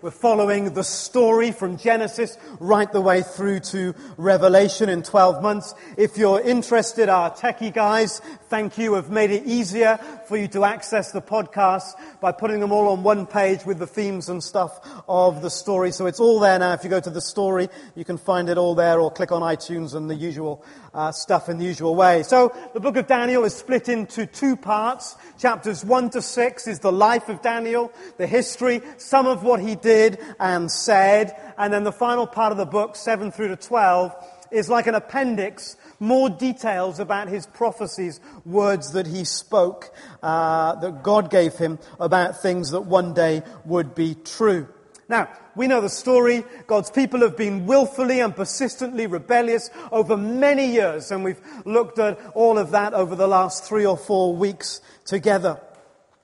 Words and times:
We're 0.00 0.12
following 0.12 0.74
the 0.74 0.84
story 0.84 1.50
from 1.50 1.76
Genesis 1.76 2.38
right 2.60 2.90
the 2.92 3.00
way 3.00 3.22
through 3.22 3.60
to 3.60 3.96
Revelation 4.16 4.88
in 4.88 5.02
12 5.02 5.42
months. 5.42 5.74
If 5.96 6.16
you're 6.16 6.40
interested, 6.40 7.08
our 7.08 7.32
techie 7.32 7.74
guys, 7.74 8.20
thank 8.48 8.78
you, 8.78 8.94
have 8.94 9.10
made 9.10 9.32
it 9.32 9.44
easier 9.44 9.98
for 10.28 10.36
you 10.36 10.46
to 10.48 10.64
access 10.64 11.10
the 11.10 11.20
podcasts 11.20 11.94
by 12.20 12.30
putting 12.30 12.60
them 12.60 12.70
all 12.70 12.88
on 12.88 13.02
one 13.02 13.26
page 13.26 13.64
with 13.66 13.80
the 13.80 13.88
themes 13.88 14.28
and 14.28 14.44
stuff 14.44 14.78
of 15.08 15.42
the 15.42 15.50
story. 15.50 15.90
So 15.90 16.06
it's 16.06 16.20
all 16.20 16.38
there 16.38 16.60
now. 16.60 16.74
If 16.74 16.84
you 16.84 16.90
go 16.90 17.00
to 17.00 17.10
the 17.10 17.20
story, 17.20 17.68
you 17.96 18.04
can 18.04 18.18
find 18.18 18.48
it 18.48 18.56
all 18.56 18.76
there 18.76 19.00
or 19.00 19.10
click 19.10 19.32
on 19.32 19.42
iTunes 19.42 19.96
and 19.96 20.08
the 20.08 20.14
usual 20.14 20.64
uh, 20.98 21.12
stuff 21.12 21.48
in 21.48 21.58
the 21.58 21.64
usual 21.64 21.94
way. 21.94 22.24
So 22.24 22.52
the 22.74 22.80
book 22.80 22.96
of 22.96 23.06
Daniel 23.06 23.44
is 23.44 23.54
split 23.54 23.88
into 23.88 24.26
two 24.26 24.56
parts. 24.56 25.14
Chapters 25.38 25.84
1 25.84 26.10
to 26.10 26.20
6 26.20 26.66
is 26.66 26.80
the 26.80 26.90
life 26.90 27.28
of 27.28 27.40
Daniel, 27.40 27.92
the 28.16 28.26
history, 28.26 28.82
some 28.96 29.28
of 29.28 29.44
what 29.44 29.60
he 29.60 29.76
did 29.76 30.18
and 30.40 30.68
said. 30.68 31.40
And 31.56 31.72
then 31.72 31.84
the 31.84 31.92
final 31.92 32.26
part 32.26 32.50
of 32.50 32.58
the 32.58 32.66
book, 32.66 32.96
7 32.96 33.30
through 33.30 33.48
to 33.48 33.56
12, 33.56 34.12
is 34.50 34.68
like 34.68 34.88
an 34.88 34.96
appendix, 34.96 35.76
more 36.00 36.28
details 36.28 36.98
about 36.98 37.28
his 37.28 37.46
prophecies, 37.46 38.18
words 38.44 38.90
that 38.94 39.06
he 39.06 39.22
spoke, 39.22 39.94
uh, 40.20 40.74
that 40.80 41.04
God 41.04 41.30
gave 41.30 41.54
him 41.54 41.78
about 42.00 42.42
things 42.42 42.70
that 42.72 42.80
one 42.80 43.14
day 43.14 43.42
would 43.64 43.94
be 43.94 44.16
true. 44.16 44.66
Now, 45.08 45.30
we 45.56 45.66
know 45.66 45.80
the 45.80 45.88
story. 45.88 46.44
God's 46.66 46.90
people 46.90 47.20
have 47.20 47.36
been 47.36 47.64
willfully 47.64 48.20
and 48.20 48.36
persistently 48.36 49.06
rebellious 49.06 49.70
over 49.90 50.18
many 50.18 50.70
years, 50.70 51.10
and 51.10 51.24
we've 51.24 51.40
looked 51.64 51.98
at 51.98 52.18
all 52.34 52.58
of 52.58 52.72
that 52.72 52.92
over 52.92 53.14
the 53.14 53.26
last 53.26 53.64
three 53.64 53.86
or 53.86 53.96
four 53.96 54.36
weeks 54.36 54.82
together. 55.06 55.60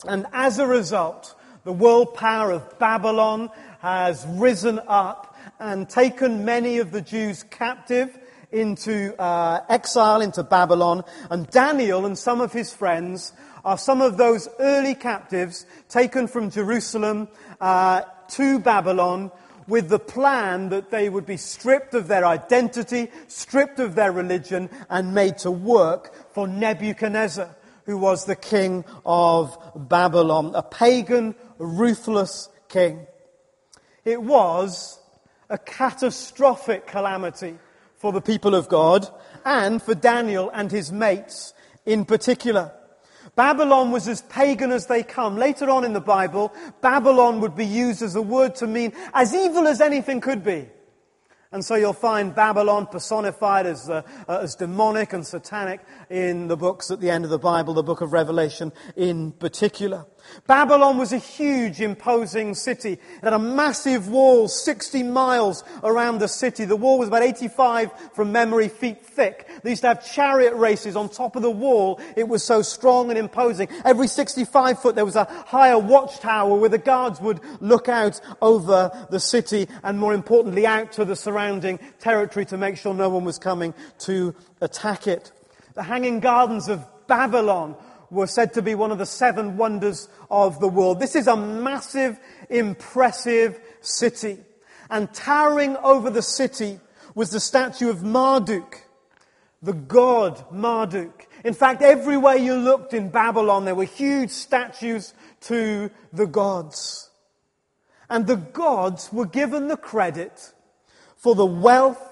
And 0.06 0.26
as 0.34 0.58
a 0.58 0.66
result, 0.66 1.34
the 1.64 1.72
world 1.72 2.14
power 2.14 2.50
of 2.50 2.78
Babylon 2.78 3.48
has 3.80 4.26
risen 4.28 4.78
up 4.86 5.34
and 5.58 5.88
taken 5.88 6.44
many 6.44 6.76
of 6.78 6.90
the 6.90 7.00
Jews 7.00 7.42
captive 7.42 8.19
into 8.52 9.19
uh, 9.20 9.60
exile 9.69 10.20
into 10.20 10.42
Babylon. 10.42 11.04
And 11.30 11.48
Daniel 11.50 12.04
and 12.04 12.19
some 12.19 12.42
of 12.42 12.52
his 12.52 12.72
friends 12.72 13.32
are 13.64 13.78
some 13.78 14.02
of 14.02 14.16
those 14.16 14.48
early 14.58 14.94
captives 14.94 15.64
taken 15.88 16.28
from 16.28 16.50
Jerusalem 16.50 17.28
uh, 17.60 18.02
to 18.28 18.58
Babylon 18.58 19.30
with 19.66 19.88
the 19.88 19.98
plan 19.98 20.69
that 20.69 20.91
they 20.91 21.08
would 21.08 21.27
be 21.27 21.36
stripped 21.36 21.94
of 21.94 22.08
their 22.08 22.27
identity, 22.27 23.10
stripped 23.28 23.78
of 23.80 23.94
their 23.94 24.12
religion, 24.12 24.69
and 24.91 25.14
made 25.14 25.38
to 25.38 25.50
work 25.50 26.32
for 26.32 26.47
Nebuchadnezzar, 26.47 27.55
who 27.86 27.97
was 27.97 28.25
the 28.25 28.36
king 28.36 28.84
of 29.06 29.56
Babylon, 29.75 30.52
a 30.55 30.62
pagan 30.62 31.34
ruthless 31.58 32.48
king. 32.69 33.06
It 34.05 34.22
was 34.22 34.98
a 35.48 35.58
catastrophic 35.58 36.86
calamity 36.86 37.58
for 37.97 38.12
the 38.12 38.20
people 38.20 38.55
of 38.55 38.69
God 38.69 39.08
and 39.44 39.82
for 39.82 39.94
Daniel 39.94 40.50
and 40.52 40.70
his 40.70 40.92
mates 40.92 41.55
in 41.86 42.05
particular. 42.05 42.72
Babylon 43.36 43.90
was 43.90 44.06
as 44.06 44.22
pagan 44.22 44.70
as 44.70 44.86
they 44.86 45.02
come. 45.02 45.36
Later 45.36 45.68
on 45.68 45.84
in 45.84 45.92
the 45.92 46.00
Bible, 46.00 46.54
Babylon 46.80 47.41
would 47.41 47.56
be 47.56 47.66
used 47.66 48.02
as 48.02 48.14
a 48.14 48.22
word 48.22 48.54
to 48.56 48.66
mean 48.66 48.92
as 49.12 49.34
evil 49.34 49.66
as 49.66 49.80
anything 49.80 50.20
could 50.20 50.44
be. 50.44 50.68
And 51.50 51.64
so 51.64 51.76
you'll 51.76 51.92
find 51.92 52.34
Babylon 52.34 52.86
personified 52.86 53.66
as, 53.66 53.88
uh, 53.88 54.02
uh, 54.28 54.41
as 54.42 54.56
demonic 54.56 55.12
and 55.12 55.24
satanic 55.24 55.80
in 56.10 56.48
the 56.48 56.56
books 56.56 56.91
at 56.91 57.00
the 57.00 57.10
end 57.10 57.24
of 57.24 57.30
the 57.30 57.38
Bible, 57.38 57.74
the 57.74 57.82
book 57.84 58.00
of 58.00 58.12
Revelation 58.12 58.72
in 58.96 59.30
particular. 59.30 60.06
Babylon 60.47 60.98
was 60.98 61.12
a 61.12 61.19
huge, 61.19 61.80
imposing 61.80 62.55
city. 62.55 62.92
It 62.92 63.00
had 63.22 63.33
a 63.33 63.39
massive 63.39 64.08
wall, 64.08 64.48
60 64.48 65.03
miles 65.03 65.64
around 65.83 66.19
the 66.19 66.28
city. 66.28 66.64
The 66.64 66.77
wall 66.77 66.98
was 66.98 67.08
about 67.08 67.22
85 67.22 68.12
from 68.14 68.33
memory 68.33 68.69
feet 68.69 69.05
thick. 69.05 69.48
They 69.62 69.70
used 69.70 69.83
to 69.83 69.89
have 69.89 70.11
chariot 70.12 70.55
races 70.55 70.97
on 70.97 71.08
top 71.08 71.36
of 71.36 71.42
the 71.42 71.50
wall. 71.50 72.00
It 72.16 72.28
was 72.28 72.43
so 72.43 72.62
strong 72.62 73.10
and 73.10 73.19
imposing. 73.19 73.69
Every 73.84 74.06
65 74.06 74.81
foot 74.81 74.94
there 74.94 75.04
was 75.04 75.16
a 75.16 75.25
higher 75.47 75.78
watchtower 75.78 76.56
where 76.56 76.71
the 76.71 76.78
guards 76.78 77.21
would 77.21 77.41
look 77.60 77.88
out 77.88 78.21
over 78.43 79.06
the 79.10 79.21
city 79.21 79.69
and 79.82 79.98
more 79.98 80.15
importantly 80.15 80.66
out 80.66 80.93
to 80.93 81.04
the 81.04 81.16
surrounding 81.16 81.78
territory 82.00 82.44
to 82.47 82.56
make 82.56 82.77
sure 82.77 82.94
no 82.94 83.09
one 83.09 83.25
was 83.25 83.38
coming 83.38 83.75
to 84.00 84.34
attack 84.60 85.06
it. 85.06 85.32
The 85.75 85.82
hanging 85.82 86.21
gardens 86.21 86.69
of 86.69 86.84
Babylon 87.06 87.77
were 88.10 88.27
said 88.27 88.54
to 88.54 88.62
be 88.62 88.75
one 88.75 88.93
of 88.93 88.98
the 88.98 89.06
seven 89.06 89.56
wonders 89.56 90.09
of 90.34 90.59
the 90.59 90.69
world. 90.69 90.99
This 90.99 91.15
is 91.15 91.28
a 91.28 91.37
massive, 91.37 92.19
impressive 92.50 93.61
city. 93.81 94.39
And 94.91 95.12
towering 95.15 95.77
over 95.77 96.11
the 96.11 96.22
city 96.22 96.81
was 97.15 97.31
the 97.31 97.39
statue 97.39 97.89
of 97.89 98.03
Marduk, 98.03 98.83
the 99.62 99.72
god 99.72 100.45
Marduk. 100.50 101.27
In 101.45 101.55
fact, 101.55 101.83
everywhere 101.83 102.37
you 102.37 102.56
looked 102.56 102.95
in 102.95 103.11
Babylon, 103.11 103.65
there 103.65 103.77
were 103.77 103.84
huge 103.84 104.31
statues 104.31 105.15
to 105.43 105.91
the 106.12 106.27
gods. 106.27 107.11
And 108.11 108.27
the 108.27 108.37
gods 108.37 109.12
were 109.12 109.27
given 109.27 109.69
the 109.69 109.77
credit 109.77 110.53
for 111.16 111.34
the 111.34 111.47
wealth, 111.47 112.03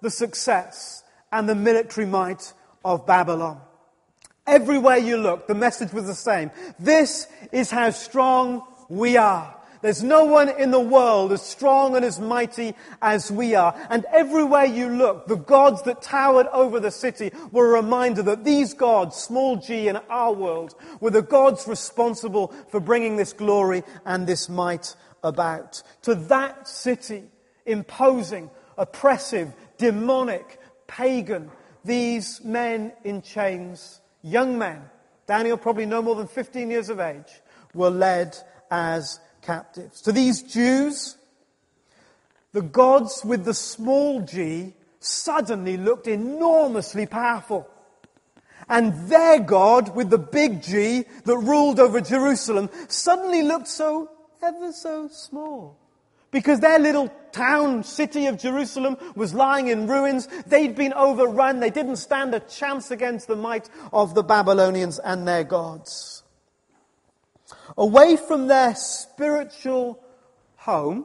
the 0.00 0.10
success, 0.10 1.02
and 1.32 1.48
the 1.48 1.54
military 1.54 2.06
might 2.06 2.52
of 2.84 3.06
Babylon. 3.06 3.60
Everywhere 4.46 4.98
you 4.98 5.16
look, 5.18 5.46
the 5.46 5.54
message 5.54 5.92
was 5.92 6.06
the 6.06 6.14
same. 6.14 6.50
This 6.78 7.28
is 7.52 7.70
how 7.70 7.90
strong 7.90 8.62
we 8.88 9.16
are. 9.16 9.56
There's 9.82 10.02
no 10.02 10.24
one 10.24 10.48
in 10.48 10.70
the 10.70 10.80
world 10.80 11.32
as 11.32 11.42
strong 11.42 11.96
and 11.96 12.04
as 12.04 12.20
mighty 12.20 12.74
as 13.00 13.32
we 13.32 13.56
are. 13.56 13.74
And 13.90 14.04
everywhere 14.12 14.64
you 14.64 14.88
look, 14.88 15.26
the 15.26 15.36
gods 15.36 15.82
that 15.82 16.02
towered 16.02 16.46
over 16.48 16.78
the 16.78 16.92
city 16.92 17.32
were 17.50 17.74
a 17.76 17.82
reminder 17.82 18.22
that 18.22 18.44
these 18.44 18.74
gods, 18.74 19.16
small 19.16 19.56
g 19.56 19.88
in 19.88 19.96
our 20.08 20.32
world, 20.32 20.76
were 21.00 21.10
the 21.10 21.22
gods 21.22 21.66
responsible 21.66 22.54
for 22.68 22.78
bringing 22.78 23.16
this 23.16 23.32
glory 23.32 23.82
and 24.04 24.26
this 24.26 24.48
might 24.48 24.94
about. 25.24 25.82
To 26.02 26.14
that 26.14 26.68
city, 26.68 27.24
imposing, 27.66 28.50
oppressive, 28.78 29.52
demonic, 29.78 30.60
pagan, 30.86 31.50
these 31.84 32.40
men 32.44 32.92
in 33.02 33.22
chains, 33.22 34.00
young 34.22 34.58
men, 34.58 34.82
Daniel 35.26 35.56
probably 35.56 35.86
no 35.86 36.02
more 36.02 36.14
than 36.14 36.28
15 36.28 36.70
years 36.70 36.88
of 36.88 37.00
age, 37.00 37.40
were 37.74 37.90
led 37.90 38.36
as 38.70 39.20
captives. 39.40 40.00
To 40.02 40.12
these 40.12 40.42
Jews, 40.42 41.16
the 42.52 42.62
gods 42.62 43.22
with 43.24 43.44
the 43.44 43.54
small 43.54 44.20
g 44.20 44.74
suddenly 45.00 45.76
looked 45.76 46.06
enormously 46.06 47.06
powerful. 47.06 47.68
And 48.68 49.08
their 49.08 49.40
God 49.40 49.94
with 49.96 50.10
the 50.10 50.18
big 50.18 50.62
G 50.62 51.04
that 51.24 51.36
ruled 51.36 51.80
over 51.80 52.00
Jerusalem 52.00 52.70
suddenly 52.86 53.42
looked 53.42 53.66
so 53.66 54.08
ever 54.40 54.70
so 54.72 55.08
small 55.08 55.81
because 56.32 56.60
their 56.60 56.78
little 56.78 57.12
town, 57.30 57.84
city 57.84 58.26
of 58.26 58.38
Jerusalem 58.38 58.96
was 59.14 59.32
lying 59.32 59.68
in 59.68 59.86
ruins. 59.86 60.26
They'd 60.46 60.74
been 60.74 60.94
overrun. 60.94 61.60
They 61.60 61.70
didn't 61.70 61.96
stand 61.96 62.34
a 62.34 62.40
chance 62.40 62.90
against 62.90 63.28
the 63.28 63.36
might 63.36 63.68
of 63.92 64.14
the 64.14 64.24
Babylonians 64.24 64.98
and 64.98 65.28
their 65.28 65.44
gods. 65.44 66.24
Away 67.76 68.16
from 68.16 68.48
their 68.48 68.74
spiritual 68.74 70.02
home, 70.56 71.04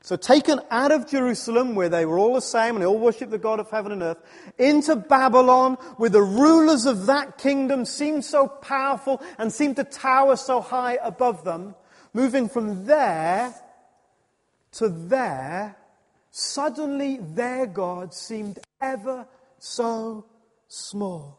so 0.00 0.16
taken 0.16 0.60
out 0.70 0.92
of 0.92 1.08
Jerusalem, 1.08 1.74
where 1.74 1.88
they 1.88 2.06
were 2.06 2.18
all 2.18 2.34
the 2.34 2.40
same 2.40 2.76
and 2.76 2.82
they 2.82 2.86
all 2.86 2.98
worshipped 2.98 3.32
the 3.32 3.38
God 3.38 3.60
of 3.60 3.70
heaven 3.70 3.92
and 3.92 4.02
earth, 4.02 4.18
into 4.56 4.96
Babylon, 4.96 5.74
where 5.96 6.10
the 6.10 6.22
rulers 6.22 6.86
of 6.86 7.06
that 7.06 7.38
kingdom 7.38 7.84
seemed 7.84 8.24
so 8.24 8.46
powerful 8.46 9.20
and 9.36 9.52
seemed 9.52 9.76
to 9.76 9.84
tower 9.84 10.36
so 10.36 10.60
high 10.60 10.98
above 11.02 11.44
them, 11.44 11.74
moving 12.14 12.48
from 12.48 12.86
there 12.86 13.54
to 14.76 14.88
there, 14.88 15.76
suddenly 16.30 17.18
their 17.18 17.66
God 17.66 18.12
seemed 18.14 18.58
ever 18.80 19.26
so 19.58 20.26
small. 20.68 21.38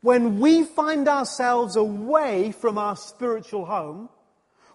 When 0.00 0.40
we 0.40 0.64
find 0.64 1.08
ourselves 1.08 1.76
away 1.76 2.52
from 2.52 2.78
our 2.78 2.96
spiritual 2.96 3.64
home, 3.64 4.08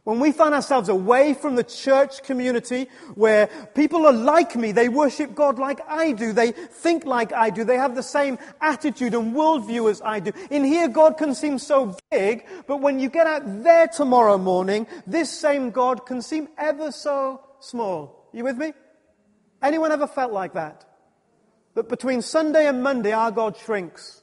when 0.05 0.21
we 0.21 0.31
find 0.31 0.53
ourselves 0.53 0.87
away 0.87 1.33
from 1.33 1.55
the 1.55 1.65
church 1.65 2.23
community 2.23 2.87
where 3.15 3.47
people 3.75 4.05
are 4.05 4.13
like 4.13 4.55
me, 4.55 4.71
they 4.71 4.87
worship 4.87 5.35
God 5.35 5.59
like 5.59 5.81
I 5.85 6.13
do, 6.13 6.31
they 6.31 6.53
think 6.53 7.05
like 7.05 7.33
I 7.33 7.49
do, 7.49 7.65
they 7.65 7.75
have 7.75 7.93
the 7.93 8.01
same 8.01 8.39
attitude 8.61 9.13
and 9.13 9.35
worldview 9.35 9.91
as 9.91 10.01
I 10.01 10.21
do. 10.21 10.31
In 10.49 10.63
here, 10.63 10.87
God 10.87 11.17
can 11.17 11.35
seem 11.35 11.59
so 11.59 11.97
big, 12.09 12.45
but 12.67 12.77
when 12.79 13.01
you 13.01 13.09
get 13.09 13.27
out 13.27 13.41
there 13.65 13.89
tomorrow 13.89 14.37
morning, 14.37 14.87
this 15.05 15.29
same 15.29 15.71
God 15.71 16.05
can 16.05 16.21
seem 16.21 16.47
ever 16.57 16.93
so 16.93 17.41
small. 17.59 18.29
You 18.33 18.43
with 18.43 18.57
me? 18.57 18.73
Anyone 19.61 19.91
ever 19.91 20.07
felt 20.07 20.31
like 20.31 20.53
that? 20.53 20.85
That 21.73 21.89
between 21.89 22.21
Sunday 22.21 22.67
and 22.67 22.83
Monday, 22.83 23.11
our 23.11 23.31
God 23.31 23.57
shrinks. 23.57 24.21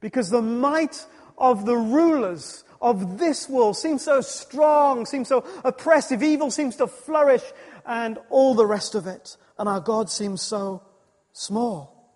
Because 0.00 0.30
the 0.30 0.42
might 0.42 1.04
of 1.36 1.66
the 1.66 1.76
rulers 1.76 2.64
of 2.80 3.18
this 3.18 3.48
world 3.48 3.76
seems 3.76 4.02
so 4.02 4.20
strong, 4.20 5.04
seems 5.04 5.28
so 5.28 5.44
oppressive, 5.64 6.22
evil 6.22 6.50
seems 6.50 6.76
to 6.76 6.86
flourish, 6.86 7.42
and 7.86 8.18
all 8.30 8.54
the 8.54 8.66
rest 8.66 8.94
of 8.94 9.06
it. 9.06 9.36
And 9.58 9.68
our 9.68 9.80
God 9.80 10.10
seems 10.10 10.40
so 10.40 10.82
small. 11.32 12.14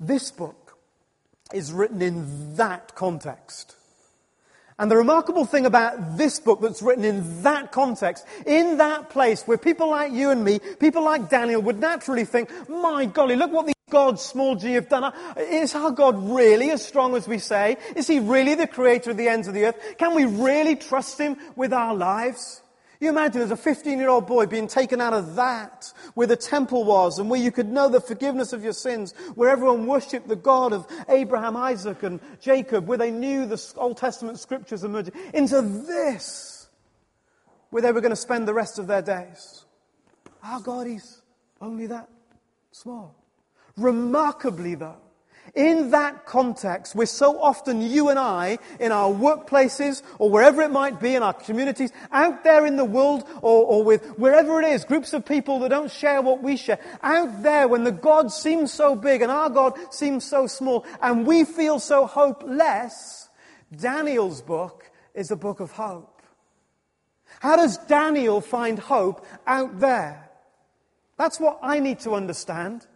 This 0.00 0.30
book 0.30 0.78
is 1.52 1.72
written 1.72 2.00
in 2.02 2.56
that 2.56 2.94
context. 2.94 3.74
And 4.78 4.88
the 4.88 4.96
remarkable 4.96 5.44
thing 5.44 5.66
about 5.66 6.16
this 6.16 6.38
book 6.38 6.60
that's 6.60 6.82
written 6.82 7.04
in 7.04 7.42
that 7.42 7.72
context, 7.72 8.24
in 8.46 8.78
that 8.78 9.10
place 9.10 9.42
where 9.42 9.58
people 9.58 9.90
like 9.90 10.12
you 10.12 10.30
and 10.30 10.44
me, 10.44 10.60
people 10.78 11.04
like 11.04 11.28
Daniel 11.28 11.60
would 11.62 11.80
naturally 11.80 12.24
think, 12.24 12.48
my 12.68 13.06
golly, 13.06 13.34
look 13.34 13.50
what 13.50 13.66
these 13.66 13.74
gods, 13.90 14.22
small 14.22 14.54
g, 14.54 14.74
have 14.74 14.88
done. 14.88 15.12
Is 15.36 15.74
our 15.74 15.90
God 15.90 16.16
really 16.30 16.70
as 16.70 16.86
strong 16.86 17.16
as 17.16 17.26
we 17.26 17.38
say? 17.40 17.76
Is 17.96 18.06
he 18.06 18.20
really 18.20 18.54
the 18.54 18.68
creator 18.68 19.10
of 19.10 19.16
the 19.16 19.26
ends 19.26 19.48
of 19.48 19.54
the 19.54 19.64
earth? 19.64 19.98
Can 19.98 20.14
we 20.14 20.24
really 20.24 20.76
trust 20.76 21.18
him 21.18 21.36
with 21.56 21.72
our 21.72 21.94
lives? 21.94 22.62
You 23.00 23.08
imagine 23.10 23.42
as 23.42 23.52
a 23.52 23.56
15 23.56 23.98
year 23.98 24.08
old 24.08 24.26
boy 24.26 24.46
being 24.46 24.66
taken 24.66 25.00
out 25.00 25.12
of 25.12 25.36
that, 25.36 25.92
where 26.14 26.26
the 26.26 26.36
temple 26.36 26.84
was, 26.84 27.18
and 27.18 27.30
where 27.30 27.40
you 27.40 27.52
could 27.52 27.68
know 27.68 27.88
the 27.88 28.00
forgiveness 28.00 28.52
of 28.52 28.64
your 28.64 28.72
sins, 28.72 29.14
where 29.36 29.50
everyone 29.50 29.86
worshipped 29.86 30.26
the 30.26 30.36
God 30.36 30.72
of 30.72 30.86
Abraham, 31.08 31.56
Isaac, 31.56 32.02
and 32.02 32.20
Jacob, 32.40 32.88
where 32.88 32.98
they 32.98 33.12
knew 33.12 33.46
the 33.46 33.62
Old 33.76 33.98
Testament 33.98 34.40
scriptures 34.40 34.82
emerging, 34.82 35.14
into 35.32 35.62
this, 35.62 36.68
where 37.70 37.82
they 37.82 37.92
were 37.92 38.00
going 38.00 38.10
to 38.10 38.16
spend 38.16 38.48
the 38.48 38.54
rest 38.54 38.80
of 38.80 38.88
their 38.88 39.02
days. 39.02 39.64
Our 40.42 40.60
God 40.60 40.88
is 40.88 41.22
only 41.60 41.86
that 41.86 42.08
small. 42.72 43.14
Remarkably, 43.76 44.74
though, 44.74 44.96
in 45.58 45.90
that 45.90 46.24
context, 46.24 46.94
we're 46.94 47.04
so 47.04 47.42
often, 47.42 47.82
you 47.82 48.10
and 48.10 48.18
I, 48.18 48.60
in 48.78 48.92
our 48.92 49.10
workplaces 49.10 50.02
or 50.20 50.30
wherever 50.30 50.62
it 50.62 50.70
might 50.70 51.00
be 51.00 51.16
in 51.16 51.24
our 51.24 51.32
communities, 51.32 51.90
out 52.12 52.44
there 52.44 52.64
in 52.64 52.76
the 52.76 52.84
world 52.84 53.24
or, 53.42 53.64
or, 53.64 53.82
with 53.82 54.06
wherever 54.16 54.62
it 54.62 54.68
is, 54.68 54.84
groups 54.84 55.12
of 55.12 55.26
people 55.26 55.58
that 55.58 55.70
don't 55.70 55.90
share 55.90 56.22
what 56.22 56.44
we 56.44 56.56
share, 56.56 56.78
out 57.02 57.42
there 57.42 57.66
when 57.66 57.82
the 57.82 57.90
God 57.90 58.30
seems 58.30 58.72
so 58.72 58.94
big 58.94 59.20
and 59.20 59.32
our 59.32 59.50
God 59.50 59.76
seems 59.92 60.24
so 60.24 60.46
small 60.46 60.86
and 61.02 61.26
we 61.26 61.42
feel 61.42 61.80
so 61.80 62.06
hopeless, 62.06 63.28
Daniel's 63.76 64.40
book 64.40 64.88
is 65.12 65.32
a 65.32 65.36
book 65.36 65.58
of 65.58 65.72
hope. 65.72 66.22
How 67.40 67.56
does 67.56 67.78
Daniel 67.78 68.40
find 68.40 68.78
hope 68.78 69.26
out 69.44 69.80
there? 69.80 70.30
That's 71.16 71.40
what 71.40 71.58
I 71.62 71.80
need 71.80 71.98
to 72.00 72.14
understand. 72.14 72.86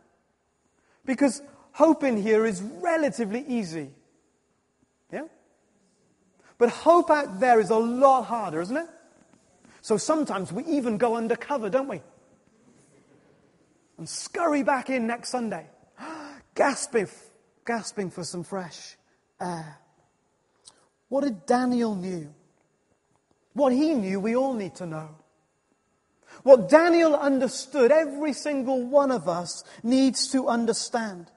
Because 1.04 1.42
hope 1.72 2.04
in 2.04 2.16
here 2.16 2.46
is 2.46 2.62
relatively 2.62 3.44
easy. 3.46 3.90
Yeah? 5.12 5.24
But 6.58 6.70
hope 6.70 7.10
out 7.10 7.40
there 7.40 7.60
is 7.60 7.70
a 7.70 7.76
lot 7.76 8.24
harder, 8.24 8.60
isn't 8.60 8.76
it? 8.76 8.88
So 9.80 9.96
sometimes 9.96 10.52
we 10.52 10.64
even 10.64 10.96
go 10.96 11.16
undercover, 11.16 11.68
don't 11.68 11.88
we? 11.88 12.00
And 13.98 14.08
scurry 14.08 14.62
back 14.62 14.90
in 14.90 15.06
next 15.06 15.30
Sunday, 15.30 15.66
gasping, 16.54 17.08
gasping 17.66 18.10
for 18.10 18.24
some 18.24 18.44
fresh 18.44 18.96
air. 19.40 19.78
What 21.08 21.24
did 21.24 21.46
Daniel 21.46 21.94
knew? 21.94 22.32
What 23.54 23.72
he 23.72 23.92
knew, 23.94 24.18
we 24.18 24.34
all 24.34 24.54
need 24.54 24.76
to 24.76 24.86
know. 24.86 25.10
What 26.42 26.68
Daniel 26.68 27.14
understood, 27.14 27.92
every 27.92 28.32
single 28.32 28.82
one 28.82 29.10
of 29.10 29.28
us 29.28 29.62
needs 29.82 30.28
to 30.32 30.48
understand. 30.48 31.30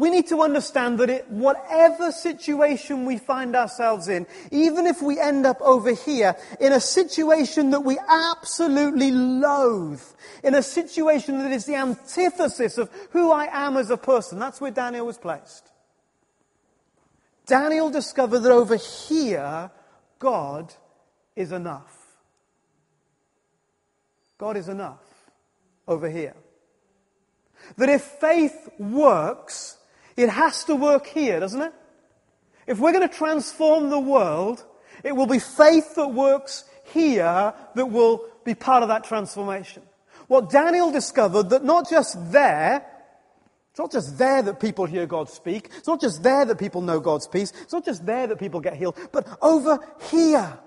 We 0.00 0.08
need 0.08 0.28
to 0.28 0.40
understand 0.40 0.98
that 1.00 1.10
it, 1.10 1.28
whatever 1.28 2.10
situation 2.10 3.04
we 3.04 3.18
find 3.18 3.54
ourselves 3.54 4.08
in, 4.08 4.26
even 4.50 4.86
if 4.86 5.02
we 5.02 5.20
end 5.20 5.44
up 5.44 5.60
over 5.60 5.92
here 5.92 6.36
in 6.58 6.72
a 6.72 6.80
situation 6.80 7.68
that 7.72 7.82
we 7.82 7.98
absolutely 8.08 9.10
loathe, 9.10 10.00
in 10.42 10.54
a 10.54 10.62
situation 10.62 11.38
that 11.40 11.52
is 11.52 11.66
the 11.66 11.74
antithesis 11.74 12.78
of 12.78 12.90
who 13.10 13.30
I 13.30 13.50
am 13.52 13.76
as 13.76 13.90
a 13.90 13.98
person, 13.98 14.38
that's 14.38 14.58
where 14.58 14.70
Daniel 14.70 15.04
was 15.04 15.18
placed. 15.18 15.70
Daniel 17.44 17.90
discovered 17.90 18.38
that 18.38 18.52
over 18.52 18.76
here, 18.76 19.70
God 20.18 20.72
is 21.36 21.52
enough. 21.52 21.94
God 24.38 24.56
is 24.56 24.70
enough 24.70 25.04
over 25.86 26.08
here. 26.08 26.36
That 27.76 27.90
if 27.90 28.00
faith 28.00 28.70
works, 28.78 29.76
it 30.22 30.30
has 30.30 30.64
to 30.64 30.74
work 30.74 31.06
here, 31.06 31.40
doesn't 31.40 31.60
it? 31.60 31.72
If 32.66 32.78
we're 32.78 32.92
going 32.92 33.08
to 33.08 33.14
transform 33.14 33.90
the 33.90 33.98
world, 33.98 34.64
it 35.02 35.16
will 35.16 35.26
be 35.26 35.38
faith 35.38 35.94
that 35.96 36.08
works 36.08 36.64
here 36.92 37.54
that 37.74 37.86
will 37.86 38.24
be 38.44 38.54
part 38.54 38.82
of 38.82 38.88
that 38.88 39.04
transformation. 39.04 39.82
What 40.28 40.50
Daniel 40.50 40.92
discovered 40.92 41.50
that 41.50 41.64
not 41.64 41.88
just 41.88 42.32
there, 42.32 42.86
it's 43.70 43.78
not 43.78 43.92
just 43.92 44.18
there 44.18 44.42
that 44.42 44.60
people 44.60 44.86
hear 44.86 45.06
God 45.06 45.28
speak. 45.28 45.70
It's 45.76 45.88
not 45.88 46.00
just 46.00 46.22
there 46.22 46.44
that 46.44 46.58
people 46.58 46.80
know 46.80 47.00
God's 47.00 47.26
peace. 47.26 47.52
It's 47.62 47.72
not 47.72 47.84
just 47.84 48.04
there 48.04 48.26
that 48.26 48.38
people 48.38 48.60
get 48.60 48.76
healed. 48.76 48.96
But 49.12 49.26
over 49.40 49.78
here, 50.10 50.58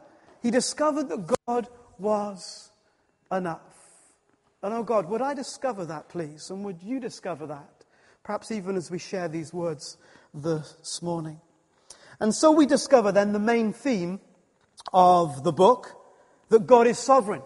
he 0.41 0.51
discovered 0.51 1.09
that 1.09 1.35
God 1.45 1.67
was 1.99 2.71
enough. 3.31 3.61
And 4.61 4.73
oh 4.73 4.83
God, 4.83 5.09
would 5.09 5.21
I 5.21 5.33
discover 5.33 5.85
that, 5.85 6.09
please? 6.09 6.49
And 6.49 6.63
would 6.63 6.81
you 6.81 6.99
discover 6.99 7.47
that? 7.47 7.69
Perhaps 8.23 8.51
even 8.51 8.75
as 8.75 8.89
we 8.89 8.99
share 8.99 9.27
these 9.27 9.53
words 9.53 9.97
this 10.33 11.01
morning. 11.01 11.39
And 12.19 12.33
so 12.33 12.51
we 12.51 12.65
discover 12.65 13.11
then 13.11 13.33
the 13.33 13.39
main 13.39 13.73
theme 13.73 14.19
of 14.93 15.43
the 15.43 15.51
book 15.51 15.91
that 16.49 16.65
God 16.65 16.87
is 16.87 16.97
sovereign. 16.97 17.41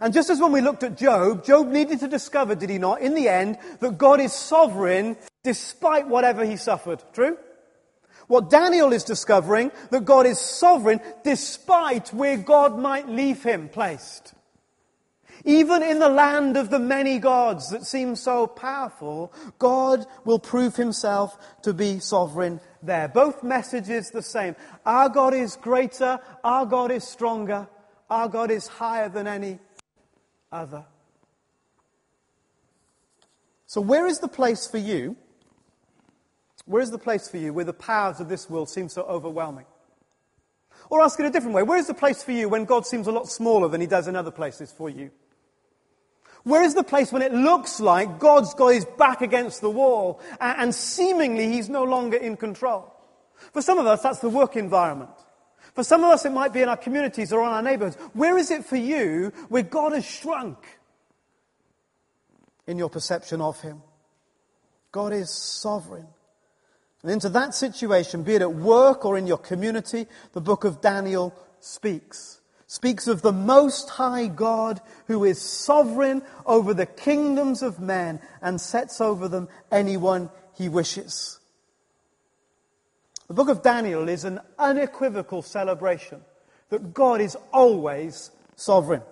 And 0.00 0.14
just 0.14 0.30
as 0.30 0.40
when 0.40 0.52
we 0.52 0.60
looked 0.60 0.82
at 0.82 0.96
Job, 0.96 1.44
Job 1.44 1.68
needed 1.68 2.00
to 2.00 2.08
discover, 2.08 2.54
did 2.54 2.70
he 2.70 2.78
not, 2.78 3.00
in 3.00 3.14
the 3.14 3.28
end, 3.28 3.58
that 3.80 3.98
God 3.98 4.20
is 4.20 4.32
sovereign 4.32 5.16
despite 5.42 6.08
whatever 6.08 6.44
he 6.44 6.56
suffered. 6.56 7.02
True? 7.12 7.36
What 8.26 8.48
Daniel 8.48 8.92
is 8.92 9.04
discovering, 9.04 9.72
that 9.90 10.04
God 10.04 10.24
is 10.24 10.38
sovereign 10.38 11.00
despite 11.24 12.14
where 12.14 12.36
God 12.36 12.78
might 12.78 13.08
leave 13.08 13.42
him 13.42 13.68
placed. 13.68 14.34
Even 15.44 15.82
in 15.82 15.98
the 15.98 16.08
land 16.08 16.56
of 16.56 16.70
the 16.70 16.78
many 16.78 17.18
gods 17.18 17.70
that 17.70 17.86
seem 17.86 18.14
so 18.16 18.46
powerful, 18.46 19.32
God 19.58 20.06
will 20.24 20.38
prove 20.38 20.76
himself 20.76 21.36
to 21.62 21.72
be 21.72 21.98
sovereign 21.98 22.60
there. 22.82 23.08
Both 23.08 23.42
messages 23.42 24.10
the 24.10 24.22
same. 24.22 24.54
Our 24.84 25.08
God 25.08 25.34
is 25.34 25.56
greater, 25.56 26.20
our 26.44 26.66
God 26.66 26.90
is 26.90 27.04
stronger, 27.04 27.68
our 28.08 28.28
God 28.28 28.50
is 28.50 28.66
higher 28.66 29.08
than 29.08 29.26
any 29.26 29.58
other. 30.52 30.84
So, 33.66 33.80
where 33.80 34.06
is 34.06 34.18
the 34.18 34.28
place 34.28 34.66
for 34.66 34.78
you? 34.78 35.16
Where 36.66 36.82
is 36.82 36.90
the 36.90 36.98
place 36.98 37.28
for 37.28 37.36
you 37.36 37.52
where 37.52 37.64
the 37.64 37.72
powers 37.72 38.20
of 38.20 38.28
this 38.28 38.50
world 38.50 38.68
seem 38.68 38.88
so 38.88 39.02
overwhelming? 39.02 39.66
Or 40.88 41.02
ask 41.02 41.18
it 41.20 41.26
a 41.26 41.30
different 41.30 41.54
way. 41.54 41.62
Where 41.62 41.78
is 41.78 41.86
the 41.86 41.94
place 41.94 42.22
for 42.22 42.32
you 42.32 42.48
when 42.48 42.64
God 42.64 42.86
seems 42.86 43.06
a 43.06 43.12
lot 43.12 43.28
smaller 43.28 43.68
than 43.68 43.80
he 43.80 43.86
does 43.86 44.08
in 44.08 44.16
other 44.16 44.30
places 44.30 44.72
for 44.72 44.90
you? 44.90 45.10
Where 46.44 46.62
is 46.62 46.74
the 46.74 46.84
place 46.84 47.12
when 47.12 47.22
it 47.22 47.32
looks 47.32 47.80
like 47.80 48.18
God's 48.18 48.54
got 48.54 48.68
his 48.68 48.84
back 48.84 49.20
against 49.20 49.60
the 49.60 49.70
wall 49.70 50.20
and 50.40 50.74
seemingly 50.74 51.48
he's 51.48 51.68
no 51.68 51.84
longer 51.84 52.16
in 52.16 52.36
control? 52.36 52.94
For 53.52 53.62
some 53.62 53.78
of 53.78 53.86
us, 53.86 54.02
that's 54.02 54.20
the 54.20 54.28
work 54.28 54.56
environment. 54.56 55.10
For 55.74 55.84
some 55.84 56.02
of 56.02 56.10
us, 56.10 56.24
it 56.24 56.32
might 56.32 56.52
be 56.52 56.62
in 56.62 56.68
our 56.68 56.76
communities 56.76 57.32
or 57.32 57.42
on 57.42 57.52
our 57.52 57.62
neighborhoods. 57.62 57.96
Where 58.12 58.38
is 58.38 58.50
it 58.50 58.64
for 58.64 58.76
you 58.76 59.32
where 59.48 59.62
God 59.62 59.92
has 59.92 60.04
shrunk 60.04 60.58
in 62.66 62.78
your 62.78 62.88
perception 62.88 63.40
of 63.40 63.60
him? 63.60 63.82
God 64.92 65.12
is 65.12 65.30
sovereign. 65.30 66.08
And 67.02 67.10
into 67.10 67.28
that 67.30 67.54
situation, 67.54 68.22
be 68.22 68.34
it 68.34 68.42
at 68.42 68.52
work 68.52 69.04
or 69.04 69.16
in 69.16 69.26
your 69.26 69.38
community, 69.38 70.06
the 70.32 70.40
book 70.40 70.64
of 70.64 70.80
Daniel 70.80 71.34
speaks 71.60 72.39
speaks 72.70 73.08
of 73.08 73.20
the 73.20 73.32
Most 73.32 73.90
High 73.90 74.28
God 74.28 74.80
who 75.08 75.24
is 75.24 75.40
sovereign 75.42 76.22
over 76.46 76.72
the 76.72 76.86
kingdoms 76.86 77.64
of 77.64 77.80
men 77.80 78.20
and 78.40 78.60
sets 78.60 79.00
over 79.00 79.26
them 79.26 79.48
anyone 79.72 80.30
he 80.54 80.68
wishes. 80.68 81.40
The 83.26 83.34
book 83.34 83.48
of 83.48 83.64
Daniel 83.64 84.08
is 84.08 84.22
an 84.22 84.38
unequivocal 84.56 85.42
celebration 85.42 86.20
that 86.68 86.94
God 86.94 87.20
is 87.20 87.36
always 87.52 88.30
sovereign. 88.54 89.02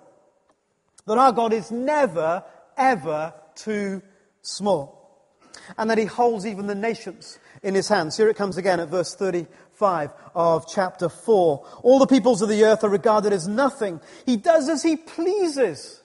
That 1.07 1.19
our 1.19 1.33
God 1.33 1.53
is 1.53 1.73
never, 1.73 2.45
ever 2.77 3.35
too 3.57 4.03
small. 4.41 5.35
And 5.77 5.91
that 5.91 5.99
he 5.99 6.05
holds 6.05 6.47
even 6.47 6.69
the 6.69 6.77
nations 6.77 7.41
in 7.63 7.75
his 7.75 7.89
hands. 7.89 8.17
Here 8.17 8.29
it 8.29 8.37
comes 8.37 8.57
again 8.57 8.81
at 8.81 8.89
verse 8.89 9.15
35 9.15 10.11
of 10.35 10.67
chapter 10.69 11.09
4. 11.09 11.67
All 11.83 11.99
the 11.99 12.07
peoples 12.07 12.43
of 12.43 12.49
the 12.49 12.65
earth 12.65 12.85
are 12.85 12.89
regarded 12.89 13.33
as 13.33 13.49
nothing. 13.49 14.01
He 14.27 14.37
does 14.37 14.69
as 14.69 14.83
he 14.83 14.97
pleases. 14.97 16.03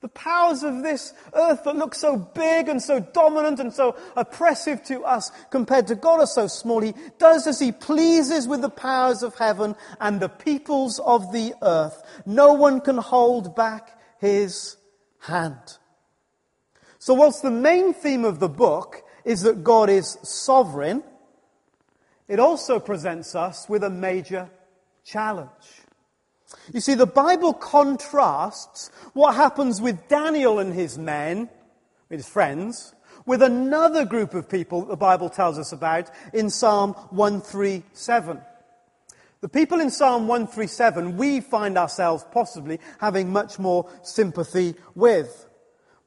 The 0.00 0.08
powers 0.08 0.62
of 0.62 0.82
this 0.82 1.12
earth 1.34 1.64
that 1.64 1.76
look 1.76 1.94
so 1.94 2.16
big 2.16 2.68
and 2.68 2.82
so 2.82 3.00
dominant 3.00 3.60
and 3.60 3.70
so 3.70 3.96
oppressive 4.16 4.82
to 4.84 5.04
us 5.04 5.30
compared 5.50 5.88
to 5.88 5.94
God 5.94 6.20
are 6.20 6.26
so 6.26 6.46
small. 6.46 6.80
He 6.80 6.94
does 7.18 7.46
as 7.46 7.58
he 7.58 7.70
pleases 7.70 8.48
with 8.48 8.62
the 8.62 8.70
powers 8.70 9.22
of 9.22 9.34
heaven 9.34 9.76
and 10.00 10.18
the 10.18 10.30
peoples 10.30 11.00
of 11.00 11.32
the 11.32 11.52
earth. 11.60 12.02
No 12.24 12.54
one 12.54 12.80
can 12.80 12.96
hold 12.96 13.54
back 13.54 14.00
his 14.18 14.78
hand. 15.18 15.76
So 16.98 17.12
whilst 17.12 17.42
the 17.42 17.50
main 17.50 17.92
theme 17.92 18.24
of 18.24 18.40
the 18.40 18.48
book 18.48 19.02
is 19.24 19.42
that 19.42 19.64
God 19.64 19.90
is 19.90 20.18
sovereign, 20.22 21.02
it 22.28 22.38
also 22.38 22.78
presents 22.78 23.34
us 23.34 23.68
with 23.68 23.82
a 23.82 23.90
major 23.90 24.48
challenge. 25.04 25.50
You 26.72 26.80
see, 26.80 26.94
the 26.94 27.06
Bible 27.06 27.52
contrasts 27.52 28.90
what 29.12 29.34
happens 29.34 29.80
with 29.80 30.08
Daniel 30.08 30.58
and 30.58 30.74
his 30.74 30.98
men, 30.98 31.48
with 32.08 32.20
his 32.20 32.28
friends, 32.28 32.94
with 33.26 33.42
another 33.42 34.04
group 34.04 34.34
of 34.34 34.48
people 34.48 34.80
that 34.80 34.88
the 34.88 34.96
Bible 34.96 35.28
tells 35.28 35.58
us 35.58 35.72
about 35.72 36.10
in 36.32 36.50
Psalm 36.50 36.92
137. 37.10 38.40
The 39.40 39.48
people 39.48 39.80
in 39.80 39.90
Psalm 39.90 40.28
137, 40.28 41.16
we 41.16 41.40
find 41.40 41.78
ourselves 41.78 42.24
possibly 42.30 42.78
having 42.98 43.32
much 43.32 43.58
more 43.58 43.90
sympathy 44.02 44.74
with. 44.94 45.46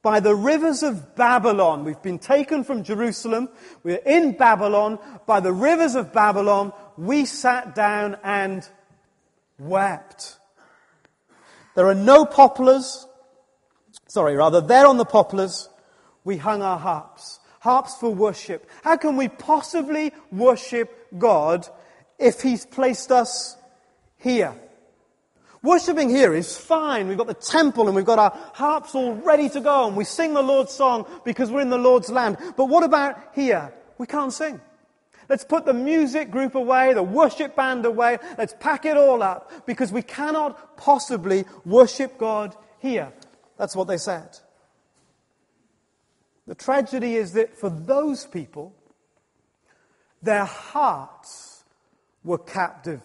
By 0.04 0.20
the 0.20 0.34
rivers 0.34 0.82
of 0.82 1.16
Babylon, 1.16 1.82
we've 1.82 2.02
been 2.02 2.18
taken 2.18 2.62
from 2.62 2.84
Jerusalem, 2.84 3.48
we're 3.82 4.02
in 4.04 4.32
Babylon, 4.32 4.98
by 5.24 5.40
the 5.40 5.50
rivers 5.50 5.94
of 5.94 6.12
Babylon, 6.12 6.74
we 6.98 7.24
sat 7.24 7.74
down 7.74 8.18
and 8.22 8.68
wept. 9.58 10.36
There 11.74 11.86
are 11.86 11.94
no 11.94 12.26
poplars. 12.26 13.08
Sorry, 14.06 14.36
rather, 14.36 14.60
there 14.60 14.86
on 14.86 14.98
the 14.98 15.06
poplars, 15.06 15.70
we 16.22 16.36
hung 16.36 16.60
our 16.60 16.78
harps. 16.78 17.40
Harps 17.60 17.96
for 17.96 18.10
worship. 18.10 18.68
How 18.82 18.98
can 18.98 19.16
we 19.16 19.28
possibly 19.28 20.12
worship 20.30 21.16
God 21.16 21.66
if 22.18 22.42
He's 22.42 22.66
placed 22.66 23.10
us 23.10 23.56
here? 24.18 24.54
Worshipping 25.64 26.10
here 26.10 26.34
is 26.34 26.58
fine. 26.58 27.08
We've 27.08 27.16
got 27.16 27.26
the 27.26 27.32
temple 27.32 27.86
and 27.86 27.96
we've 27.96 28.04
got 28.04 28.18
our 28.18 28.38
harps 28.52 28.94
all 28.94 29.14
ready 29.14 29.48
to 29.48 29.62
go 29.62 29.86
and 29.86 29.96
we 29.96 30.04
sing 30.04 30.34
the 30.34 30.42
Lord's 30.42 30.72
song 30.72 31.06
because 31.24 31.50
we're 31.50 31.62
in 31.62 31.70
the 31.70 31.78
Lord's 31.78 32.10
land. 32.10 32.36
But 32.54 32.66
what 32.66 32.84
about 32.84 33.18
here? 33.34 33.72
We 33.96 34.06
can't 34.06 34.30
sing. 34.30 34.60
Let's 35.26 35.42
put 35.42 35.64
the 35.64 35.72
music 35.72 36.30
group 36.30 36.54
away, 36.54 36.92
the 36.92 37.02
worship 37.02 37.56
band 37.56 37.86
away. 37.86 38.18
Let's 38.36 38.54
pack 38.60 38.84
it 38.84 38.98
all 38.98 39.22
up 39.22 39.64
because 39.64 39.90
we 39.90 40.02
cannot 40.02 40.76
possibly 40.76 41.46
worship 41.64 42.18
God 42.18 42.54
here. 42.80 43.10
That's 43.56 43.74
what 43.74 43.88
they 43.88 43.96
said. 43.96 44.38
The 46.46 46.54
tragedy 46.54 47.14
is 47.14 47.32
that 47.32 47.56
for 47.56 47.70
those 47.70 48.26
people, 48.26 48.74
their 50.20 50.44
hearts 50.44 51.64
were 52.22 52.36
captive 52.36 53.00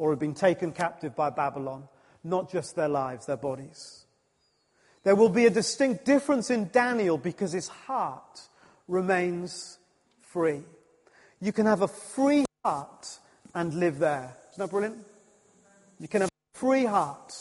or 0.00 0.08
have 0.08 0.18
been 0.18 0.32
taken 0.32 0.72
captive 0.72 1.14
by 1.14 1.28
Babylon, 1.28 1.86
not 2.24 2.50
just 2.50 2.74
their 2.74 2.88
lives, 2.88 3.26
their 3.26 3.36
bodies. 3.36 4.06
There 5.04 5.14
will 5.14 5.28
be 5.28 5.44
a 5.44 5.50
distinct 5.50 6.06
difference 6.06 6.48
in 6.48 6.70
Daniel 6.72 7.18
because 7.18 7.52
his 7.52 7.68
heart 7.68 8.48
remains 8.88 9.78
free. 10.22 10.62
You 11.38 11.52
can 11.52 11.66
have 11.66 11.82
a 11.82 11.88
free 11.88 12.46
heart 12.64 13.18
and 13.54 13.74
live 13.74 13.98
there. 13.98 14.34
Isn't 14.52 14.64
that 14.64 14.70
brilliant? 14.70 15.04
You 15.98 16.08
can 16.08 16.22
have 16.22 16.30
a 16.30 16.58
free 16.58 16.86
heart 16.86 17.34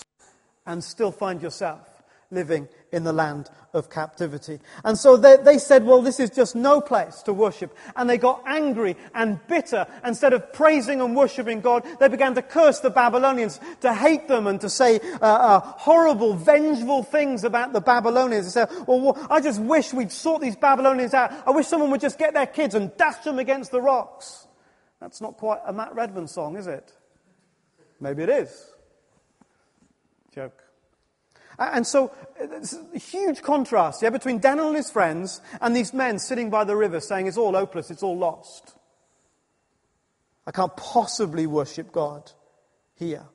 and 0.65 0.83
still 0.83 1.13
find 1.13 1.41
yourself 1.41 1.98
living 2.31 2.67
in 2.91 3.03
the 3.03 3.13
land 3.13 3.49
of 3.73 3.89
captivity. 3.89 4.59
And 4.83 4.97
so 4.97 5.17
they, 5.17 5.37
they, 5.37 5.57
said, 5.57 5.85
well, 5.85 6.01
this 6.01 6.19
is 6.19 6.29
just 6.29 6.55
no 6.55 6.79
place 6.81 7.21
to 7.23 7.33
worship. 7.33 7.75
And 7.95 8.09
they 8.09 8.17
got 8.17 8.43
angry 8.45 8.95
and 9.13 9.39
bitter. 9.47 9.87
Instead 10.05 10.33
of 10.33 10.53
praising 10.53 11.01
and 11.01 11.15
worshiping 11.15 11.61
God, 11.61 11.85
they 11.99 12.07
began 12.07 12.35
to 12.35 12.41
curse 12.41 12.79
the 12.79 12.89
Babylonians, 12.89 13.59
to 13.81 13.93
hate 13.93 14.27
them 14.27 14.47
and 14.47 14.61
to 14.61 14.69
say 14.69 14.99
uh, 14.99 15.25
uh, 15.25 15.59
horrible, 15.59 16.33
vengeful 16.35 17.03
things 17.03 17.43
about 17.43 17.73
the 17.73 17.81
Babylonians. 17.81 18.45
They 18.45 18.65
said, 18.65 18.69
well, 18.87 19.17
I 19.29 19.41
just 19.41 19.61
wish 19.61 19.93
we'd 19.93 20.11
sort 20.11 20.41
these 20.41 20.55
Babylonians 20.55 21.13
out. 21.13 21.31
I 21.47 21.51
wish 21.51 21.67
someone 21.67 21.91
would 21.91 22.01
just 22.01 22.19
get 22.19 22.33
their 22.33 22.47
kids 22.47 22.75
and 22.75 22.95
dash 22.97 23.23
them 23.23 23.39
against 23.39 23.71
the 23.71 23.81
rocks. 23.81 24.47
That's 24.99 25.21
not 25.21 25.37
quite 25.37 25.61
a 25.65 25.73
Matt 25.73 25.95
Redman 25.95 26.27
song, 26.27 26.57
is 26.57 26.67
it? 26.67 26.91
Maybe 27.99 28.23
it 28.23 28.29
is. 28.29 28.71
Joke. 30.33 30.68
And 31.59 31.85
so, 31.85 32.11
uh, 32.41 32.47
a 32.93 32.97
huge 32.97 33.41
contrast, 33.41 34.01
yeah, 34.01 34.09
between 34.09 34.39
Daniel 34.39 34.67
and 34.67 34.77
his 34.77 34.89
friends 34.89 35.41
and 35.59 35.75
these 35.75 35.93
men 35.93 36.17
sitting 36.17 36.49
by 36.49 36.63
the 36.63 36.75
river 36.75 37.01
saying, 37.01 37.27
it's 37.27 37.37
all 37.37 37.53
hopeless, 37.53 37.91
it's 37.91 38.03
all 38.03 38.17
lost. 38.17 38.75
I 40.47 40.51
can't 40.51 40.75
possibly 40.75 41.45
worship 41.45 41.91
God 41.91 42.31
here. 42.95 43.25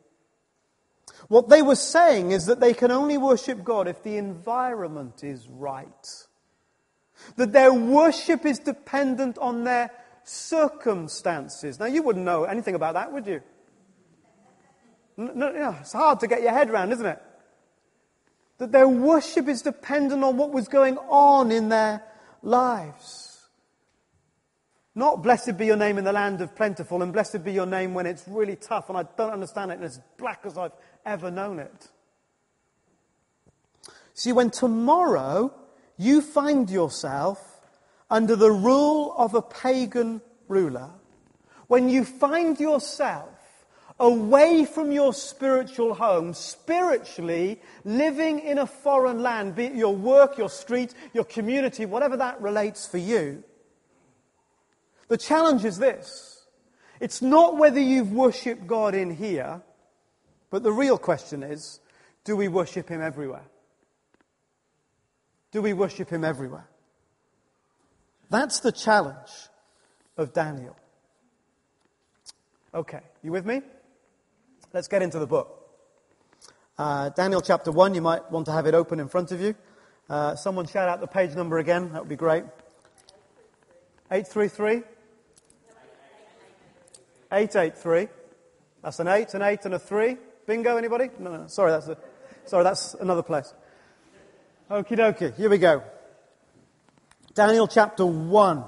What 1.28 1.49
they 1.49 1.62
were 1.62 1.76
saying 1.76 2.33
is 2.33 2.47
that 2.47 2.61
they 2.61 2.75
can 2.75 2.90
only 2.90 3.19
worship 3.19 3.62
God 3.62 3.88
if 3.88 4.02
the 4.02 4.16
environment 4.16 5.23
is 5.23 5.47
right. 5.49 6.25
That 7.37 7.52
their 7.52 7.73
worship 7.73 8.45
is 8.45 8.59
dependent 8.59 9.38
on 9.38 9.64
their 9.64 9.90
circumstances. 10.25 11.78
Now, 11.78 11.87
you 11.87 12.02
wouldn't 12.02 12.25
know 12.25 12.45
anything 12.45 12.75
about 12.75 12.95
that, 12.95 13.12
would 13.12 13.26
you? 13.26 13.43
No, 15.16 15.50
no, 15.50 15.76
it's 15.81 15.93
hard 15.93 16.21
to 16.21 16.26
get 16.26 16.43
your 16.43 16.52
head 16.52 16.71
around, 16.71 16.93
isn't 16.93 17.07
it? 17.07 17.23
That 18.64 18.73
their 18.73 18.88
worship 18.88 19.47
is 19.47 19.61
dependent 19.61 20.25
on 20.25 20.38
what 20.38 20.50
was 20.50 20.68
going 20.68 20.97
on 20.97 21.52
in 21.52 21.68
their 21.68 22.02
lives. 22.40 23.42
Not 24.94 25.23
blessed 25.23 25.59
be 25.59 25.66
your 25.66 25.76
name 25.76 25.99
in 25.99 26.04
the 26.04 26.14
land 26.14 26.40
of 26.40 26.56
plentiful, 26.56 27.02
and 27.02 27.12
blessed 27.12 27.44
be 27.44 27.52
your 27.52 27.66
name 27.66 27.92
when 27.92 28.06
it's 28.06 28.26
really 28.26 28.56
tough 28.56 28.88
and 28.88 28.97
I 28.97 29.04
don't 29.18 29.35
understand 29.35 29.71
it 29.71 29.75
and 29.75 29.85
it's 29.85 30.00
black 30.16 30.40
as 30.44 30.56
I've 30.56 30.73
ever 31.04 31.30
known 31.30 31.59
it. 31.59 31.90
See, 34.14 34.33
when 34.33 34.49
tomorrow 34.49 35.52
you 35.99 36.23
find 36.23 36.71
yourself 36.71 37.61
under 38.11 38.35
the 38.35 38.50
rule 38.50 39.14
of 39.18 39.35
a 39.35 39.42
pagan 39.42 40.23
ruler, 40.49 40.88
when 41.66 41.90
you 41.90 42.06
find 42.06 42.59
yourself 42.59 43.28
away 44.01 44.65
from 44.65 44.91
your 44.91 45.13
spiritual 45.13 45.95
home, 45.95 46.35
spiritually 46.35 47.61
living 47.85 48.41
in 48.41 48.59
a 48.59 48.67
foreign 48.67 49.23
land, 49.23 49.55
be 49.55 49.67
it 49.67 49.75
your 49.75 49.95
work, 49.95 50.37
your 50.37 50.49
street, 50.49 50.93
your 51.13 51.25
community, 51.25 51.87
whatever 51.87 52.17
that 52.17 52.41
relates 52.41 52.87
for 52.87 52.99
you. 52.99 53.43
The 55.09 55.19
challenge 55.19 55.65
is 55.65 55.79
this. 55.79 56.47
It's 57.01 57.23
not 57.23 57.57
whether 57.57 57.81
you've 57.81 58.13
worshipped 58.13 58.67
God 58.67 58.95
in 58.95 59.15
here, 59.15 59.63
but 60.51 60.63
the 60.63 60.73
real 60.73 60.99
question 60.99 61.43
is, 61.43 61.81
do 62.25 62.37
we 62.37 62.49
worship 62.49 62.89
Him 62.89 63.03
everywhere? 63.03 63.45
Do 65.53 65.63
we 65.63 65.73
worship 65.73 66.11
Him 66.11 66.25
everywhere? 66.25 66.69
That's 68.31 68.61
the 68.61 68.73
challenge 68.73 69.31
of 70.17 70.33
Daniel. 70.33 70.77
Okay, 72.75 73.01
you 73.23 73.31
with 73.31 73.47
me? 73.47 73.63
Let's 74.75 74.88
get 74.88 75.02
into 75.02 75.21
the 75.21 75.26
book. 75.28 75.71
Uh, 76.76 77.11
Daniel 77.11 77.40
chapter 77.40 77.71
1, 77.71 77.95
you 77.95 78.02
might 78.02 78.28
want 78.33 78.47
to 78.47 78.52
have 78.52 78.66
it 78.66 78.75
open 78.75 78.99
in 78.99 79.07
front 79.07 79.31
of 79.31 79.40
you. 79.40 79.54
Uh, 80.11 80.35
someone 80.35 80.66
shout 80.66 80.88
out 80.88 81.00
the 81.00 81.07
page 81.07 81.37
number 81.37 81.59
again, 81.59 81.93
that 81.93 82.00
would 82.00 82.09
be 82.09 82.16
great. 82.16 82.43
833? 84.11 84.83
883. 87.31 88.09
That's 88.83 88.99
an 88.99 89.07
8, 89.07 89.35
an 89.35 89.43
8, 89.43 89.64
and 89.66 89.75
a 89.75 89.78
3. 89.78 90.16
Bingo, 90.45 90.76
anybody? 90.76 91.09
No, 91.21 91.37
no. 91.37 91.47
Sorry, 91.47 91.71
that's, 91.71 91.87
a, 91.87 91.97
sorry, 92.45 92.64
that's 92.64 92.95
another 92.95 93.23
place. 93.23 93.54
Okie 94.69 94.99
dokie, 94.99 95.37
here 95.37 95.50
we 95.50 95.59
go. 95.59 95.85
Daniel 97.33 97.69
chapter 97.69 98.04
1. 98.04 98.64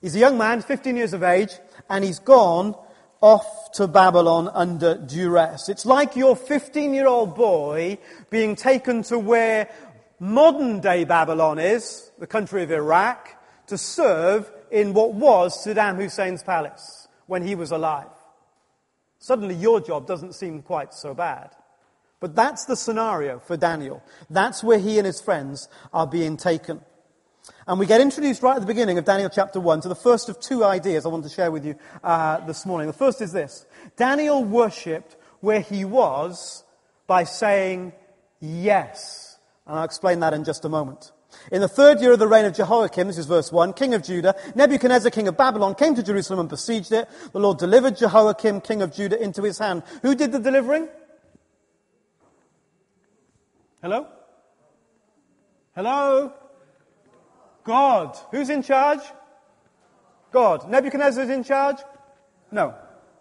He's 0.00 0.14
a 0.14 0.20
young 0.20 0.38
man, 0.38 0.62
15 0.62 0.96
years 0.96 1.12
of 1.12 1.24
age, 1.24 1.54
and 1.88 2.04
he's 2.04 2.20
gone 2.20 2.76
off 3.20 3.72
to 3.72 3.86
Babylon 3.86 4.50
under 4.52 4.94
duress. 4.94 5.68
It's 5.68 5.84
like 5.84 6.16
your 6.16 6.36
15 6.36 6.94
year 6.94 7.06
old 7.06 7.34
boy 7.34 7.98
being 8.30 8.56
taken 8.56 9.02
to 9.04 9.18
where 9.18 9.70
modern 10.18 10.80
day 10.80 11.04
Babylon 11.04 11.58
is, 11.58 12.10
the 12.18 12.26
country 12.26 12.62
of 12.62 12.70
Iraq, 12.70 13.28
to 13.66 13.78
serve 13.78 14.50
in 14.70 14.94
what 14.94 15.14
was 15.14 15.64
Saddam 15.64 15.96
Hussein's 15.96 16.42
palace 16.42 17.08
when 17.26 17.42
he 17.46 17.54
was 17.54 17.70
alive. 17.70 18.08
Suddenly 19.18 19.54
your 19.54 19.80
job 19.80 20.06
doesn't 20.06 20.34
seem 20.34 20.62
quite 20.62 20.94
so 20.94 21.14
bad. 21.14 21.50
But 22.20 22.36
that's 22.36 22.66
the 22.66 22.76
scenario 22.76 23.38
for 23.38 23.56
Daniel. 23.56 24.02
That's 24.28 24.62
where 24.62 24.78
he 24.78 24.98
and 24.98 25.06
his 25.06 25.20
friends 25.20 25.68
are 25.92 26.06
being 26.06 26.36
taken. 26.36 26.82
And 27.66 27.78
we 27.78 27.86
get 27.86 28.00
introduced 28.00 28.42
right 28.42 28.56
at 28.56 28.60
the 28.60 28.66
beginning 28.66 28.98
of 28.98 29.04
Daniel 29.04 29.30
chapter 29.32 29.60
1 29.60 29.82
to 29.82 29.88
the 29.88 29.94
first 29.94 30.28
of 30.28 30.40
two 30.40 30.64
ideas 30.64 31.06
I 31.06 31.08
want 31.08 31.24
to 31.24 31.30
share 31.30 31.50
with 31.50 31.64
you 31.64 31.76
uh, 32.02 32.44
this 32.46 32.66
morning. 32.66 32.86
The 32.86 32.92
first 32.92 33.20
is 33.20 33.32
this 33.32 33.66
Daniel 33.96 34.44
worshipped 34.44 35.16
where 35.40 35.60
he 35.60 35.84
was 35.84 36.64
by 37.06 37.24
saying 37.24 37.92
yes. 38.40 39.38
And 39.66 39.78
I'll 39.78 39.84
explain 39.84 40.20
that 40.20 40.34
in 40.34 40.44
just 40.44 40.64
a 40.64 40.68
moment. 40.68 41.12
In 41.52 41.60
the 41.60 41.68
third 41.68 42.00
year 42.00 42.12
of 42.12 42.18
the 42.18 42.26
reign 42.26 42.44
of 42.44 42.54
Jehoiakim, 42.54 43.06
this 43.06 43.18
is 43.18 43.26
verse 43.26 43.52
1, 43.52 43.74
king 43.74 43.94
of 43.94 44.02
Judah, 44.02 44.34
Nebuchadnezzar, 44.54 45.10
king 45.10 45.28
of 45.28 45.36
Babylon, 45.36 45.74
came 45.74 45.94
to 45.94 46.02
Jerusalem 46.02 46.40
and 46.40 46.48
besieged 46.48 46.92
it. 46.92 47.08
The 47.32 47.38
Lord 47.38 47.58
delivered 47.58 47.96
Jehoiakim, 47.96 48.62
king 48.62 48.82
of 48.82 48.92
Judah, 48.92 49.20
into 49.20 49.42
his 49.42 49.58
hand. 49.58 49.84
Who 50.02 50.14
did 50.14 50.32
the 50.32 50.40
delivering? 50.40 50.88
Hello? 53.80 54.08
Hello? 55.74 56.32
God. 57.70 58.18
Who's 58.32 58.50
in 58.50 58.64
charge? 58.64 58.98
God. 60.32 60.68
Nebuchadnezzar 60.68 61.22
is 61.22 61.30
in 61.30 61.44
charge? 61.44 61.76
No. 62.50 62.74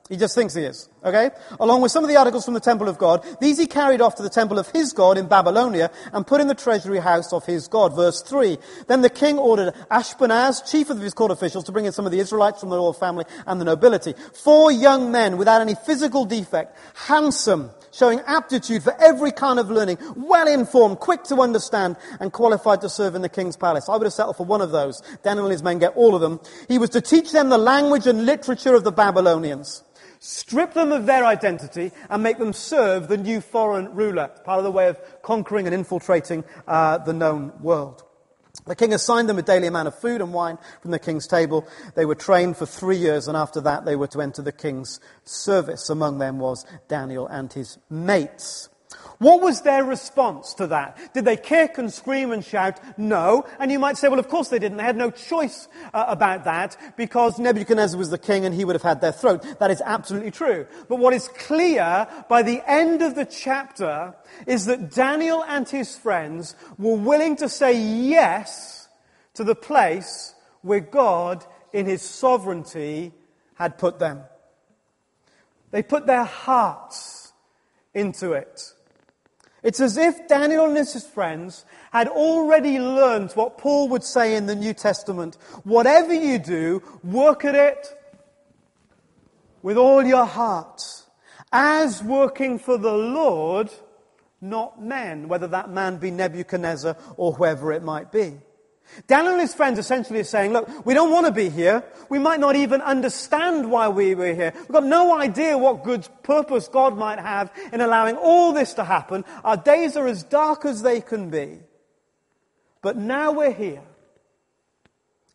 He 0.09 0.17
just 0.17 0.33
thinks 0.33 0.55
he 0.55 0.63
is. 0.63 0.89
Okay? 1.05 1.29
Along 1.59 1.83
with 1.83 1.91
some 1.91 2.03
of 2.03 2.09
the 2.09 2.15
articles 2.15 2.45
from 2.45 2.55
the 2.55 2.59
temple 2.59 2.89
of 2.89 2.97
God, 2.97 3.23
these 3.39 3.59
he 3.59 3.67
carried 3.67 4.01
off 4.01 4.15
to 4.15 4.23
the 4.23 4.29
temple 4.29 4.57
of 4.57 4.67
his 4.69 4.91
God 4.91 5.19
in 5.19 5.27
Babylonia 5.27 5.91
and 6.11 6.25
put 6.25 6.41
in 6.41 6.47
the 6.47 6.55
treasury 6.55 6.97
house 6.97 7.31
of 7.31 7.45
his 7.45 7.67
God. 7.67 7.95
Verse 7.95 8.23
3. 8.23 8.57
Then 8.87 9.01
the 9.01 9.11
king 9.11 9.37
ordered 9.37 9.75
Ashpenaz, 9.91 10.67
chief 10.67 10.89
of 10.89 10.99
his 10.99 11.13
court 11.13 11.29
officials, 11.29 11.65
to 11.65 11.71
bring 11.71 11.85
in 11.85 11.91
some 11.91 12.07
of 12.07 12.11
the 12.11 12.19
Israelites 12.19 12.59
from 12.59 12.69
the 12.69 12.77
royal 12.77 12.91
family 12.91 13.25
and 13.45 13.61
the 13.61 13.65
nobility. 13.65 14.15
Four 14.33 14.71
young 14.71 15.11
men 15.11 15.37
without 15.37 15.61
any 15.61 15.75
physical 15.75 16.25
defect, 16.25 16.75
handsome, 16.95 17.69
showing 17.91 18.19
aptitude 18.21 18.83
for 18.83 18.95
every 19.01 19.31
kind 19.31 19.59
of 19.59 19.69
learning, 19.69 19.97
well 20.15 20.47
informed, 20.47 20.99
quick 20.99 21.23
to 21.25 21.41
understand, 21.41 21.95
and 22.19 22.33
qualified 22.33 22.81
to 22.81 22.89
serve 22.89 23.15
in 23.15 23.21
the 23.21 23.29
king's 23.29 23.57
palace. 23.57 23.89
I 23.89 23.93
would 23.93 24.03
have 24.03 24.13
settled 24.13 24.37
for 24.37 24.45
one 24.45 24.61
of 24.61 24.71
those. 24.71 25.01
Daniel 25.23 25.45
and 25.45 25.51
his 25.51 25.63
men 25.63 25.79
get 25.79 25.95
all 25.95 26.15
of 26.15 26.21
them. 26.21 26.39
He 26.67 26.77
was 26.77 26.89
to 26.91 27.01
teach 27.01 27.31
them 27.31 27.49
the 27.49 27.57
language 27.57 28.07
and 28.07 28.25
literature 28.25 28.75
of 28.75 28.83
the 28.83 28.91
Babylonians 28.91 29.83
strip 30.19 30.73
them 30.73 30.91
of 30.91 31.05
their 31.05 31.25
identity, 31.25 31.91
and 32.09 32.21
make 32.21 32.37
them 32.37 32.53
serve 32.53 33.07
the 33.07 33.17
new 33.17 33.41
foreign 33.41 33.93
ruler. 33.95 34.27
Part 34.43 34.57
of 34.57 34.65
the 34.65 34.71
way 34.71 34.89
of 34.89 34.99
conquering 35.21 35.65
and 35.65 35.73
infiltrating 35.73 36.43
uh, 36.67 36.97
the 36.99 37.13
known 37.13 37.53
world. 37.61 38.03
The 38.65 38.75
king 38.75 38.93
assigned 38.93 39.29
them 39.29 39.39
a 39.39 39.43
daily 39.43 39.67
amount 39.67 39.87
of 39.87 39.97
food 39.97 40.21
and 40.21 40.33
wine 40.33 40.57
from 40.81 40.91
the 40.91 40.99
king's 40.99 41.27
table. 41.27 41.67
They 41.95 42.05
were 42.05 42.15
trained 42.15 42.57
for 42.57 42.65
three 42.65 42.97
years, 42.97 43.27
and 43.27 43.35
after 43.35 43.61
that, 43.61 43.85
they 43.85 43.95
were 43.95 44.07
to 44.07 44.21
enter 44.21 44.41
the 44.41 44.51
king's 44.51 44.99
service. 45.23 45.89
Among 45.89 46.19
them 46.19 46.39
was 46.39 46.65
Daniel 46.87 47.27
and 47.27 47.51
his 47.51 47.77
mates. 47.89 48.69
What 49.19 49.41
was 49.41 49.61
their 49.61 49.83
response 49.83 50.53
to 50.55 50.67
that? 50.67 51.13
Did 51.13 51.25
they 51.25 51.35
kick 51.35 51.77
and 51.77 51.93
scream 51.93 52.31
and 52.31 52.43
shout? 52.43 52.79
No. 52.97 53.45
And 53.59 53.69
you 53.69 53.77
might 53.77 53.97
say, 53.97 54.07
well, 54.07 54.19
of 54.19 54.29
course 54.29 54.47
they 54.47 54.59
didn't. 54.59 54.77
They 54.77 54.83
had 54.83 54.95
no 54.95 55.11
choice 55.11 55.67
uh, 55.93 56.05
about 56.07 56.45
that 56.45 56.77
because 56.95 57.37
Nebuchadnezzar 57.37 57.97
was 57.97 58.09
the 58.09 58.17
king 58.17 58.45
and 58.45 58.55
he 58.55 58.63
would 58.63 58.75
have 58.75 58.81
had 58.81 59.01
their 59.01 59.11
throat. 59.11 59.45
That 59.59 59.71
is 59.71 59.81
absolutely 59.85 60.31
true. 60.31 60.67
But 60.87 60.99
what 60.99 61.13
is 61.13 61.27
clear 61.27 62.07
by 62.29 62.43
the 62.43 62.63
end 62.65 63.01
of 63.01 63.15
the 63.15 63.25
chapter 63.25 64.15
is 64.47 64.65
that 64.67 64.91
Daniel 64.91 65.43
and 65.43 65.67
his 65.67 65.97
friends 65.97 66.55
were 66.77 66.95
willing 66.95 67.35
to 67.37 67.49
say 67.49 67.77
yes 67.77 68.87
to 69.33 69.43
the 69.43 69.55
place 69.55 70.33
where 70.61 70.79
God, 70.79 71.45
in 71.73 71.85
his 71.85 72.01
sovereignty, 72.01 73.11
had 73.55 73.77
put 73.77 73.99
them. 73.99 74.21
They 75.71 75.83
put 75.83 76.07
their 76.07 76.23
hearts 76.23 77.33
into 77.93 78.31
it. 78.31 78.73
It's 79.61 79.79
as 79.81 79.97
if 79.97 80.27
Daniel 80.27 80.65
and 80.65 80.77
his 80.77 81.05
friends 81.05 81.65
had 81.91 82.07
already 82.07 82.79
learned 82.79 83.31
what 83.33 83.57
Paul 83.57 83.89
would 83.89 84.03
say 84.03 84.35
in 84.35 84.45
the 84.45 84.55
New 84.55 84.73
Testament. 84.73 85.37
Whatever 85.63 86.13
you 86.13 86.39
do, 86.39 86.81
work 87.03 87.43
at 87.43 87.55
it 87.55 87.87
with 89.61 89.77
all 89.77 90.03
your 90.03 90.25
heart, 90.25 90.81
as 91.51 92.01
working 92.01 92.59
for 92.59 92.77
the 92.77 92.93
Lord, 92.93 93.69
not 94.39 94.81
men, 94.81 95.27
whether 95.27 95.47
that 95.47 95.69
man 95.69 95.97
be 95.97 96.11
Nebuchadnezzar 96.11 96.95
or 97.17 97.33
whoever 97.33 97.73
it 97.73 97.83
might 97.83 98.11
be. 98.11 98.37
Daniel 99.07 99.33
and 99.33 99.41
his 99.41 99.53
friends 99.53 99.79
essentially 99.79 100.19
are 100.19 100.25
saying, 100.25 100.51
look, 100.51 100.85
we 100.85 100.93
don't 100.93 101.11
want 101.11 101.25
to 101.25 101.31
be 101.31 101.49
here. 101.49 101.83
We 102.09 102.19
might 102.19 102.39
not 102.39 102.55
even 102.55 102.81
understand 102.81 103.69
why 103.69 103.87
we 103.87 104.15
were 104.15 104.33
here. 104.33 104.53
We've 104.55 104.67
got 104.69 104.85
no 104.85 105.17
idea 105.17 105.57
what 105.57 105.83
good 105.83 106.07
purpose 106.23 106.67
God 106.67 106.97
might 106.97 107.19
have 107.19 107.51
in 107.71 107.81
allowing 107.81 108.15
all 108.17 108.51
this 108.51 108.73
to 108.75 108.83
happen. 108.83 109.25
Our 109.43 109.57
days 109.57 109.95
are 109.95 110.07
as 110.07 110.23
dark 110.23 110.65
as 110.65 110.81
they 110.81 111.01
can 111.01 111.29
be. 111.29 111.59
But 112.81 112.97
now 112.97 113.31
we're 113.31 113.53
here. 113.53 113.83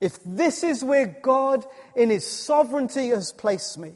If 0.00 0.18
this 0.24 0.64
is 0.64 0.84
where 0.84 1.06
God 1.06 1.64
in 1.94 2.10
his 2.10 2.26
sovereignty 2.26 3.08
has 3.08 3.32
placed 3.32 3.78
me, 3.78 3.94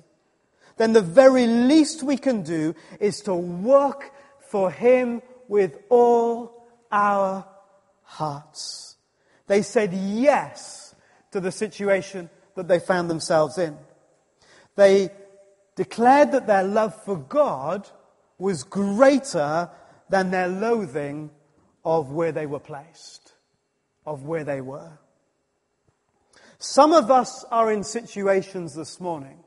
then 0.77 0.93
the 0.93 1.03
very 1.03 1.47
least 1.47 2.03
we 2.03 2.17
can 2.17 2.43
do 2.43 2.75
is 3.01 3.21
to 3.23 3.35
work 3.35 4.13
for 4.41 4.71
him 4.71 5.21
with 5.49 5.77
all 5.89 6.67
our 6.91 7.45
hearts. 8.03 8.88
They 9.49 9.63
said 9.63 9.93
yes 9.93 10.95
to 11.33 11.41
the 11.41 11.51
situation 11.51 12.31
that 12.55 12.69
they 12.69 12.79
found 12.79 13.11
themselves 13.11 13.59
in. 13.59 13.77
They 14.77 15.11
declared 15.75 16.33
that 16.33 16.47
their 16.47 16.63
love 16.63 16.95
for 17.05 17.17
God 17.17 17.89
was 18.39 18.63
greater 18.63 19.71
than 20.09 20.31
their 20.31 20.49
loathing 20.49 21.31
of 21.85 22.13
where 22.13 22.33
they 22.33 22.47
were 22.47 22.61
placed, 22.61 23.33
of 24.07 24.25
where 24.25 24.45
they 24.45 24.61
were. 24.61 24.99
Some 26.59 26.93
of 26.93 27.11
us 27.11 27.45
are 27.51 27.73
in 27.73 27.85
situations 27.85 28.75
this 28.75 29.01
morning 29.01 29.39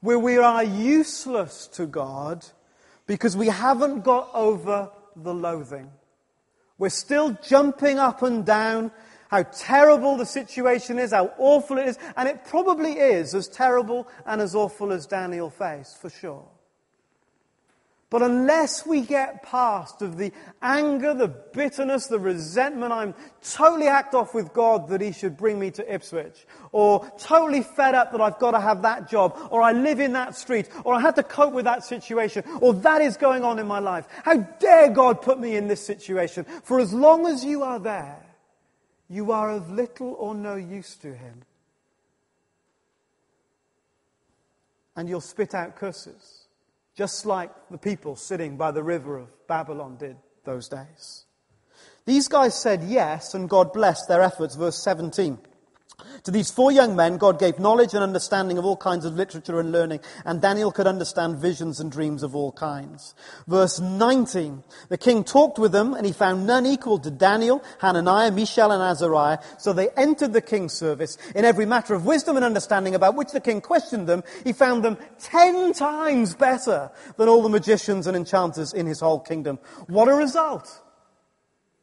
where 0.00 0.18
we 0.18 0.36
are 0.36 0.62
useless 0.62 1.66
to 1.68 1.86
God 1.86 2.44
because 3.06 3.36
we 3.36 3.46
haven't 3.46 4.02
got 4.02 4.28
over 4.34 4.90
the 5.16 5.32
loathing. 5.32 5.90
We're 6.76 6.90
still 6.90 7.38
jumping 7.42 7.98
up 7.98 8.22
and 8.22 8.44
down 8.44 8.92
how 9.28 9.42
terrible 9.42 10.16
the 10.16 10.26
situation 10.26 10.98
is, 10.98 11.12
how 11.12 11.32
awful 11.38 11.78
it 11.78 11.88
is, 11.88 11.98
and 12.16 12.28
it 12.28 12.44
probably 12.44 12.92
is 12.92 13.34
as 13.34 13.48
terrible 13.48 14.08
and 14.26 14.40
as 14.40 14.54
awful 14.54 14.92
as 14.92 15.06
Daniel 15.06 15.50
faced, 15.50 16.00
for 16.00 16.10
sure. 16.10 16.44
But 18.10 18.22
unless 18.22 18.86
we 18.86 19.00
get 19.00 19.42
past 19.42 20.00
of 20.00 20.18
the 20.18 20.30
anger, 20.62 21.14
the 21.14 21.26
bitterness, 21.26 22.06
the 22.06 22.20
resentment, 22.20 22.92
I'm 22.92 23.12
totally 23.42 23.86
hacked 23.86 24.14
off 24.14 24.34
with 24.34 24.52
God 24.52 24.86
that 24.90 25.00
He 25.00 25.10
should 25.10 25.36
bring 25.36 25.58
me 25.58 25.72
to 25.72 25.92
Ipswich, 25.94 26.46
or 26.70 27.10
totally 27.18 27.62
fed 27.62 27.96
up 27.96 28.12
that 28.12 28.20
I've 28.20 28.38
got 28.38 28.52
to 28.52 28.60
have 28.60 28.82
that 28.82 29.10
job, 29.10 29.36
or 29.50 29.62
I 29.62 29.72
live 29.72 29.98
in 29.98 30.12
that 30.12 30.36
street, 30.36 30.68
or 30.84 30.94
I 30.94 31.00
had 31.00 31.16
to 31.16 31.24
cope 31.24 31.54
with 31.54 31.64
that 31.64 31.82
situation, 31.82 32.44
or 32.60 32.72
that 32.74 33.02
is 33.02 33.16
going 33.16 33.42
on 33.42 33.58
in 33.58 33.66
my 33.66 33.80
life. 33.80 34.06
How 34.22 34.36
dare 34.36 34.90
God 34.90 35.20
put 35.20 35.40
me 35.40 35.56
in 35.56 35.66
this 35.66 35.84
situation? 35.84 36.44
For 36.62 36.78
as 36.78 36.92
long 36.92 37.26
as 37.26 37.44
you 37.44 37.64
are 37.64 37.80
there, 37.80 38.23
you 39.08 39.32
are 39.32 39.50
of 39.50 39.70
little 39.70 40.14
or 40.18 40.34
no 40.34 40.54
use 40.54 40.96
to 40.96 41.14
him. 41.14 41.42
And 44.96 45.08
you'll 45.08 45.20
spit 45.20 45.54
out 45.54 45.76
curses, 45.76 46.46
just 46.96 47.26
like 47.26 47.50
the 47.70 47.78
people 47.78 48.16
sitting 48.16 48.56
by 48.56 48.70
the 48.70 48.82
river 48.82 49.18
of 49.18 49.46
Babylon 49.46 49.96
did 49.96 50.16
those 50.44 50.68
days. 50.68 51.24
These 52.06 52.28
guys 52.28 52.60
said 52.60 52.84
yes, 52.84 53.34
and 53.34 53.48
God 53.48 53.72
blessed 53.72 54.08
their 54.08 54.22
efforts. 54.22 54.56
Verse 54.56 54.82
17. 54.82 55.38
To 56.24 56.30
these 56.30 56.50
four 56.50 56.72
young 56.72 56.96
men, 56.96 57.18
God 57.18 57.38
gave 57.38 57.58
knowledge 57.58 57.94
and 57.94 58.02
understanding 58.02 58.56
of 58.56 58.64
all 58.64 58.76
kinds 58.76 59.04
of 59.04 59.14
literature 59.14 59.60
and 59.60 59.70
learning, 59.72 60.00
and 60.24 60.40
Daniel 60.40 60.72
could 60.72 60.86
understand 60.86 61.38
visions 61.38 61.80
and 61.80 61.92
dreams 61.92 62.22
of 62.22 62.34
all 62.34 62.52
kinds. 62.52 63.14
Verse 63.46 63.78
19. 63.78 64.64
The 64.88 64.98
king 64.98 65.22
talked 65.22 65.58
with 65.58 65.72
them, 65.72 65.94
and 65.94 66.06
he 66.06 66.12
found 66.12 66.46
none 66.46 66.66
equal 66.66 66.98
to 66.98 67.10
Daniel, 67.10 67.62
Hananiah, 67.80 68.30
Mishael, 68.30 68.72
and 68.72 68.82
Azariah. 68.82 69.38
So 69.58 69.72
they 69.72 69.90
entered 69.90 70.32
the 70.32 70.40
king's 70.40 70.72
service. 70.72 71.18
In 71.34 71.44
every 71.44 71.66
matter 71.66 71.94
of 71.94 72.06
wisdom 72.06 72.36
and 72.36 72.44
understanding 72.44 72.94
about 72.94 73.16
which 73.16 73.32
the 73.32 73.40
king 73.40 73.60
questioned 73.60 74.06
them, 74.06 74.24
he 74.44 74.52
found 74.52 74.82
them 74.82 74.96
ten 75.18 75.72
times 75.74 76.34
better 76.34 76.90
than 77.16 77.28
all 77.28 77.42
the 77.42 77.48
magicians 77.48 78.06
and 78.06 78.16
enchanters 78.16 78.72
in 78.72 78.86
his 78.86 79.00
whole 79.00 79.20
kingdom. 79.20 79.58
What 79.88 80.08
a 80.08 80.14
result! 80.14 80.80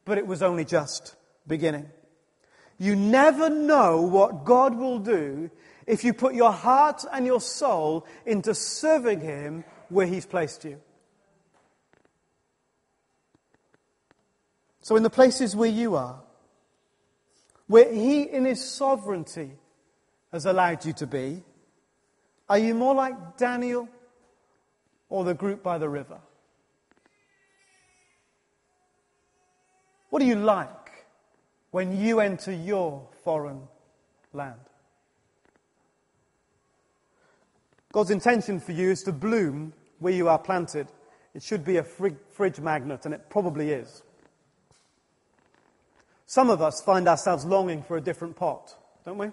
But 0.04 0.18
it 0.18 0.26
was 0.26 0.42
only 0.42 0.66
just 0.66 1.16
beginning. 1.48 1.90
You 2.82 2.96
never 2.96 3.48
know 3.48 4.02
what 4.02 4.44
God 4.44 4.76
will 4.76 4.98
do 4.98 5.52
if 5.86 6.04
you 6.04 6.16
put 6.16 6.34
your 6.34 6.52
heart 6.52 7.06
and 7.14 7.28
your 7.28 7.40
soul 7.40 8.08
into 8.26 8.56
serving 8.56 9.22
Him 9.22 9.64
where 9.90 10.08
He's 10.08 10.26
placed 10.26 10.66
you. 10.66 10.82
So, 14.82 14.96
in 14.96 15.04
the 15.04 15.12
places 15.12 15.56
where 15.56 15.70
you 15.70 15.96
are, 15.96 16.24
where 17.68 17.94
He 17.94 18.24
in 18.24 18.46
His 18.46 18.68
sovereignty 18.68 19.52
has 20.32 20.48
allowed 20.48 20.84
you 20.84 20.94
to 20.94 21.06
be, 21.06 21.44
are 22.50 22.58
you 22.58 22.74
more 22.74 22.96
like 22.96 23.38
Daniel 23.38 23.88
or 25.08 25.24
the 25.24 25.36
group 25.36 25.62
by 25.62 25.78
the 25.78 25.88
river? 25.88 26.18
What 30.10 30.20
do 30.20 30.26
you 30.26 30.34
like? 30.34 30.81
When 31.72 31.98
you 31.98 32.20
enter 32.20 32.52
your 32.52 33.08
foreign 33.24 33.62
land. 34.34 34.60
God's 37.92 38.12
intention 38.12 38.60
for 38.60 38.74
you 38.74 38.92
is 38.92 39.04
to 39.04 39.12
bloom 39.12 39.74
where 40.00 40.14
you 40.14 40.28
are 40.28 40.40
planted. 40.40 40.88
It 41.34 41.44
should 41.44 41.66
be 41.66 41.78
a 41.78 41.84
fridge 41.84 42.60
magnet, 42.60 43.06
and 43.06 43.14
it 43.14 43.30
probably 43.30 43.72
is. 43.72 44.04
Some 46.26 46.50
of 46.50 46.62
us 46.62 46.82
find 46.82 47.08
ourselves 47.08 47.46
longing 47.46 47.84
for 47.84 47.98
a 47.98 48.02
different 48.02 48.36
pot, 48.36 48.76
don't 49.06 49.18
we? 49.18 49.32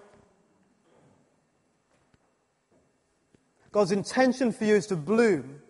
God's 3.71 3.91
intention 3.91 4.51
for 4.51 4.65
you 4.65 4.75
is 4.75 4.87
to 4.87 4.95
bloom 4.95 5.61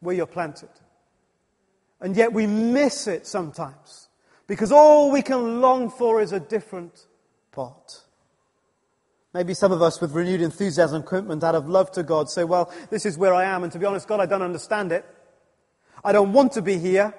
where 0.00 0.14
you're 0.14 0.26
planted. 0.26 0.70
And 2.00 2.16
yet 2.16 2.32
we 2.32 2.46
miss 2.46 3.06
it 3.06 3.26
sometimes 3.26 4.09
because 4.50 4.72
all 4.72 5.12
we 5.12 5.22
can 5.22 5.60
long 5.60 5.88
for 5.88 6.20
is 6.20 6.32
a 6.32 6.40
different 6.40 7.06
pot. 7.52 8.02
Maybe 9.32 9.54
some 9.54 9.70
of 9.70 9.80
us 9.80 10.00
with 10.00 10.10
renewed 10.10 10.40
enthusiasm 10.40 11.04
commitment 11.04 11.44
out 11.44 11.54
of 11.54 11.68
love 11.68 11.92
to 11.92 12.02
God 12.02 12.28
say, 12.28 12.42
well, 12.42 12.68
this 12.90 13.06
is 13.06 13.16
where 13.16 13.32
I 13.32 13.44
am, 13.44 13.62
and 13.62 13.72
to 13.72 13.78
be 13.78 13.86
honest, 13.86 14.08
God, 14.08 14.18
I 14.18 14.26
don't 14.26 14.42
understand 14.42 14.90
it. 14.90 15.04
I 16.02 16.10
don't 16.10 16.32
want 16.32 16.50
to 16.54 16.62
be 16.62 16.78
here. 16.78 17.14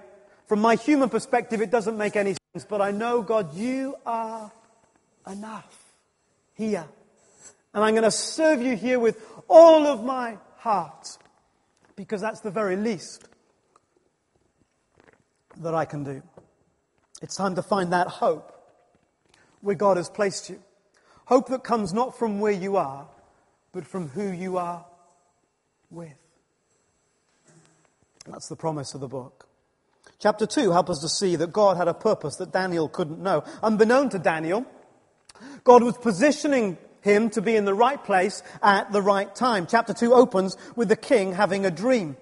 From 0.45 0.59
my 0.59 0.75
human 0.75 1.07
perspective, 1.07 1.61
it 1.61 1.71
doesn't 1.71 1.97
make 1.97 2.17
any 2.17 2.35
sense, 2.51 2.65
but 2.67 2.81
I 2.81 2.91
know, 2.91 3.21
God, 3.21 3.55
you 3.55 3.95
are 4.05 4.51
enough 5.25 5.93
here. 6.53 6.85
And 7.73 7.81
I'm 7.81 7.93
going 7.93 8.03
to 8.03 8.11
serve 8.11 8.61
you 8.61 8.75
here 8.75 8.99
with 8.99 9.25
all 9.47 9.87
of 9.87 10.03
my 10.03 10.37
heart, 10.57 11.07
because 11.95 12.19
that's 12.19 12.41
the 12.41 12.51
very 12.51 12.75
least 12.75 13.29
that 15.55 15.73
I 15.73 15.85
can 15.85 16.03
do. 16.03 16.21
It's 17.21 17.35
time 17.35 17.55
to 17.55 17.61
find 17.61 17.93
that 17.93 18.07
hope 18.07 18.51
where 19.61 19.75
God 19.75 19.97
has 19.97 20.09
placed 20.09 20.49
you. 20.49 20.61
Hope 21.25 21.47
that 21.49 21.63
comes 21.63 21.93
not 21.93 22.17
from 22.17 22.39
where 22.39 22.51
you 22.51 22.77
are, 22.77 23.07
but 23.71 23.85
from 23.85 24.09
who 24.09 24.31
you 24.31 24.57
are 24.57 24.85
with. 25.89 26.13
That's 28.27 28.49
the 28.49 28.55
promise 28.55 28.93
of 28.93 29.01
the 29.01 29.07
book. 29.07 29.47
Chapter 30.19 30.45
2 30.45 30.71
helps 30.71 30.91
us 30.91 30.99
to 30.99 31.09
see 31.09 31.35
that 31.37 31.51
God 31.51 31.77
had 31.77 31.87
a 31.87 31.93
purpose 31.93 32.35
that 32.35 32.51
Daniel 32.51 32.87
couldn't 32.87 33.19
know. 33.19 33.43
Unbeknown 33.63 34.09
to 34.09 34.19
Daniel, 34.19 34.65
God 35.63 35.83
was 35.83 35.97
positioning 35.97 36.77
him 37.01 37.29
to 37.31 37.41
be 37.41 37.55
in 37.55 37.65
the 37.65 37.73
right 37.73 38.03
place 38.03 38.43
at 38.61 38.91
the 38.91 39.01
right 39.01 39.33
time. 39.33 39.65
Chapter 39.65 39.93
2 39.93 40.13
opens 40.13 40.55
with 40.75 40.89
the 40.89 40.95
king 40.95 41.33
having 41.33 41.65
a 41.65 41.71
dream. 41.71 42.17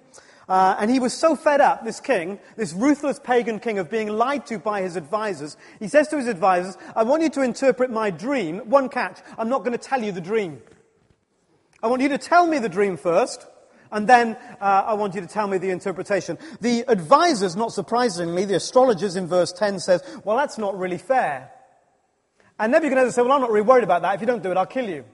Uh, 0.50 0.76
and 0.80 0.90
he 0.90 1.00
was 1.00 1.14
so 1.14 1.36
fed 1.36 1.62
up, 1.62 1.86
this 1.86 2.00
king, 2.00 2.40
this 2.58 2.74
ruthless 2.74 3.20
pagan 3.20 3.60
king, 3.60 3.78
of 3.78 3.88
being 3.88 4.08
lied 4.08 4.48
to 4.48 4.58
by 4.58 4.82
his 4.82 4.96
advisors. 4.96 5.56
He 5.80 5.88
says 5.88 6.08
to 6.08 6.18
his 6.18 6.28
advisors, 6.28 6.76
I 6.96 7.04
want 7.04 7.22
you 7.22 7.30
to 7.30 7.44
interpret 7.44 7.92
my 7.92 8.10
dream. 8.10 8.58
One 8.68 8.90
catch, 8.90 9.20
I'm 9.38 9.48
not 9.48 9.60
going 9.60 9.78
to 9.78 9.78
tell 9.78 10.04
you 10.04 10.12
the 10.12 10.22
dream. 10.22 10.60
I 11.84 11.88
want 11.88 12.02
you 12.02 12.10
to 12.10 12.18
tell 12.18 12.48
me 12.48 12.58
the 12.58 12.68
dream 12.68 12.98
first, 12.98 13.46
and 13.92 14.10
then 14.10 14.38
uh, 14.60 14.86
I 14.88 14.96
want 14.96 15.14
you 15.14 15.22
to 15.22 15.28
tell 15.28 15.48
me 15.48 15.60
the 15.60 15.70
interpretation. 15.70 16.40
The 16.62 16.84
advisors, 16.88 17.56
not 17.56 17.72
surprisingly, 17.72 18.46
the 18.46 18.56
astrologers 18.56 19.16
in 19.16 19.28
verse 19.28 19.54
10 19.54 19.80
says, 19.80 20.02
well, 20.24 20.36
that's 20.36 20.58
not 20.58 20.76
really 20.76 20.98
fair. 20.98 21.52
And 22.60 22.72
Nebuchadnezzar 22.72 23.12
said, 23.12 23.22
well, 23.22 23.34
I'm 23.34 23.42
not 23.42 23.52
really 23.52 23.68
worried 23.68 23.84
about 23.84 24.02
that. 24.02 24.16
If 24.16 24.22
you 24.22 24.28
don't 24.28 24.42
do 24.42 24.50
it, 24.50 24.58
I'll 24.58 24.66
kill 24.66 24.90
you. 24.90 25.06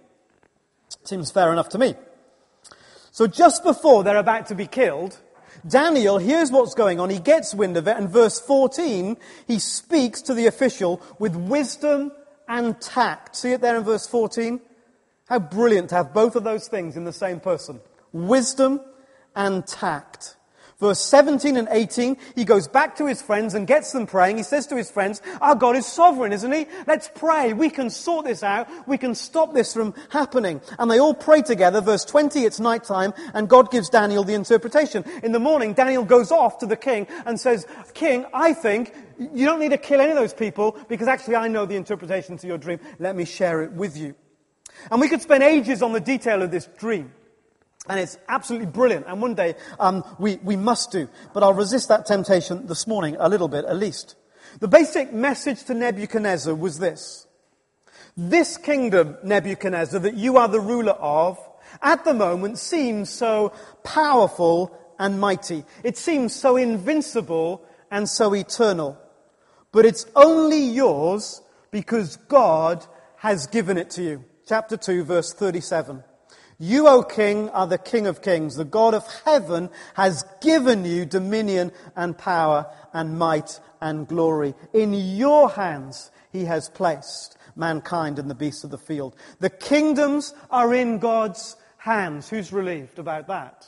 Seems 1.04 1.30
fair 1.30 1.52
enough 1.52 1.70
to 1.70 1.78
me. 1.78 1.96
So 3.12 3.28
just 3.28 3.64
before 3.64 4.04
they're 4.04 4.18
about 4.18 4.48
to 4.48 4.56
be 4.56 4.66
killed, 4.66 5.20
Daniel 5.68 6.18
hears 6.18 6.52
what's 6.52 6.74
going 6.74 7.00
on. 7.00 7.10
He 7.10 7.20
gets 7.20 7.56
wind 7.56 7.78
of 7.78 7.88
it. 7.88 7.98
And 7.98 8.10
verse 8.10 8.40
14, 8.40 9.18
he 9.48 9.60
speaks 9.60 10.22
to 10.24 10.34
the 10.34 10.48
official 10.48 11.02
with 11.18 11.36
wisdom 11.36 12.12
and 12.48 12.80
tact. 12.80 13.36
See 13.36 13.52
it 13.52 13.62
there 13.62 13.78
in 13.78 13.84
verse 13.84 14.08
14? 14.08 14.60
How 15.28 15.40
brilliant 15.40 15.90
to 15.90 15.96
have 15.96 16.14
both 16.14 16.36
of 16.36 16.44
those 16.44 16.68
things 16.68 16.98
in 16.98 17.04
the 17.04 17.14
same 17.14 17.40
person. 17.40 17.80
Wisdom 18.12 18.80
and 19.36 19.66
tact. 19.66 20.36
Verse 20.78 21.00
17 21.00 21.56
and 21.56 21.70
18, 21.72 22.18
he 22.36 22.44
goes 22.44 22.68
back 22.68 22.98
to 22.98 23.06
his 23.06 23.22
friends 23.22 23.54
and 23.54 23.66
gets 23.66 23.94
them 23.94 24.06
praying. 24.06 24.36
He 24.36 24.44
says 24.44 24.68
to 24.68 24.76
his 24.76 24.92
friends, 24.92 25.22
Our 25.40 25.56
God 25.56 25.78
is 25.78 25.86
sovereign, 25.86 26.34
isn't 26.34 26.52
he? 26.52 26.68
Let's 26.86 27.10
pray. 27.16 27.54
We 27.54 27.70
can 27.70 27.90
sort 27.90 28.26
this 28.26 28.44
out. 28.44 28.68
We 28.86 28.98
can 28.98 29.16
stop 29.16 29.54
this 29.54 29.74
from 29.74 29.94
happening. 30.10 30.60
And 30.78 30.92
they 30.92 31.00
all 31.00 31.14
pray 31.14 31.42
together. 31.42 31.80
Verse 31.80 32.04
20, 32.04 32.42
it's 32.42 32.60
night 32.60 32.84
time, 32.84 33.14
and 33.34 33.48
God 33.48 33.72
gives 33.72 33.90
Daniel 33.90 34.26
the 34.26 34.34
interpretation. 34.34 35.06
In 35.24 35.32
the 35.32 35.40
morning, 35.40 35.74
Daniel 35.74 36.04
goes 36.04 36.30
off 36.30 36.58
to 36.58 36.66
the 36.66 36.76
king 36.76 37.08
and 37.26 37.40
says, 37.40 37.66
King, 37.94 38.26
I 38.34 38.52
think 38.54 38.94
you 39.18 39.46
don't 39.46 39.62
need 39.62 39.72
to 39.72 39.78
kill 39.78 40.02
any 40.02 40.12
of 40.12 40.18
those 40.18 40.34
people 40.34 40.78
because 40.90 41.08
actually 41.08 41.38
I 41.38 41.48
know 41.48 41.66
the 41.66 41.78
interpretation 41.78 42.38
to 42.38 42.48
your 42.48 42.58
dream. 42.58 42.80
Let 43.00 43.16
me 43.16 43.24
share 43.24 43.64
it 43.64 43.72
with 43.72 43.96
you. 43.96 44.14
And 44.92 45.00
we 45.00 45.08
could 45.08 45.22
spend 45.22 45.42
ages 45.42 45.82
on 45.82 45.94
the 45.94 46.02
detail 46.02 46.42
of 46.42 46.52
this 46.52 46.66
dream. 46.78 47.14
And 47.88 48.00
it's 48.00 48.18
absolutely 48.28 48.68
brilliant. 48.68 49.06
And 49.08 49.22
one 49.22 49.36
day 49.36 49.56
um, 49.80 50.04
we, 50.18 50.38
we 50.38 50.56
must 50.56 50.92
do. 50.92 51.08
But 51.34 51.44
I'll 51.44 51.54
resist 51.54 51.90
that 51.90 52.06
temptation 52.06 52.68
this 52.68 52.88
morning 52.88 53.16
a 53.20 53.30
little 53.30 53.48
bit 53.48 53.66
at 53.66 53.78
least. 53.78 54.16
The 54.60 54.68
basic 54.68 55.14
message 55.14 55.64
to 55.66 55.74
Nebuchadnezzar 55.74 56.56
was 56.56 56.80
this. 56.80 57.28
This 58.18 58.58
kingdom, 58.58 59.18
Nebuchadnezzar, 59.24 60.00
that 60.00 60.16
you 60.16 60.38
are 60.38 60.48
the 60.48 60.62
ruler 60.62 60.94
of, 60.94 61.38
at 61.82 62.06
the 62.06 62.14
moment 62.14 62.58
seems 62.58 63.10
so 63.10 63.52
powerful 63.84 64.78
and 64.98 65.20
mighty. 65.20 65.66
It 65.84 65.98
seems 65.98 66.34
so 66.34 66.56
invincible 66.56 67.66
and 67.92 68.08
so 68.08 68.34
eternal. 68.34 68.98
But 69.72 69.86
it's 69.86 70.06
only 70.16 70.64
yours 70.64 71.42
because 71.72 72.16
God 72.16 72.86
has 73.18 73.48
given 73.48 73.78
it 73.78 73.90
to 73.92 74.04
you. 74.04 74.26
Chapter 74.48 74.78
2, 74.78 75.04
verse 75.04 75.34
37. 75.34 76.04
You, 76.58 76.88
O 76.88 77.04
King, 77.04 77.50
are 77.50 77.68
the 77.68 77.78
King 77.78 78.08
of 78.08 78.22
kings. 78.22 78.56
The 78.56 78.66
God 78.66 78.94
of 78.94 79.06
heaven 79.26 79.70
has 79.96 80.24
given 80.42 80.86
you 80.86 81.06
dominion 81.06 81.72
and 81.96 82.18
power 82.18 82.68
and 82.94 83.20
might 83.20 83.60
and 83.82 84.08
glory. 84.08 84.54
In 84.74 84.94
your 84.94 85.50
hands 85.50 86.12
he 86.32 86.46
has 86.46 86.70
placed 86.70 87.38
mankind 87.56 88.20
and 88.20 88.30
the 88.30 88.36
beasts 88.36 88.64
of 88.64 88.72
the 88.72 88.78
field. 88.78 89.16
The 89.40 89.50
kingdoms 89.50 90.34
are 90.50 90.74
in 90.74 91.00
God's 91.00 91.56
hands. 91.78 92.30
Who's 92.30 92.54
relieved 92.54 93.00
about 93.00 93.28
that? 93.28 93.68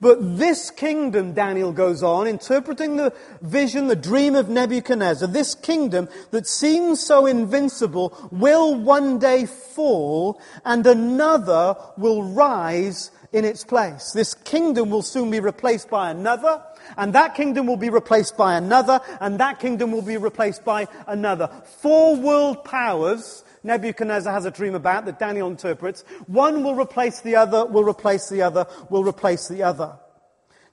But 0.00 0.38
this 0.38 0.70
kingdom, 0.70 1.34
Daniel 1.34 1.72
goes 1.72 2.02
on, 2.02 2.26
interpreting 2.26 2.96
the 2.96 3.12
vision, 3.42 3.86
the 3.86 3.96
dream 3.96 4.34
of 4.34 4.48
Nebuchadnezzar, 4.48 5.28
this 5.28 5.54
kingdom 5.54 6.08
that 6.30 6.46
seems 6.46 7.04
so 7.04 7.26
invincible 7.26 8.28
will 8.32 8.74
one 8.74 9.18
day 9.18 9.44
fall 9.44 10.40
and 10.64 10.86
another 10.86 11.76
will 11.98 12.22
rise 12.22 13.10
in 13.32 13.44
its 13.44 13.62
place. 13.62 14.12
This 14.12 14.34
kingdom 14.34 14.90
will 14.90 15.02
soon 15.02 15.30
be 15.30 15.40
replaced 15.40 15.90
by 15.90 16.10
another, 16.10 16.62
and 16.96 17.12
that 17.12 17.34
kingdom 17.34 17.66
will 17.66 17.76
be 17.76 17.90
replaced 17.90 18.36
by 18.36 18.56
another, 18.56 19.00
and 19.20 19.38
that 19.38 19.60
kingdom 19.60 19.92
will 19.92 20.02
be 20.02 20.16
replaced 20.16 20.64
by 20.64 20.88
another. 21.06 21.48
Four 21.78 22.16
world 22.16 22.64
powers 22.64 23.44
Nebuchadnezzar 23.62 24.32
has 24.32 24.44
a 24.44 24.50
dream 24.50 24.74
about 24.74 25.04
that 25.04 25.18
Daniel 25.18 25.48
interprets. 25.48 26.02
One 26.26 26.64
will 26.64 26.74
replace 26.74 27.20
the 27.20 27.36
other, 27.36 27.66
will 27.66 27.84
replace 27.84 28.28
the 28.28 28.42
other, 28.42 28.66
will 28.88 29.04
replace 29.04 29.48
the 29.48 29.62
other. 29.62 29.98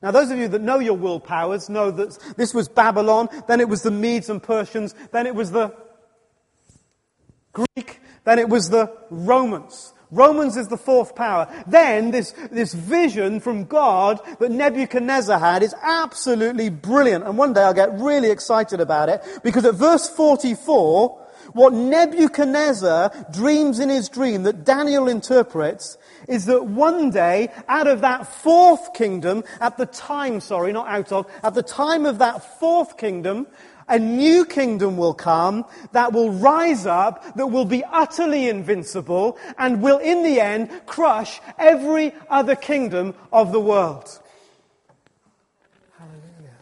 Now, 0.01 0.11
those 0.11 0.29
of 0.29 0.37
you 0.37 0.47
that 0.49 0.61
know 0.61 0.79
your 0.79 0.93
world 0.93 1.23
powers 1.23 1.69
know 1.69 1.89
that 1.89 2.17
this 2.37 2.53
was 2.53 2.69
Babylon, 2.69 3.29
then 3.47 3.59
it 3.59 3.67
was 3.67 3.81
the 3.81 3.91
Medes 3.91 4.29
and 4.29 4.41
Persians, 4.41 4.93
then 5.11 5.25
it 5.25 5.33
was 5.33 5.51
the 5.51 5.73
Greek, 7.51 7.99
then 8.23 8.37
it 8.37 8.47
was 8.47 8.69
the 8.69 8.95
Romans. 9.09 9.93
Romans 10.11 10.55
is 10.55 10.67
the 10.67 10.77
fourth 10.77 11.15
power. 11.15 11.47
Then 11.65 12.11
this, 12.11 12.33
this 12.51 12.73
vision 12.73 13.39
from 13.39 13.65
God 13.65 14.21
that 14.39 14.51
Nebuchadnezzar 14.51 15.37
had 15.37 15.63
is 15.63 15.75
absolutely 15.81 16.69
brilliant. 16.69 17.25
And 17.25 17.37
one 17.37 17.53
day 17.53 17.61
I'll 17.61 17.73
get 17.73 17.99
really 17.99 18.31
excited 18.31 18.79
about 18.79 19.09
it 19.09 19.21
because 19.43 19.65
at 19.65 19.75
verse 19.75 20.07
44, 20.07 21.26
what 21.53 21.73
Nebuchadnezzar 21.73 23.27
dreams 23.31 23.79
in 23.79 23.89
his 23.89 24.09
dream 24.09 24.43
that 24.43 24.63
Daniel 24.63 25.07
interprets 25.07 25.97
is 26.27 26.45
that 26.45 26.65
one 26.65 27.09
day, 27.09 27.49
out 27.67 27.87
of 27.87 28.01
that 28.01 28.27
fourth 28.27 28.93
kingdom, 28.93 29.43
at 29.59 29.77
the 29.77 29.85
time, 29.85 30.39
sorry, 30.41 30.73
not 30.73 30.87
out 30.87 31.11
of, 31.11 31.31
at 31.43 31.53
the 31.53 31.63
time 31.63 32.05
of 32.05 32.19
that 32.19 32.59
fourth 32.59 32.97
kingdom, 32.97 33.47
a 33.87 33.97
new 33.97 34.45
kingdom 34.45 34.97
will 34.97 35.13
come 35.13 35.65
that 35.93 36.11
will 36.11 36.31
rise 36.31 36.85
up, 36.85 37.35
that 37.35 37.47
will 37.47 37.65
be 37.65 37.83
utterly 37.85 38.49
invincible, 38.49 39.37
and 39.57 39.81
will 39.81 39.97
in 39.99 40.23
the 40.23 40.41
end 40.41 40.69
crush 40.85 41.39
every 41.57 42.13
other 42.29 42.55
kingdom 42.55 43.15
of 43.31 43.51
the 43.51 43.59
world. 43.59 44.21
Hallelujah. 45.97 46.57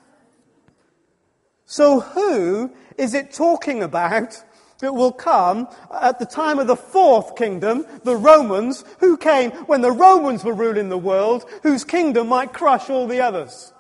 So 1.66 2.00
who 2.02 2.72
is 2.98 3.14
it 3.14 3.34
talking 3.34 3.82
about 3.82 4.44
that 4.80 4.94
will 4.94 5.12
come 5.12 5.68
at 6.02 6.20
the 6.20 6.26
time 6.26 6.60
of 6.60 6.68
the 6.68 6.76
fourth 6.76 7.36
kingdom, 7.36 7.86
the 8.04 8.16
Romans, 8.16 8.84
who 9.00 9.18
came 9.18 9.52
when 9.52 9.82
the 9.82 9.92
Romans 9.92 10.44
were 10.44 10.54
ruling 10.54 10.90
the 10.90 10.98
world, 10.98 11.46
whose 11.64 11.84
kingdom 11.84 12.28
might 12.28 12.54
crush 12.54 12.90
all 12.90 13.08
the 13.08 13.22
others. 13.22 13.72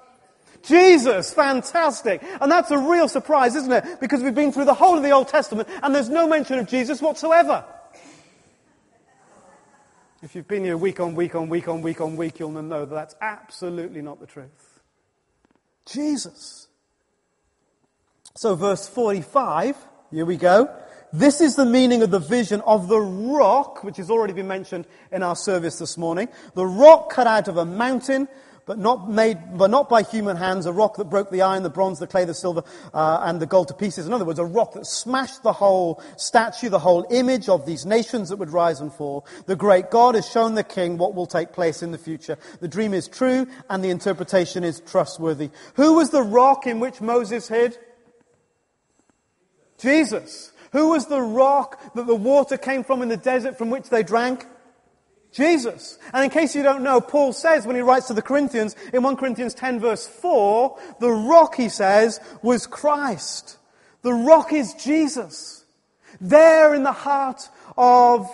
Jesus, 0.63 1.34
fantastic. 1.34 2.23
And 2.41 2.51
that's 2.51 2.71
a 2.71 2.77
real 2.77 3.08
surprise, 3.08 3.55
isn't 3.55 3.71
it? 3.71 3.99
Because 3.99 4.23
we've 4.23 4.34
been 4.34 4.51
through 4.51 4.65
the 4.65 4.73
whole 4.73 4.97
of 4.97 5.03
the 5.03 5.12
Old 5.12 5.27
Testament 5.27 5.69
and 5.84 5.93
there's 5.93 6.10
no 6.10 6.27
mention 6.27 6.58
of 6.60 6.67
Jesus 6.67 7.01
whatsoever. 7.01 7.63
If 10.23 10.34
you've 10.34 10.47
been 10.47 10.63
here 10.63 10.75
week 10.75 10.99
on 10.99 11.13
week 11.13 11.36
on 11.36 11.49
week 11.49 11.67
on 11.67 11.84
week 11.84 12.01
on 12.01 12.15
week, 12.15 12.39
you'll 12.39 12.49
know 12.49 12.86
that 12.86 12.95
that's 12.95 13.15
absolutely 13.21 14.01
not 14.01 14.19
the 14.19 14.25
truth. 14.25 14.79
Jesus. 15.86 16.67
So, 18.34 18.55
verse 18.55 18.88
45, 18.88 19.77
here 20.12 20.25
we 20.25 20.38
go. 20.38 20.75
This 21.13 21.41
is 21.41 21.55
the 21.55 21.65
meaning 21.65 22.01
of 22.01 22.11
the 22.11 22.19
vision 22.19 22.61
of 22.61 22.87
the 22.87 22.99
rock, 22.99 23.83
which 23.83 23.97
has 23.97 24.09
already 24.09 24.33
been 24.33 24.47
mentioned 24.47 24.85
in 25.11 25.23
our 25.23 25.35
service 25.35 25.79
this 25.79 25.97
morning. 25.97 26.29
The 26.55 26.65
rock 26.65 27.11
cut 27.11 27.27
out 27.27 27.47
of 27.47 27.57
a 27.57 27.65
mountain 27.65 28.27
but 28.65 28.79
not 28.79 29.09
made, 29.09 29.37
but 29.57 29.69
not 29.69 29.89
by 29.89 30.01
human 30.01 30.37
hands, 30.37 30.65
a 30.65 30.73
rock 30.73 30.97
that 30.97 31.05
broke 31.05 31.29
the 31.29 31.41
iron, 31.41 31.63
the 31.63 31.69
bronze, 31.69 31.99
the 31.99 32.07
clay, 32.07 32.25
the 32.25 32.33
silver, 32.33 32.63
uh, 32.93 33.19
and 33.21 33.39
the 33.39 33.45
gold 33.45 33.67
to 33.67 33.73
pieces. 33.73 34.07
In 34.07 34.13
other 34.13 34.25
words, 34.25 34.39
a 34.39 34.45
rock 34.45 34.73
that 34.73 34.85
smashed 34.85 35.43
the 35.43 35.53
whole 35.53 36.01
statue, 36.17 36.69
the 36.69 36.79
whole 36.79 37.05
image 37.11 37.47
of 37.47 37.65
these 37.65 37.85
nations 37.85 38.29
that 38.29 38.37
would 38.37 38.49
rise 38.49 38.81
and 38.81 38.91
fall. 38.91 39.25
The 39.45 39.55
great 39.55 39.91
God 39.91 40.15
has 40.15 40.29
shown 40.29 40.55
the 40.55 40.63
king 40.63 40.97
what 40.97 41.13
will 41.13 41.27
take 41.27 41.53
place 41.53 41.83
in 41.83 41.91
the 41.91 41.97
future. 41.97 42.37
The 42.59 42.67
dream 42.67 42.93
is 42.93 43.07
true, 43.07 43.47
and 43.69 43.83
the 43.83 43.89
interpretation 43.89 44.63
is 44.63 44.79
trustworthy. 44.79 45.51
Who 45.75 45.93
was 45.93 46.09
the 46.09 46.23
rock 46.23 46.65
in 46.65 46.79
which 46.79 47.01
Moses 47.01 47.47
hid? 47.47 47.77
Jesus. 49.77 50.51
Who 50.75 50.89
was 50.89 51.05
the 51.05 51.21
rock 51.21 51.93
that 51.93 52.05
the 52.05 52.13
water 52.13 52.57
came 52.57 52.83
from 52.83 53.01
in 53.01 53.07
the 53.07 53.15
desert 53.15 53.57
from 53.57 53.69
which 53.69 53.88
they 53.88 54.03
drank? 54.03 54.45
Jesus. 55.31 55.97
And 56.11 56.25
in 56.25 56.29
case 56.29 56.53
you 56.53 56.63
don't 56.63 56.83
know, 56.83 56.99
Paul 56.99 57.31
says 57.31 57.65
when 57.65 57.77
he 57.77 57.81
writes 57.81 58.07
to 58.07 58.13
the 58.13 58.21
Corinthians, 58.21 58.75
in 58.91 59.01
1 59.01 59.15
Corinthians 59.15 59.53
10 59.53 59.79
verse 59.79 60.05
4, 60.05 60.77
the 60.99 61.11
rock, 61.11 61.55
he 61.55 61.69
says, 61.69 62.19
was 62.41 62.67
Christ. 62.67 63.57
The 64.01 64.11
rock 64.11 64.51
is 64.51 64.73
Jesus. 64.73 65.63
There 66.19 66.75
in 66.75 66.83
the 66.83 66.91
heart 66.91 67.47
of 67.77 68.29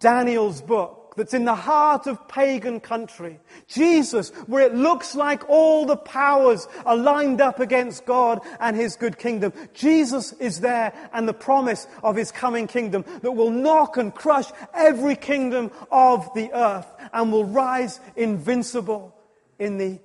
Daniel's 0.00 0.60
book 0.60 1.03
that's 1.16 1.34
in 1.34 1.44
the 1.44 1.54
heart 1.54 2.06
of 2.06 2.28
pagan 2.28 2.80
country. 2.80 3.40
Jesus, 3.66 4.30
where 4.46 4.64
it 4.66 4.74
looks 4.74 5.14
like 5.14 5.48
all 5.48 5.86
the 5.86 5.96
powers 5.96 6.66
are 6.84 6.96
lined 6.96 7.40
up 7.40 7.60
against 7.60 8.06
God 8.06 8.40
and 8.60 8.76
His 8.76 8.96
good 8.96 9.18
kingdom. 9.18 9.52
Jesus 9.72 10.32
is 10.34 10.60
there 10.60 10.92
and 11.12 11.28
the 11.28 11.34
promise 11.34 11.86
of 12.02 12.16
His 12.16 12.32
coming 12.32 12.66
kingdom 12.66 13.04
that 13.22 13.32
will 13.32 13.50
knock 13.50 13.96
and 13.96 14.14
crush 14.14 14.50
every 14.72 15.16
kingdom 15.16 15.70
of 15.90 16.32
the 16.34 16.52
earth 16.52 16.86
and 17.12 17.32
will 17.32 17.44
rise 17.44 18.00
invincible 18.16 19.14
in 19.58 19.78
the 19.78 19.98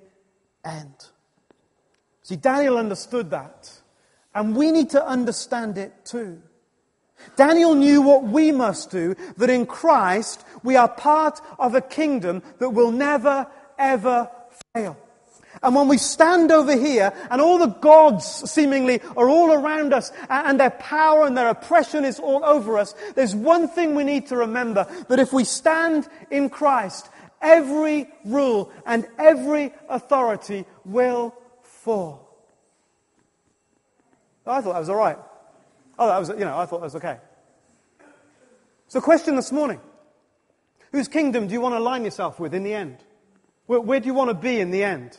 end. 0.64 0.94
See, 2.22 2.36
Daniel 2.36 2.78
understood 2.78 3.30
that. 3.30 3.72
And 4.34 4.54
we 4.54 4.70
need 4.70 4.90
to 4.90 5.04
understand 5.04 5.76
it 5.78 6.04
too. 6.04 6.40
Daniel 7.36 7.74
knew 7.74 8.02
what 8.02 8.24
we 8.24 8.52
must 8.52 8.90
do, 8.90 9.14
that 9.36 9.50
in 9.50 9.66
Christ 9.66 10.44
we 10.62 10.76
are 10.76 10.88
part 10.88 11.40
of 11.58 11.74
a 11.74 11.80
kingdom 11.80 12.42
that 12.58 12.70
will 12.70 12.90
never, 12.90 13.46
ever 13.78 14.30
fail. 14.74 14.96
And 15.62 15.74
when 15.74 15.88
we 15.88 15.98
stand 15.98 16.52
over 16.52 16.74
here 16.76 17.12
and 17.30 17.40
all 17.40 17.58
the 17.58 17.66
gods 17.66 18.24
seemingly 18.50 19.00
are 19.16 19.28
all 19.28 19.52
around 19.52 19.92
us 19.92 20.10
and 20.28 20.58
their 20.58 20.70
power 20.70 21.26
and 21.26 21.36
their 21.36 21.48
oppression 21.48 22.04
is 22.04 22.18
all 22.18 22.44
over 22.44 22.78
us, 22.78 22.94
there's 23.14 23.34
one 23.34 23.68
thing 23.68 23.94
we 23.94 24.04
need 24.04 24.28
to 24.28 24.36
remember 24.36 24.86
that 25.08 25.18
if 25.18 25.32
we 25.32 25.44
stand 25.44 26.08
in 26.30 26.48
Christ, 26.48 27.10
every 27.42 28.08
rule 28.24 28.72
and 28.86 29.06
every 29.18 29.72
authority 29.88 30.64
will 30.84 31.34
fall. 31.62 32.26
I 34.46 34.60
thought 34.60 34.72
that 34.72 34.80
was 34.80 34.88
all 34.88 34.96
right. 34.96 35.18
Oh, 36.00 36.06
that 36.06 36.18
was, 36.18 36.30
you 36.30 36.36
know, 36.36 36.56
I 36.56 36.64
thought 36.64 36.80
that 36.80 36.86
was 36.86 36.96
okay. 36.96 37.18
So, 38.88 39.02
question 39.02 39.36
this 39.36 39.52
morning 39.52 39.80
Whose 40.92 41.08
kingdom 41.08 41.46
do 41.46 41.52
you 41.52 41.60
want 41.60 41.74
to 41.74 41.78
align 41.78 42.04
yourself 42.04 42.40
with 42.40 42.54
in 42.54 42.62
the 42.62 42.72
end? 42.72 42.96
Where, 43.66 43.80
where 43.80 44.00
do 44.00 44.06
you 44.06 44.14
want 44.14 44.30
to 44.30 44.34
be 44.34 44.58
in 44.58 44.70
the 44.70 44.82
end? 44.82 45.16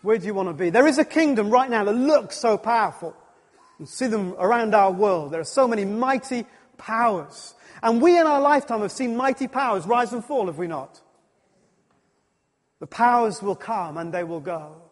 Where 0.00 0.16
do 0.16 0.26
you 0.26 0.32
want 0.32 0.48
to 0.48 0.54
be? 0.54 0.70
There 0.70 0.86
is 0.86 0.98
a 0.98 1.04
kingdom 1.04 1.50
right 1.50 1.68
now 1.68 1.84
that 1.84 1.92
looks 1.92 2.36
so 2.36 2.56
powerful. 2.56 3.14
You 3.78 3.84
see 3.84 4.06
them 4.06 4.34
around 4.38 4.74
our 4.74 4.90
world. 4.90 5.32
There 5.32 5.40
are 5.40 5.44
so 5.44 5.68
many 5.68 5.84
mighty 5.84 6.46
powers. 6.78 7.54
And 7.82 8.00
we 8.00 8.18
in 8.18 8.26
our 8.26 8.40
lifetime 8.40 8.80
have 8.80 8.92
seen 8.92 9.16
mighty 9.16 9.46
powers 9.46 9.86
rise 9.86 10.12
and 10.12 10.24
fall, 10.24 10.46
have 10.46 10.56
we 10.56 10.66
not? 10.66 11.00
The 12.80 12.86
powers 12.86 13.42
will 13.42 13.56
come 13.56 13.98
and 13.98 14.12
they 14.12 14.24
will 14.24 14.40
go. 14.40 14.85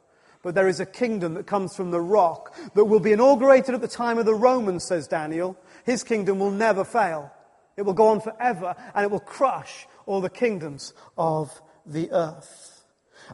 But 0.44 0.54
there 0.54 0.68
is 0.68 0.78
a 0.78 0.86
kingdom 0.86 1.34
that 1.34 1.46
comes 1.46 1.74
from 1.74 1.90
the 1.90 2.02
rock 2.02 2.54
that 2.74 2.84
will 2.84 3.00
be 3.00 3.12
inaugurated 3.12 3.74
at 3.74 3.80
the 3.80 3.88
time 3.88 4.18
of 4.18 4.26
the 4.26 4.34
Romans, 4.34 4.84
says 4.84 5.08
Daniel. 5.08 5.56
His 5.84 6.04
kingdom 6.04 6.38
will 6.38 6.50
never 6.50 6.84
fail. 6.84 7.32
It 7.78 7.82
will 7.82 7.94
go 7.94 8.08
on 8.08 8.20
forever 8.20 8.76
and 8.94 9.04
it 9.04 9.10
will 9.10 9.20
crush 9.20 9.86
all 10.04 10.20
the 10.20 10.28
kingdoms 10.28 10.92
of 11.16 11.50
the 11.86 12.12
earth. 12.12 12.84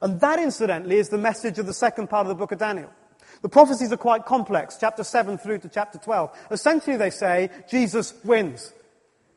And 0.01 0.21
that, 0.21 0.39
incidentally, 0.39 0.99
is 0.99 1.09
the 1.09 1.19
message 1.19 1.59
of 1.59 1.67
the 1.67 1.75
second 1.75 2.09
part 2.09 2.27
of 2.27 2.29
the 2.29 2.37
book 2.37 2.53
of 2.53 2.61
Daniel. 2.61 2.93
The 3.43 3.49
prophecies 3.49 3.91
are 3.93 3.97
quite 3.97 4.25
complex, 4.25 4.77
chapter 4.79 5.03
7 5.03 5.37
through 5.37 5.59
to 5.59 5.69
chapter 5.69 5.99
12. 5.99 6.31
Essentially, 6.53 6.97
they 6.97 7.11
say 7.11 7.51
Jesus 7.69 8.15
wins. 8.23 8.73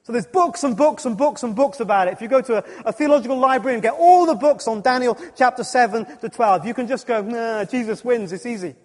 So 0.04 0.12
there's 0.12 0.28
books 0.28 0.64
and 0.66 0.76
books 0.76 1.06
and 1.06 1.18
books 1.18 1.44
and 1.44 1.56
books 1.56 1.80
about 1.80 2.10
it. 2.10 2.14
If 2.14 2.22
you 2.22 2.28
go 2.28 2.42
to 2.42 2.58
a, 2.58 2.90
a, 2.90 2.92
theological 2.92 3.38
library 3.38 3.76
and 3.76 3.82
get 3.82 3.94
all 3.94 4.26
the 4.26 4.36
books 4.36 4.68
on 4.68 4.82
Daniel 4.82 5.18
chapter 5.38 5.64
7 5.64 6.18
to 6.20 6.28
12, 6.28 6.68
you 6.68 6.74
can 6.74 6.88
just 6.88 7.08
go, 7.08 7.22
nah, 7.22 7.64
Jesus 7.64 8.04
wins, 8.04 8.34
it's 8.34 8.46
easy. 8.46 8.76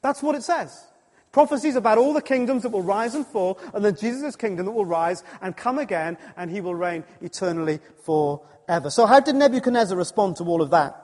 That's 0.00 0.22
what 0.22 0.36
it 0.36 0.44
says. 0.44 0.86
Prophecies 1.32 1.74
about 1.74 1.98
all 1.98 2.12
the 2.12 2.22
kingdoms 2.22 2.62
that 2.62 2.68
will 2.68 2.82
rise 2.82 3.16
and 3.16 3.26
fall, 3.26 3.58
and 3.74 3.84
then 3.84 3.96
Jesus' 3.96 4.36
kingdom 4.36 4.66
that 4.66 4.72
will 4.72 4.84
rise 4.84 5.24
and 5.40 5.56
come 5.56 5.78
again, 5.78 6.16
and 6.36 6.50
he 6.50 6.60
will 6.60 6.74
reign 6.74 7.02
eternally 7.20 7.80
forever. 8.04 8.90
So 8.90 9.06
how 9.06 9.18
did 9.18 9.34
Nebuchadnezzar 9.34 9.96
respond 9.96 10.36
to 10.36 10.44
all 10.44 10.62
of 10.62 10.70
that? 10.70 10.94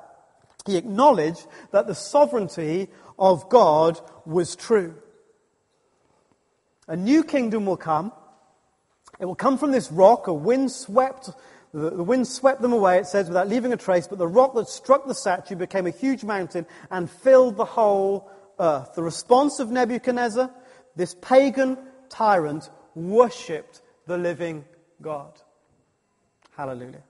He 0.67 0.77
acknowledged 0.77 1.47
that 1.73 1.87
the 1.87 1.95
sovereignty 1.95 2.89
of 3.19 3.49
God 3.49 3.99
was 4.27 4.55
true. 4.55 4.95
A 6.87 6.95
new 6.95 7.25
kingdom 7.25 7.67
will 7.67 7.77
come, 7.77 8.13
it 9.21 9.25
will 9.25 9.35
come 9.35 9.59
from 9.59 9.73
this 9.73 9.91
rock, 9.91 10.27
a 10.27 10.33
wind 10.33 10.71
swept, 10.71 11.31
the, 11.73 11.91
the 11.91 12.05
wind 12.05 12.27
swept 12.27 12.63
them 12.63 12.73
away, 12.73 12.99
it 12.99 13.07
says, 13.07 13.29
without 13.29 13.49
leaving 13.49 13.73
a 13.73 13.77
trace, 13.77 14.07
but 14.07 14.19
the 14.19 14.27
rock 14.27 14.55
that 14.55 14.69
struck 14.69 15.07
the 15.07 15.15
statue 15.15 15.57
became 15.57 15.87
a 15.87 15.91
huge 15.91 16.25
mountain 16.25 16.67
and 16.91 17.11
filled 17.11 17.57
the 17.57 17.65
whole 17.65 18.31
earth. 18.59 18.95
The 18.95 19.03
response 19.03 19.59
of 19.59 19.71
Nebuchadnezzar, 19.71 20.51
this 20.97 21.15
pagan 21.15 21.79
tyrant, 22.09 22.71
worshipped 22.95 23.83
the 24.07 24.19
living 24.19 24.65
God. 25.03 25.33
Hallelujah. 26.57 27.03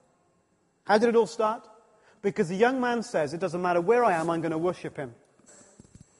How 0.85 0.99
did 0.99 1.11
it 1.11 1.17
all 1.17 1.27
start? 1.27 1.69
Because 2.23 2.49
the 2.49 2.57
young 2.57 2.81
man 2.81 3.03
says, 3.03 3.33
It 3.33 3.41
doesn't 3.41 3.63
matter 3.63 3.81
where 3.81 4.05
I 4.05 4.15
am, 4.15 4.31
I'm 4.31 4.41
going 4.41 4.53
to 4.53 4.59
worship 4.59 4.97
him. 4.97 5.15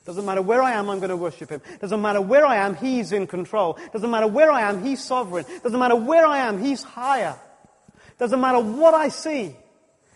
Doesn't 0.09 0.25
matter 0.25 0.41
where 0.41 0.63
I 0.63 0.71
am, 0.71 0.89
I'm 0.89 0.97
going 0.97 1.11
to 1.11 1.15
worship 1.15 1.51
him. 1.51 1.61
Doesn't 1.79 2.01
matter 2.01 2.19
where 2.19 2.43
I 2.43 2.55
am, 2.55 2.75
he's 2.75 3.11
in 3.11 3.27
control. 3.27 3.77
Doesn't 3.93 4.09
matter 4.09 4.25
where 4.25 4.51
I 4.51 4.61
am, 4.61 4.83
he's 4.83 5.03
sovereign. 5.03 5.45
Doesn't 5.61 5.79
matter 5.79 5.95
where 5.95 6.25
I 6.25 6.39
am, 6.39 6.59
he's 6.59 6.81
higher. 6.81 7.37
Doesn't 8.17 8.41
matter 8.41 8.59
what 8.59 8.95
I 8.95 9.09
see, 9.09 9.55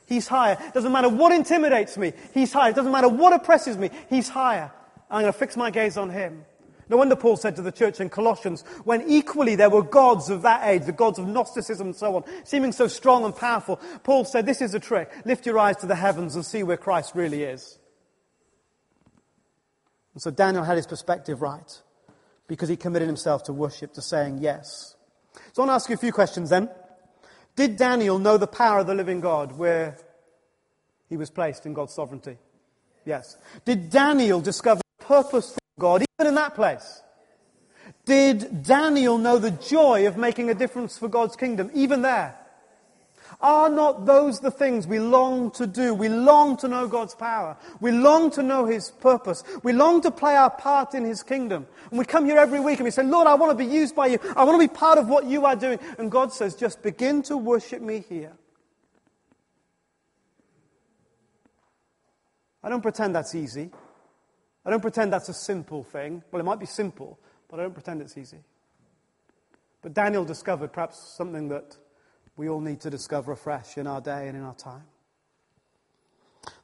he's 0.07 0.27
higher. 0.27 0.57
Doesn't 0.73 0.91
matter 0.91 1.09
what 1.09 1.31
intimidates 1.31 1.95
me, 1.95 2.13
he's 2.33 2.51
higher. 2.51 2.73
Doesn't 2.73 2.91
matter 2.91 3.07
what 3.07 3.33
oppresses 3.33 3.77
me, 3.77 3.91
he's 4.09 4.27
higher. 4.27 4.71
I'm 5.11 5.21
going 5.21 5.31
to 5.31 5.37
fix 5.37 5.55
my 5.55 5.69
gaze 5.69 5.95
on 5.95 6.09
him. 6.09 6.43
No 6.89 6.97
wonder 6.97 7.15
Paul 7.15 7.37
said 7.37 7.55
to 7.57 7.61
the 7.61 7.71
church 7.71 7.99
in 7.99 8.09
Colossians, 8.09 8.63
when 8.85 9.07
equally 9.07 9.55
there 9.55 9.69
were 9.69 9.83
gods 9.83 10.31
of 10.31 10.41
that 10.41 10.67
age, 10.67 10.85
the 10.87 10.91
gods 10.91 11.19
of 11.19 11.27
Gnosticism 11.27 11.85
and 11.85 11.95
so 11.95 12.15
on, 12.15 12.23
seeming 12.45 12.71
so 12.71 12.87
strong 12.87 13.25
and 13.25 13.35
powerful, 13.35 13.79
Paul 14.01 14.25
said, 14.25 14.47
this 14.47 14.59
is 14.59 14.73
a 14.73 14.79
trick. 14.79 15.11
Lift 15.23 15.45
your 15.45 15.59
eyes 15.59 15.77
to 15.77 15.85
the 15.85 15.93
heavens 15.93 16.33
and 16.33 16.43
see 16.43 16.63
where 16.63 16.77
Christ 16.77 17.11
really 17.13 17.43
is. 17.43 17.77
And 20.13 20.21
so 20.21 20.31
Daniel 20.31 20.63
had 20.63 20.77
his 20.77 20.87
perspective 20.87 21.41
right 21.41 21.81
because 22.47 22.69
he 22.69 22.75
committed 22.75 23.07
himself 23.07 23.43
to 23.43 23.53
worship, 23.53 23.93
to 23.93 24.01
saying 24.01 24.39
yes. 24.39 24.95
So 25.53 25.63
I 25.63 25.65
want 25.65 25.69
to 25.69 25.73
ask 25.73 25.89
you 25.89 25.95
a 25.95 25.97
few 25.97 26.11
questions 26.11 26.49
then. 26.49 26.69
Did 27.55 27.77
Daniel 27.77 28.19
know 28.19 28.37
the 28.37 28.47
power 28.47 28.79
of 28.79 28.87
the 28.87 28.95
living 28.95 29.21
God 29.21 29.57
where 29.57 29.97
he 31.09 31.17
was 31.17 31.29
placed 31.29 31.65
in 31.65 31.73
God's 31.73 31.93
sovereignty? 31.93 32.37
Yes. 33.05 33.37
Did 33.65 33.89
Daniel 33.89 34.41
discover 34.41 34.81
purpose 34.99 35.53
for 35.53 35.81
God 35.81 36.05
even 36.19 36.29
in 36.29 36.35
that 36.35 36.55
place? 36.55 37.01
Did 38.05 38.63
Daniel 38.63 39.17
know 39.17 39.37
the 39.39 39.51
joy 39.51 40.07
of 40.07 40.17
making 40.17 40.49
a 40.49 40.53
difference 40.53 40.97
for 40.97 41.07
God's 41.07 41.35
kingdom 41.35 41.69
even 41.73 42.01
there? 42.01 42.37
Are 43.43 43.69
not 43.69 44.05
those 44.05 44.39
the 44.39 44.51
things 44.51 44.87
we 44.87 44.99
long 44.99 45.51
to 45.51 45.67
do? 45.67 45.93
We 45.93 46.07
long 46.07 46.55
to 46.57 46.69
know 46.69 46.87
God's 46.87 47.13
power. 47.13 47.57
We 47.81 47.91
long 47.91 48.31
to 48.31 48.41
know 48.41 48.65
His 48.65 48.89
purpose. 48.89 49.43
We 49.63 49.73
long 49.73 49.99
to 50.03 50.11
play 50.11 50.37
our 50.37 50.49
part 50.49 50.95
in 50.95 51.03
His 51.03 51.23
kingdom. 51.23 51.67
And 51.89 51.99
we 51.99 52.05
come 52.05 52.25
here 52.25 52.37
every 52.37 52.61
week 52.61 52.79
and 52.79 52.85
we 52.85 52.91
say, 52.91 53.03
Lord, 53.03 53.27
I 53.27 53.33
want 53.33 53.51
to 53.51 53.57
be 53.57 53.69
used 53.69 53.95
by 53.95 54.07
you. 54.07 54.19
I 54.37 54.45
want 54.45 54.61
to 54.61 54.65
be 54.65 54.73
part 54.73 54.97
of 54.97 55.09
what 55.09 55.25
you 55.25 55.45
are 55.45 55.57
doing. 55.57 55.77
And 55.97 56.09
God 56.09 56.31
says, 56.31 56.55
just 56.55 56.81
begin 56.81 57.21
to 57.23 57.35
worship 57.35 57.81
me 57.81 58.05
here. 58.07 58.31
I 62.63 62.69
don't 62.69 62.81
pretend 62.81 63.13
that's 63.13 63.35
easy. 63.35 63.71
I 64.65 64.69
don't 64.69 64.79
pretend 64.79 65.11
that's 65.11 65.27
a 65.27 65.33
simple 65.33 65.83
thing. 65.83 66.23
Well, 66.31 66.39
it 66.39 66.45
might 66.45 66.61
be 66.61 66.65
simple, 66.65 67.19
but 67.49 67.59
I 67.59 67.63
don't 67.63 67.73
pretend 67.73 68.01
it's 68.01 68.17
easy. 68.17 68.39
But 69.81 69.93
Daniel 69.93 70.23
discovered 70.23 70.71
perhaps 70.71 71.13
something 71.17 71.49
that 71.49 71.75
we 72.35 72.49
all 72.49 72.61
need 72.61 72.81
to 72.81 72.89
discover 72.89 73.31
afresh 73.31 73.77
in 73.77 73.87
our 73.87 74.01
day 74.01 74.27
and 74.27 74.37
in 74.37 74.43
our 74.43 74.55
time. 74.55 74.83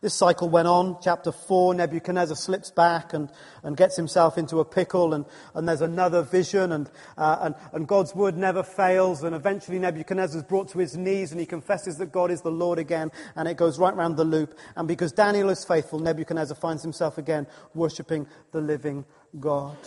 This 0.01 0.13
cycle 0.13 0.49
went 0.49 0.67
on. 0.67 0.97
Chapter 1.01 1.31
4, 1.31 1.73
Nebuchadnezzar 1.73 2.35
slips 2.35 2.71
back 2.71 3.13
and, 3.13 3.29
and 3.63 3.77
gets 3.77 3.95
himself 3.95 4.37
into 4.37 4.59
a 4.59 4.65
pickle, 4.65 5.13
and, 5.13 5.25
and 5.53 5.67
there's 5.67 5.81
another 5.81 6.21
vision, 6.21 6.71
and, 6.71 6.89
uh, 7.17 7.37
and, 7.41 7.55
and 7.73 7.87
God's 7.87 8.15
word 8.15 8.37
never 8.37 8.63
fails. 8.63 9.23
And 9.23 9.35
eventually, 9.35 9.79
Nebuchadnezzar 9.79 10.39
is 10.39 10.43
brought 10.43 10.69
to 10.69 10.79
his 10.79 10.97
knees, 10.97 11.31
and 11.31 11.39
he 11.39 11.45
confesses 11.45 11.97
that 11.97 12.11
God 12.11 12.31
is 12.31 12.41
the 12.41 12.51
Lord 12.51 12.79
again, 12.79 13.11
and 13.35 13.47
it 13.47 13.57
goes 13.57 13.79
right 13.79 13.95
round 13.95 14.17
the 14.17 14.25
loop. 14.25 14.57
And 14.75 14.87
because 14.87 15.11
Daniel 15.11 15.49
is 15.49 15.65
faithful, 15.65 15.99
Nebuchadnezzar 15.99 16.55
finds 16.55 16.81
himself 16.81 17.17
again 17.17 17.47
worshipping 17.73 18.27
the 18.51 18.61
living 18.61 19.05
God. 19.39 19.77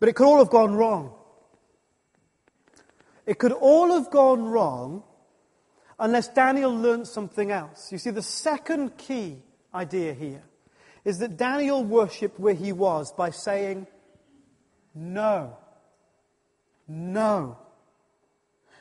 But 0.00 0.08
it 0.08 0.14
could 0.14 0.26
all 0.26 0.38
have 0.38 0.50
gone 0.50 0.74
wrong. 0.74 1.12
It 3.28 3.38
could 3.38 3.52
all 3.52 3.92
have 3.92 4.10
gone 4.10 4.46
wrong 4.46 5.02
unless 5.98 6.28
Daniel 6.28 6.74
learned 6.74 7.06
something 7.06 7.50
else. 7.50 7.92
You 7.92 7.98
see, 7.98 8.08
the 8.08 8.22
second 8.22 8.96
key 8.96 9.36
idea 9.74 10.14
here 10.14 10.42
is 11.04 11.18
that 11.18 11.36
Daniel 11.36 11.84
worshipped 11.84 12.40
where 12.40 12.54
he 12.54 12.72
was 12.72 13.12
by 13.12 13.28
saying, 13.28 13.86
No. 14.94 15.58
No. 16.88 17.58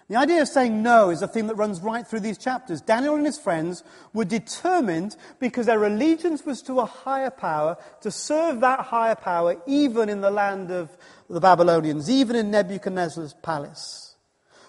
The 0.08 0.16
idea 0.16 0.44
of 0.44 0.48
saying 0.48 0.82
no 0.82 1.10
is 1.10 1.22
a 1.22 1.28
theme 1.28 1.48
that 1.48 1.56
runs 1.56 1.82
right 1.82 2.08
through 2.08 2.22
these 2.22 2.38
chapters. 2.38 2.80
Daniel 2.80 3.16
and 3.16 3.26
his 3.26 3.38
friends 3.38 3.84
were 4.14 4.24
determined, 4.24 5.18
because 5.40 5.66
their 5.66 5.84
allegiance 5.84 6.46
was 6.46 6.62
to 6.62 6.80
a 6.80 6.86
higher 6.86 7.32
power, 7.32 7.76
to 8.00 8.12
serve 8.12 8.62
that 8.62 8.80
higher 8.80 9.16
power 9.16 9.62
even 9.68 10.08
in 10.08 10.22
the 10.22 10.32
land 10.32 10.72
of 10.72 10.90
the 11.30 11.42
Babylonians, 11.42 12.10
even 12.10 12.38
in 12.38 12.50
Nebuchadnezzar's 12.50 13.34
palace. 13.34 14.07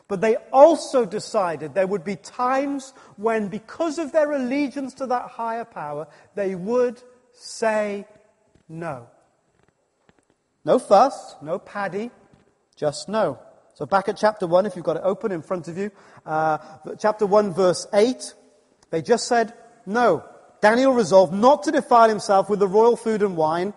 But 0.09 0.23
they 0.23 0.37
also 0.53 1.05
decided 1.05 1.75
there 1.75 1.87
would 1.87 2.05
be 2.05 2.17
times 2.17 2.95
when, 3.17 3.49
because 3.49 3.99
of 3.99 4.11
their 4.11 4.33
allegiance 4.33 4.95
to 4.95 5.07
that 5.07 5.29
higher 5.29 5.67
power, 5.67 6.09
they 6.35 6.55
would 6.55 7.03
say 7.35 8.07
no. 8.69 9.07
No 10.65 10.79
fuss, 10.79 11.37
no 11.43 11.59
paddy, 11.59 12.11
just 12.75 13.09
no. 13.09 13.39
So 13.75 13.87
back 13.87 14.09
at 14.09 14.17
chapter 14.17 14.47
1, 14.47 14.67
if 14.67 14.77
you've 14.77 14.85
got 14.85 14.97
it 14.97 15.03
open 15.05 15.31
in 15.31 15.43
front 15.43 15.69
of 15.69 15.77
you, 15.77 15.91
uh, 16.27 16.59
chapter 16.99 17.27
1, 17.27 17.53
verse 17.55 17.87
8, 17.93 18.35
they 18.91 19.03
just 19.03 19.29
said 19.29 19.53
no. 19.87 20.25
Daniel 20.61 20.93
resolved 20.93 21.33
not 21.33 21.63
to 21.65 21.71
defile 21.71 22.09
himself 22.09 22.49
with 22.51 22.59
the 22.59 22.67
royal 22.67 22.97
food 22.97 23.23
and 23.23 23.37
wine 23.37 23.75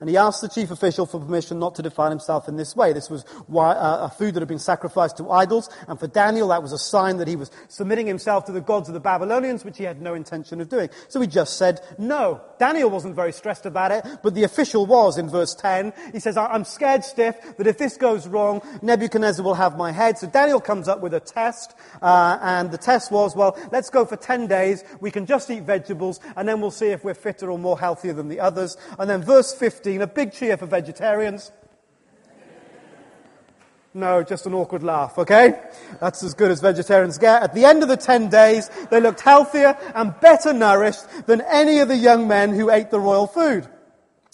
and 0.00 0.08
he 0.08 0.16
asked 0.16 0.40
the 0.40 0.48
chief 0.48 0.70
official 0.70 1.06
for 1.06 1.20
permission 1.20 1.58
not 1.58 1.74
to 1.74 1.82
defile 1.82 2.10
himself 2.10 2.48
in 2.48 2.56
this 2.56 2.74
way. 2.74 2.92
This 2.92 3.10
was 3.10 3.24
uh, 3.52 4.08
a 4.10 4.10
food 4.10 4.34
that 4.34 4.40
had 4.40 4.48
been 4.48 4.58
sacrificed 4.58 5.18
to 5.18 5.30
idols, 5.30 5.68
and 5.88 6.00
for 6.00 6.06
Daniel 6.06 6.48
that 6.48 6.62
was 6.62 6.72
a 6.72 6.78
sign 6.78 7.18
that 7.18 7.28
he 7.28 7.36
was 7.36 7.50
submitting 7.68 8.06
himself 8.06 8.46
to 8.46 8.52
the 8.52 8.60
gods 8.60 8.88
of 8.88 8.94
the 8.94 9.00
Babylonians, 9.00 9.64
which 9.64 9.78
he 9.78 9.84
had 9.84 10.00
no 10.00 10.14
intention 10.14 10.60
of 10.60 10.68
doing. 10.68 10.88
So 11.08 11.20
he 11.20 11.26
just 11.26 11.58
said 11.58 11.80
no. 11.98 12.40
Daniel 12.58 12.90
wasn't 12.90 13.14
very 13.14 13.32
stressed 13.32 13.66
about 13.66 13.92
it, 13.92 14.04
but 14.22 14.34
the 14.34 14.44
official 14.44 14.86
was 14.86 15.18
in 15.18 15.28
verse 15.28 15.54
10. 15.54 15.92
He 16.12 16.20
says, 16.20 16.36
I'm 16.36 16.64
scared 16.64 17.04
stiff 17.04 17.56
that 17.56 17.66
if 17.66 17.78
this 17.78 17.96
goes 17.96 18.26
wrong, 18.26 18.62
Nebuchadnezzar 18.82 19.44
will 19.44 19.54
have 19.54 19.76
my 19.76 19.92
head. 19.92 20.18
So 20.18 20.26
Daniel 20.26 20.60
comes 20.60 20.88
up 20.88 21.00
with 21.00 21.14
a 21.14 21.20
test, 21.20 21.74
uh, 22.02 22.38
and 22.42 22.70
the 22.70 22.78
test 22.78 23.10
was, 23.10 23.36
well, 23.36 23.58
let's 23.72 23.90
go 23.90 24.04
for 24.04 24.16
10 24.16 24.46
days. 24.46 24.84
We 25.00 25.10
can 25.10 25.26
just 25.26 25.50
eat 25.50 25.64
vegetables, 25.64 26.20
and 26.36 26.48
then 26.48 26.60
we'll 26.60 26.70
see 26.70 26.88
if 26.88 27.04
we're 27.04 27.14
fitter 27.14 27.50
or 27.50 27.58
more 27.58 27.78
healthier 27.78 28.12
than 28.12 28.28
the 28.28 28.40
others. 28.40 28.76
And 28.98 29.08
then 29.08 29.22
verse 29.22 29.54
15, 29.54 29.89
15, 29.90 30.02
a 30.02 30.06
big 30.06 30.32
cheer 30.32 30.56
for 30.56 30.66
vegetarians. 30.66 31.50
No, 33.92 34.22
just 34.22 34.46
an 34.46 34.54
awkward 34.54 34.84
laugh, 34.84 35.18
okay? 35.18 35.60
That's 35.98 36.22
as 36.22 36.34
good 36.34 36.52
as 36.52 36.60
vegetarians 36.60 37.18
get. 37.18 37.42
At 37.42 37.54
the 37.54 37.64
end 37.64 37.82
of 37.82 37.88
the 37.88 37.96
10 37.96 38.28
days, 38.28 38.70
they 38.90 39.00
looked 39.00 39.20
healthier 39.20 39.76
and 39.96 40.14
better 40.20 40.52
nourished 40.52 41.26
than 41.26 41.40
any 41.40 41.80
of 41.80 41.88
the 41.88 41.96
young 41.96 42.28
men 42.28 42.54
who 42.54 42.70
ate 42.70 42.90
the 42.90 43.00
royal 43.00 43.26
food. 43.26 43.66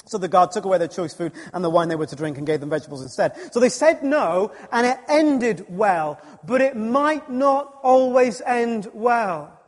So 0.04 0.18
the 0.18 0.28
guard 0.28 0.50
took 0.50 0.66
away 0.66 0.76
their 0.76 0.88
choice 0.88 1.14
food 1.14 1.32
and 1.54 1.64
the 1.64 1.70
wine 1.70 1.88
they 1.88 1.96
were 1.96 2.06
to 2.06 2.16
drink 2.16 2.36
and 2.36 2.46
gave 2.46 2.60
them 2.60 2.68
vegetables 2.68 3.02
instead. 3.02 3.32
So 3.52 3.58
they 3.58 3.70
said 3.70 4.02
no, 4.02 4.52
and 4.70 4.86
it 4.86 4.98
ended 5.08 5.64
well. 5.70 6.20
But 6.44 6.60
it 6.60 6.76
might 6.76 7.30
not 7.30 7.74
always 7.82 8.42
end 8.42 8.88
well. 8.92 9.58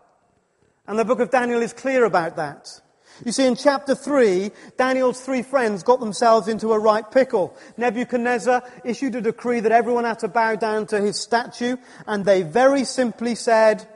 And 0.86 0.98
the 0.98 1.04
book 1.06 1.20
of 1.20 1.30
Daniel 1.30 1.62
is 1.62 1.72
clear 1.72 2.04
about 2.04 2.36
that. 2.36 2.82
You 3.24 3.32
see, 3.32 3.46
in 3.46 3.56
chapter 3.56 3.94
3, 3.94 4.50
Daniel's 4.76 5.20
three 5.20 5.42
friends 5.42 5.82
got 5.82 6.00
themselves 6.00 6.48
into 6.48 6.72
a 6.72 6.78
right 6.78 7.08
pickle. 7.10 7.56
Nebuchadnezzar 7.76 8.62
issued 8.84 9.14
a 9.16 9.20
decree 9.20 9.60
that 9.60 9.72
everyone 9.72 10.04
had 10.04 10.20
to 10.20 10.28
bow 10.28 10.54
down 10.56 10.86
to 10.88 11.00
his 11.00 11.18
statue, 11.18 11.76
and 12.06 12.24
they 12.24 12.42
very 12.42 12.84
simply 12.84 13.34
said, 13.34 13.86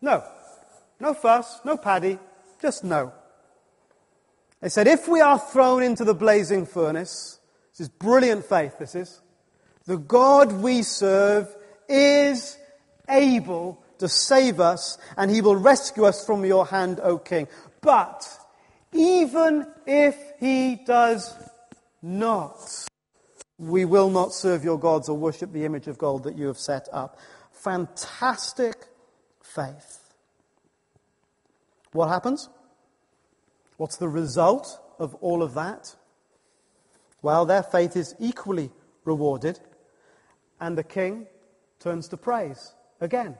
no. 0.00 0.24
No 1.00 1.14
fuss, 1.14 1.60
no 1.64 1.76
paddy, 1.76 2.18
just 2.60 2.84
no. 2.84 3.12
They 4.60 4.68
said, 4.68 4.86
if 4.86 5.06
we 5.06 5.20
are 5.20 5.38
thrown 5.38 5.82
into 5.82 6.04
the 6.04 6.14
blazing 6.14 6.66
furnace, 6.66 7.38
this 7.72 7.80
is 7.80 7.88
brilliant 7.88 8.44
faith, 8.46 8.78
this 8.78 8.94
is, 8.94 9.20
the 9.86 9.98
God 9.98 10.52
we 10.52 10.82
serve 10.82 11.54
is 11.88 12.56
able 13.08 13.83
to 13.98 14.08
save 14.08 14.60
us, 14.60 14.98
and 15.16 15.30
he 15.30 15.40
will 15.40 15.56
rescue 15.56 16.04
us 16.04 16.24
from 16.24 16.44
your 16.44 16.66
hand, 16.66 17.00
O 17.02 17.18
king. 17.18 17.48
But 17.80 18.26
even 18.92 19.66
if 19.86 20.16
he 20.38 20.76
does 20.76 21.34
not, 22.02 22.58
we 23.58 23.84
will 23.84 24.10
not 24.10 24.32
serve 24.32 24.64
your 24.64 24.78
gods 24.78 25.08
or 25.08 25.16
worship 25.16 25.52
the 25.52 25.64
image 25.64 25.86
of 25.86 25.98
gold 25.98 26.24
that 26.24 26.36
you 26.36 26.46
have 26.46 26.58
set 26.58 26.88
up. 26.92 27.18
Fantastic 27.52 28.74
faith. 29.42 30.00
What 31.92 32.08
happens? 32.08 32.48
What's 33.76 33.96
the 33.96 34.08
result 34.08 34.80
of 34.98 35.14
all 35.16 35.42
of 35.42 35.54
that? 35.54 35.94
Well, 37.22 37.46
their 37.46 37.62
faith 37.62 37.96
is 37.96 38.14
equally 38.18 38.70
rewarded, 39.04 39.60
and 40.60 40.76
the 40.76 40.84
king 40.84 41.26
turns 41.80 42.08
to 42.08 42.16
praise 42.16 42.74
again 43.00 43.36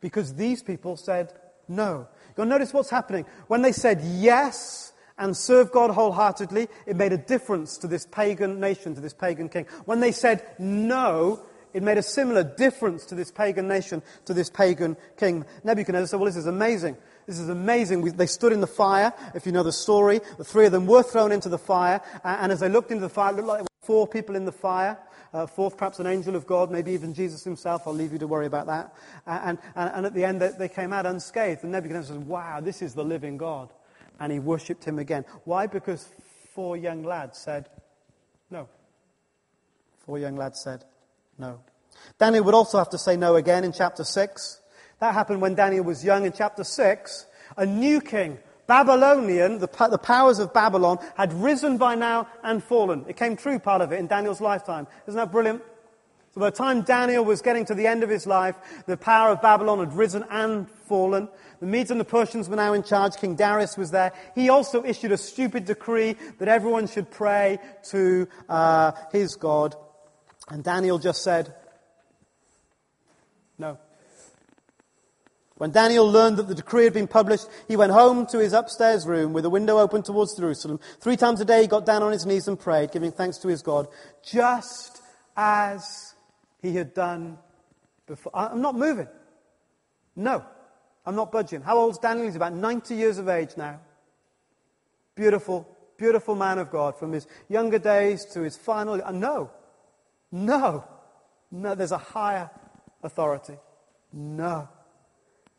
because 0.00 0.34
these 0.34 0.62
people 0.62 0.96
said 0.96 1.32
no. 1.68 2.08
You'll 2.36 2.46
notice 2.46 2.72
what's 2.72 2.90
happening. 2.90 3.26
When 3.48 3.62
they 3.62 3.72
said 3.72 4.00
yes 4.02 4.92
and 5.18 5.36
serve 5.36 5.72
God 5.72 5.90
wholeheartedly, 5.90 6.68
it 6.86 6.96
made 6.96 7.12
a 7.12 7.18
difference 7.18 7.78
to 7.78 7.86
this 7.86 8.06
pagan 8.06 8.60
nation, 8.60 8.94
to 8.94 9.00
this 9.00 9.14
pagan 9.14 9.48
king. 9.48 9.66
When 9.84 10.00
they 10.00 10.12
said 10.12 10.46
no, 10.58 11.40
it 11.72 11.82
made 11.82 11.98
a 11.98 12.02
similar 12.02 12.42
difference 12.42 13.04
to 13.06 13.14
this 13.14 13.30
pagan 13.30 13.68
nation, 13.68 14.02
to 14.26 14.34
this 14.34 14.50
pagan 14.50 14.96
king. 15.16 15.44
Nebuchadnezzar 15.64 16.06
said, 16.06 16.20
Well, 16.20 16.26
this 16.26 16.36
is 16.36 16.46
amazing. 16.46 16.96
This 17.26 17.38
is 17.38 17.48
amazing. 17.48 18.02
We, 18.02 18.10
they 18.10 18.26
stood 18.26 18.52
in 18.52 18.60
the 18.60 18.66
fire, 18.66 19.12
if 19.34 19.46
you 19.46 19.52
know 19.52 19.62
the 19.62 19.72
story. 19.72 20.20
The 20.38 20.44
three 20.44 20.66
of 20.66 20.72
them 20.72 20.86
were 20.86 21.02
thrown 21.02 21.32
into 21.32 21.48
the 21.48 21.58
fire, 21.58 22.00
and 22.22 22.52
as 22.52 22.60
they 22.60 22.68
looked 22.68 22.92
into 22.92 23.02
the 23.02 23.08
fire, 23.08 23.32
it 23.32 23.36
looked 23.36 23.48
like 23.48 23.58
there 23.58 23.64
were 23.64 23.86
four 23.86 24.06
people 24.06 24.36
in 24.36 24.44
the 24.44 24.52
fire 24.52 24.96
uh, 25.36 25.46
fourth, 25.46 25.76
perhaps 25.76 25.98
an 25.98 26.06
angel 26.06 26.34
of 26.34 26.46
God, 26.46 26.70
maybe 26.70 26.92
even 26.92 27.12
Jesus 27.12 27.44
himself. 27.44 27.82
I'll 27.86 27.92
leave 27.92 28.12
you 28.12 28.18
to 28.20 28.26
worry 28.26 28.46
about 28.46 28.66
that. 28.66 28.94
And, 29.26 29.58
and, 29.74 29.92
and 29.94 30.06
at 30.06 30.14
the 30.14 30.24
end, 30.24 30.40
they 30.40 30.68
came 30.68 30.92
out 30.92 31.04
unscathed. 31.04 31.62
And 31.62 31.72
Nebuchadnezzar 31.72 32.16
says, 32.16 32.24
Wow, 32.24 32.60
this 32.60 32.80
is 32.80 32.94
the 32.94 33.04
living 33.04 33.36
God. 33.36 33.70
And 34.18 34.32
he 34.32 34.38
worshipped 34.38 34.84
him 34.84 34.98
again. 34.98 35.26
Why? 35.44 35.66
Because 35.66 36.08
four 36.54 36.76
young 36.76 37.02
lads 37.02 37.38
said, 37.38 37.68
No. 38.50 38.68
Four 40.06 40.18
young 40.18 40.36
lads 40.36 40.62
said, 40.62 40.84
No. 41.38 41.60
Daniel 42.18 42.44
would 42.44 42.54
also 42.54 42.78
have 42.78 42.90
to 42.90 42.98
say 42.98 43.16
no 43.16 43.36
again 43.36 43.62
in 43.62 43.72
chapter 43.72 44.04
6. 44.04 44.60
That 45.00 45.12
happened 45.12 45.42
when 45.42 45.54
Daniel 45.54 45.84
was 45.84 46.02
young. 46.02 46.24
In 46.24 46.32
chapter 46.32 46.64
6, 46.64 47.26
a 47.58 47.66
new 47.66 48.00
king 48.00 48.38
Babylonian, 48.66 49.58
the, 49.58 49.68
the 49.90 49.98
powers 49.98 50.38
of 50.38 50.52
Babylon, 50.52 50.98
had 51.16 51.32
risen 51.32 51.78
by 51.78 51.94
now 51.94 52.26
and 52.42 52.62
fallen. 52.62 53.04
It 53.08 53.16
came 53.16 53.36
true, 53.36 53.58
part 53.58 53.80
of 53.80 53.92
it, 53.92 53.98
in 53.98 54.06
Daniel's 54.06 54.40
lifetime. 54.40 54.86
Isn't 55.06 55.16
that 55.16 55.30
brilliant? 55.32 55.62
So 56.34 56.40
by 56.40 56.50
the 56.50 56.56
time 56.56 56.82
Daniel 56.82 57.24
was 57.24 57.40
getting 57.40 57.64
to 57.66 57.74
the 57.74 57.86
end 57.86 58.02
of 58.02 58.10
his 58.10 58.26
life, 58.26 58.56
the 58.86 58.96
power 58.96 59.30
of 59.30 59.40
Babylon 59.40 59.78
had 59.78 59.94
risen 59.94 60.24
and 60.30 60.68
fallen. 60.70 61.28
The 61.60 61.66
Medes 61.66 61.90
and 61.90 61.98
the 61.98 62.04
Persians 62.04 62.48
were 62.48 62.56
now 62.56 62.74
in 62.74 62.82
charge. 62.82 63.16
King 63.16 63.36
Darius 63.36 63.78
was 63.78 63.90
there. 63.90 64.12
He 64.34 64.50
also 64.50 64.84
issued 64.84 65.12
a 65.12 65.16
stupid 65.16 65.64
decree 65.64 66.16
that 66.38 66.48
everyone 66.48 66.88
should 66.88 67.10
pray 67.10 67.58
to 67.90 68.28
uh, 68.48 68.92
his 69.12 69.36
God. 69.36 69.76
And 70.50 70.62
Daniel 70.62 70.98
just 70.98 71.22
said, 71.22 71.54
no. 73.58 73.78
When 75.58 75.70
Daniel 75.70 76.10
learned 76.10 76.36
that 76.36 76.48
the 76.48 76.54
decree 76.54 76.84
had 76.84 76.92
been 76.92 77.08
published, 77.08 77.48
he 77.66 77.76
went 77.76 77.92
home 77.92 78.26
to 78.26 78.38
his 78.38 78.52
upstairs 78.52 79.06
room 79.06 79.32
with 79.32 79.46
a 79.46 79.50
window 79.50 79.78
open 79.78 80.02
towards 80.02 80.36
Jerusalem. 80.36 80.80
Three 81.00 81.16
times 81.16 81.40
a 81.40 81.46
day 81.46 81.62
he 81.62 81.66
got 81.66 81.86
down 81.86 82.02
on 82.02 82.12
his 82.12 82.26
knees 82.26 82.46
and 82.46 82.60
prayed, 82.60 82.92
giving 82.92 83.10
thanks 83.10 83.38
to 83.38 83.48
his 83.48 83.62
God, 83.62 83.88
just 84.22 85.00
as 85.34 86.14
he 86.60 86.74
had 86.74 86.92
done 86.92 87.38
before. 88.06 88.32
I'm 88.34 88.60
not 88.60 88.74
moving. 88.74 89.08
No, 90.14 90.44
I'm 91.06 91.16
not 91.16 91.32
budging. 91.32 91.62
How 91.62 91.78
old's 91.78 91.98
Daniel? 91.98 92.26
He's 92.26 92.36
about 92.36 92.52
90 92.52 92.94
years 92.94 93.16
of 93.16 93.28
age 93.28 93.56
now. 93.56 93.80
Beautiful, 95.14 95.66
beautiful 95.96 96.34
man 96.34 96.58
of 96.58 96.70
God 96.70 96.98
from 96.98 97.12
his 97.12 97.26
younger 97.48 97.78
days 97.78 98.26
to 98.34 98.42
his 98.42 98.56
final. 98.58 99.00
Uh, 99.02 99.12
no, 99.12 99.50
no. 100.30 100.84
No, 101.50 101.74
there's 101.74 101.92
a 101.92 101.98
higher 101.98 102.50
authority. 103.02 103.56
No. 104.12 104.68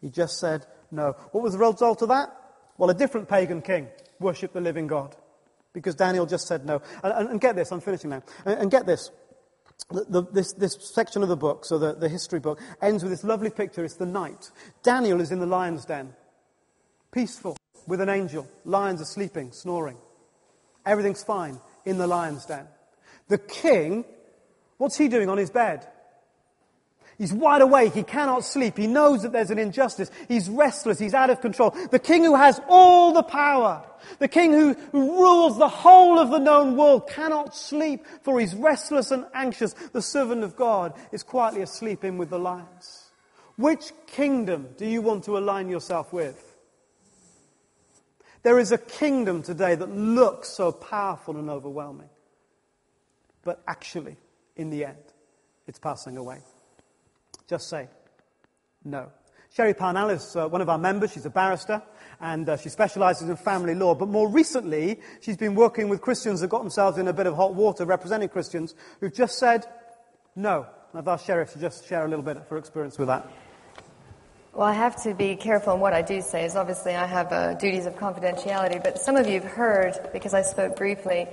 He 0.02 0.10
just 0.10 0.40
said 0.40 0.66
no. 0.92 1.16
What 1.32 1.44
was 1.44 1.54
the 1.54 1.60
result 1.60 2.02
of 2.02 2.10
that? 2.10 2.30
Well, 2.78 2.90
a 2.90 2.94
different 2.94 3.28
pagan 3.28 3.62
king 3.62 3.88
worshipped 4.20 4.54
the 4.54 4.62
living 4.62 4.88
God 4.88 5.16
because 5.74 5.96
Daniel 5.96 6.26
just 6.26 6.48
said 6.48 6.66
no. 6.66 6.82
And, 7.04 7.14
and, 7.14 7.30
and 7.30 7.42
get 7.42 7.56
this, 7.56 7.72
I'm 7.72 7.82
finishing 7.82 8.10
now. 8.10 8.24
And, 8.46 8.62
and 8.62 8.72
get 8.72 8.86
this. 8.86 9.12
The, 9.90 10.06
the, 10.10 10.24
this, 10.32 10.54
this, 10.54 10.76
section 10.94 11.22
of 11.22 11.30
the 11.30 11.38
book, 11.38 11.64
so 11.64 11.78
the, 11.78 11.94
the 11.94 12.10
history 12.10 12.40
book, 12.40 12.60
ends 12.82 13.04
with 13.04 13.12
this 13.12 13.24
lovely 13.24 13.52
picture. 13.52 13.84
It's 13.86 13.96
the 13.96 14.08
night. 14.08 14.50
Daniel 14.82 15.22
is 15.22 15.32
in 15.32 15.40
the 15.40 15.46
lion's 15.46 15.86
den, 15.86 16.14
peaceful, 17.12 17.56
with 17.86 18.02
an 18.02 18.10
angel. 18.10 18.48
Lions 18.66 19.02
are 19.02 19.06
sleeping, 19.06 19.52
snoring. 19.52 19.98
Everything's 20.86 21.24
fine 21.24 21.60
in 21.86 22.00
the 22.00 22.08
lion's 22.08 22.46
den. 22.46 22.68
The 23.28 23.38
king, 23.38 24.04
what's 24.78 24.98
he 24.98 25.08
doing 25.08 25.30
on 25.30 25.38
his 25.38 25.52
bed? 25.52 25.88
He's 27.18 27.34
wide 27.34 27.62
awake. 27.62 27.94
He 27.94 28.04
cannot 28.04 28.46
sleep. 28.46 28.78
He 28.78 28.86
knows 28.86 29.24
that 29.24 29.32
there's 29.32 29.50
an 29.50 29.58
injustice. 29.58 30.12
He's 30.28 30.50
restless. 30.50 31.00
He's 31.00 31.16
out 31.16 31.32
of 31.32 31.42
control. 31.42 31.72
The 31.90 31.98
king 31.98 32.24
who 32.24 32.36
has 32.36 32.62
all 32.68 33.12
the 33.12 33.24
power, 33.24 33.84
the 34.20 34.28
king 34.28 34.54
who, 34.54 34.74
who 34.92 35.20
rules 35.20 35.58
the 35.58 35.68
whole 35.68 36.20
of 36.20 36.30
the 36.30 36.38
known 36.38 36.78
world 36.78 37.10
cannot 37.10 37.56
sleep 37.56 38.06
for 38.22 38.40
he's 38.40 38.54
restless 38.54 39.10
and 39.10 39.26
anxious. 39.34 39.74
The 39.74 40.02
servant 40.02 40.44
of 40.44 40.56
God 40.56 40.94
is 41.12 41.24
quietly 41.24 41.64
asleep 41.64 42.04
in 42.04 42.20
with 42.20 42.30
the 42.30 42.38
lions. 42.38 43.10
Which 43.56 43.92
kingdom 44.06 44.70
do 44.78 44.86
you 44.86 45.02
want 45.02 45.24
to 45.24 45.40
align 45.40 45.70
yourself 45.70 46.14
with? 46.14 46.44
There 48.44 48.60
is 48.60 48.72
a 48.72 48.78
kingdom 48.78 49.42
today 49.42 49.74
that 49.74 49.90
looks 49.90 50.50
so 50.50 50.72
powerful 50.72 51.38
and 51.38 51.50
overwhelming. 51.50 52.10
But 53.44 53.64
actually, 53.68 54.18
in 54.56 54.70
the 54.70 54.86
end, 54.86 55.04
it's 55.66 55.80
passing 55.80 56.18
away. 56.18 56.42
Just 57.48 57.70
say 57.70 57.88
no. 58.84 59.12
Sherry 59.54 59.74
Parnell 59.74 60.10
is 60.10 60.36
uh, 60.36 60.48
one 60.48 60.62
of 60.62 60.70
our 60.70 60.78
members. 60.78 61.14
She's 61.14 61.26
a 61.26 61.30
barrister 61.30 61.82
and 62.20 62.48
uh, 62.48 62.58
she 62.58 62.70
specializes 62.70 63.30
in 63.30 63.36
family 63.38 63.74
law. 63.74 63.96
But 63.96 64.10
more 64.10 64.28
recently, 64.28 65.00
she's 65.22 65.38
been 65.38 65.56
working 65.56 65.90
with 65.90 66.02
Christians 66.02 66.42
that 66.42 66.50
got 66.50 66.60
themselves 66.60 66.98
in 66.98 67.08
a 67.08 67.14
bit 67.14 67.26
of 67.26 67.36
hot 67.36 67.54
water, 67.56 67.86
representing 67.86 68.30
Christians 68.30 68.76
who've 69.00 69.14
just 69.14 69.40
said 69.40 69.66
no. 70.36 70.68
I've 70.94 71.08
asked 71.08 71.26
Sherry 71.26 71.46
to 71.46 71.60
just 71.60 71.88
share 71.88 72.06
a 72.06 72.08
little 72.08 72.24
bit 72.24 72.38
of 72.38 72.48
her 72.50 72.58
experience 72.58 72.98
with 72.98 73.08
that. 73.08 73.28
Well, 74.54 74.68
I 74.68 74.74
have 74.74 75.02
to 75.04 75.14
be 75.14 75.36
careful 75.36 75.76
in 75.76 75.80
what 75.80 75.94
I 75.94 76.02
do 76.02 76.22
say, 76.22 76.44
as 76.44 76.56
obviously 76.56 76.96
I 76.96 77.06
have 77.06 77.32
uh, 77.32 77.54
duties 77.54 77.86
of 77.86 77.96
confidentiality. 77.96 78.84
But 78.84 79.00
some 79.00 79.16
of 79.16 79.28
you 79.28 79.40
have 79.40 79.52
heard, 79.52 79.94
because 80.14 80.34
I 80.34 80.42
spoke 80.42 80.76
briefly 80.76 81.28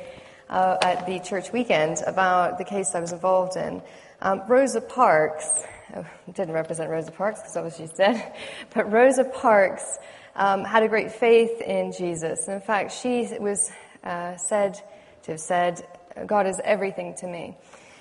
uh, 0.50 0.76
at 0.82 1.06
the 1.06 1.20
church 1.20 1.52
weekend 1.52 1.98
about 2.06 2.58
the 2.58 2.64
case 2.64 2.94
I 2.94 3.00
was 3.00 3.12
involved 3.12 3.56
in. 3.56 3.82
Um, 4.20 4.42
Rosa 4.46 4.80
Parks 4.80 5.64
didn't 6.32 6.54
represent 6.54 6.90
Rosa 6.90 7.12
Parks 7.12 7.40
because 7.40 7.54
that 7.54 7.64
was 7.64 7.76
she's 7.76 7.90
dead, 7.96 8.34
but 8.74 8.90
Rosa 8.90 9.24
Parks 9.24 9.98
um, 10.36 10.64
had 10.64 10.82
a 10.82 10.88
great 10.88 11.12
faith 11.12 11.60
in 11.60 11.92
Jesus. 11.92 12.46
And 12.46 12.56
In 12.56 12.60
fact, 12.60 12.92
she 12.92 13.28
was 13.38 13.70
uh, 14.02 14.36
said 14.36 14.80
to 15.24 15.32
have 15.32 15.40
said, 15.40 15.86
"God 16.26 16.46
is 16.46 16.60
everything 16.64 17.14
to 17.16 17.26
me." 17.26 17.56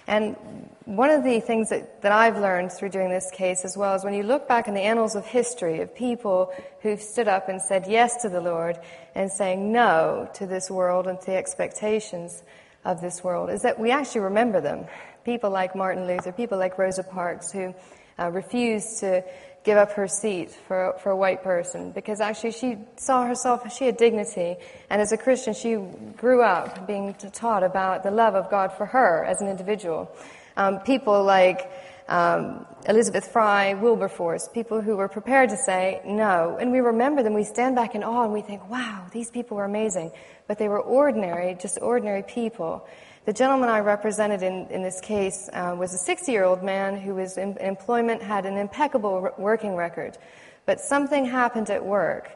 And 0.06 0.36
one 0.84 1.10
of 1.10 1.24
the 1.24 1.40
things 1.40 1.70
that, 1.70 2.02
that 2.02 2.12
I've 2.12 2.38
learned 2.38 2.74
through 2.74 2.90
doing 2.90 3.10
this 3.10 3.32
case 3.32 3.64
as 3.64 3.78
well 3.78 3.96
is 3.96 4.04
when 4.04 4.14
you 4.14 4.24
look 4.24 4.50
back 4.50 4.68
in 4.68 4.74
the 4.74 4.82
annals 4.82 5.16
of 5.16 5.26
history 5.26 5.80
of 5.80 5.96
people 5.96 6.52
who've 6.82 7.02
stood 7.02 7.30
up 7.30 7.48
and 7.48 7.62
said 7.62 7.86
yes 7.88 8.22
to 8.24 8.30
the 8.30 8.42
Lord 8.42 8.78
and 9.16 9.32
saying 9.32 9.72
no 9.72 10.30
to 10.34 10.46
this 10.46 10.70
world 10.70 11.08
and 11.08 11.20
to 11.22 11.26
the 11.28 11.38
expectations 11.38 12.44
of 12.84 13.00
this 13.00 13.24
world, 13.24 13.50
is 13.50 13.62
that 13.62 13.80
we 13.80 13.92
actually 13.92 14.22
remember 14.22 14.60
them 14.60 14.86
people 15.24 15.50
like 15.50 15.76
Martin 15.76 16.08
Luther, 16.08 16.32
people 16.32 16.58
like 16.58 16.78
Rosa 16.78 17.04
Parks, 17.04 17.52
who 17.52 17.74
uh, 18.20 18.30
refused 18.30 19.00
to 19.00 19.24
give 19.64 19.78
up 19.78 19.94
her 19.94 20.08
seat 20.08 20.52
for, 20.68 20.96
for 21.02 21.12
a 21.12 21.16
white 21.16 21.42
person 21.42 21.92
because 21.92 22.20
actually 22.20 22.52
she 22.52 22.78
saw 22.98 23.26
herself, 23.26 23.72
she 23.74 23.86
had 23.86 23.98
dignity. 23.98 24.58
And 24.90 25.02
as 25.02 25.12
a 25.12 25.18
Christian, 25.18 25.54
she 25.54 25.76
grew 26.18 26.44
up 26.44 26.86
being 26.86 27.14
taught 27.14 27.64
about 27.64 28.04
the 28.04 28.12
love 28.12 28.36
of 28.36 28.50
God 28.50 28.74
for 28.74 28.86
her 28.86 29.24
as 29.24 29.42
an 29.42 29.48
individual. 29.48 30.12
Um, 30.58 30.80
people 30.80 31.24
like 31.24 31.72
um, 32.08 32.66
Elizabeth 32.88 33.32
Fry, 33.32 33.74
Wilberforce, 33.76 34.50
people 34.50 34.82
who 34.82 34.98
were 34.98 35.08
prepared 35.08 35.50
to 35.50 35.58
say 35.58 36.02
no. 36.06 36.58
And 36.60 36.72
we 36.72 36.80
remember 36.80 37.24
them, 37.24 37.34
we 37.34 37.46
stand 37.46 37.76
back 37.76 37.96
in 37.96 38.04
awe 38.04 38.24
and 38.24 38.34
we 38.34 38.42
think, 38.42 38.70
wow, 38.70 39.06
these 39.12 39.32
people 39.32 39.58
were 39.58 39.66
amazing. 39.66 40.12
But 40.48 40.58
they 40.58 40.68
were 40.68 40.82
ordinary, 40.82 41.56
just 41.56 41.80
ordinary 41.82 42.24
people. 42.24 42.86
The 43.26 43.32
gentleman 43.32 43.70
I 43.70 43.80
represented 43.80 44.44
in, 44.44 44.68
in 44.68 44.84
this 44.84 45.00
case 45.00 45.50
uh, 45.54 45.74
was 45.78 45.94
a 45.94 45.98
60 45.98 46.30
year 46.30 46.44
old 46.44 46.62
man 46.62 47.00
who 47.00 47.16
was 47.16 47.38
in 47.38 47.56
employment, 47.58 48.22
had 48.22 48.46
an 48.46 48.58
impeccable 48.58 49.30
working 49.38 49.78
record. 49.78 50.18
But 50.66 50.82
something 50.82 51.26
happened 51.26 51.70
at 51.70 51.86
work, 51.86 52.32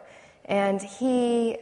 and 0.46 0.82
he 0.82 1.58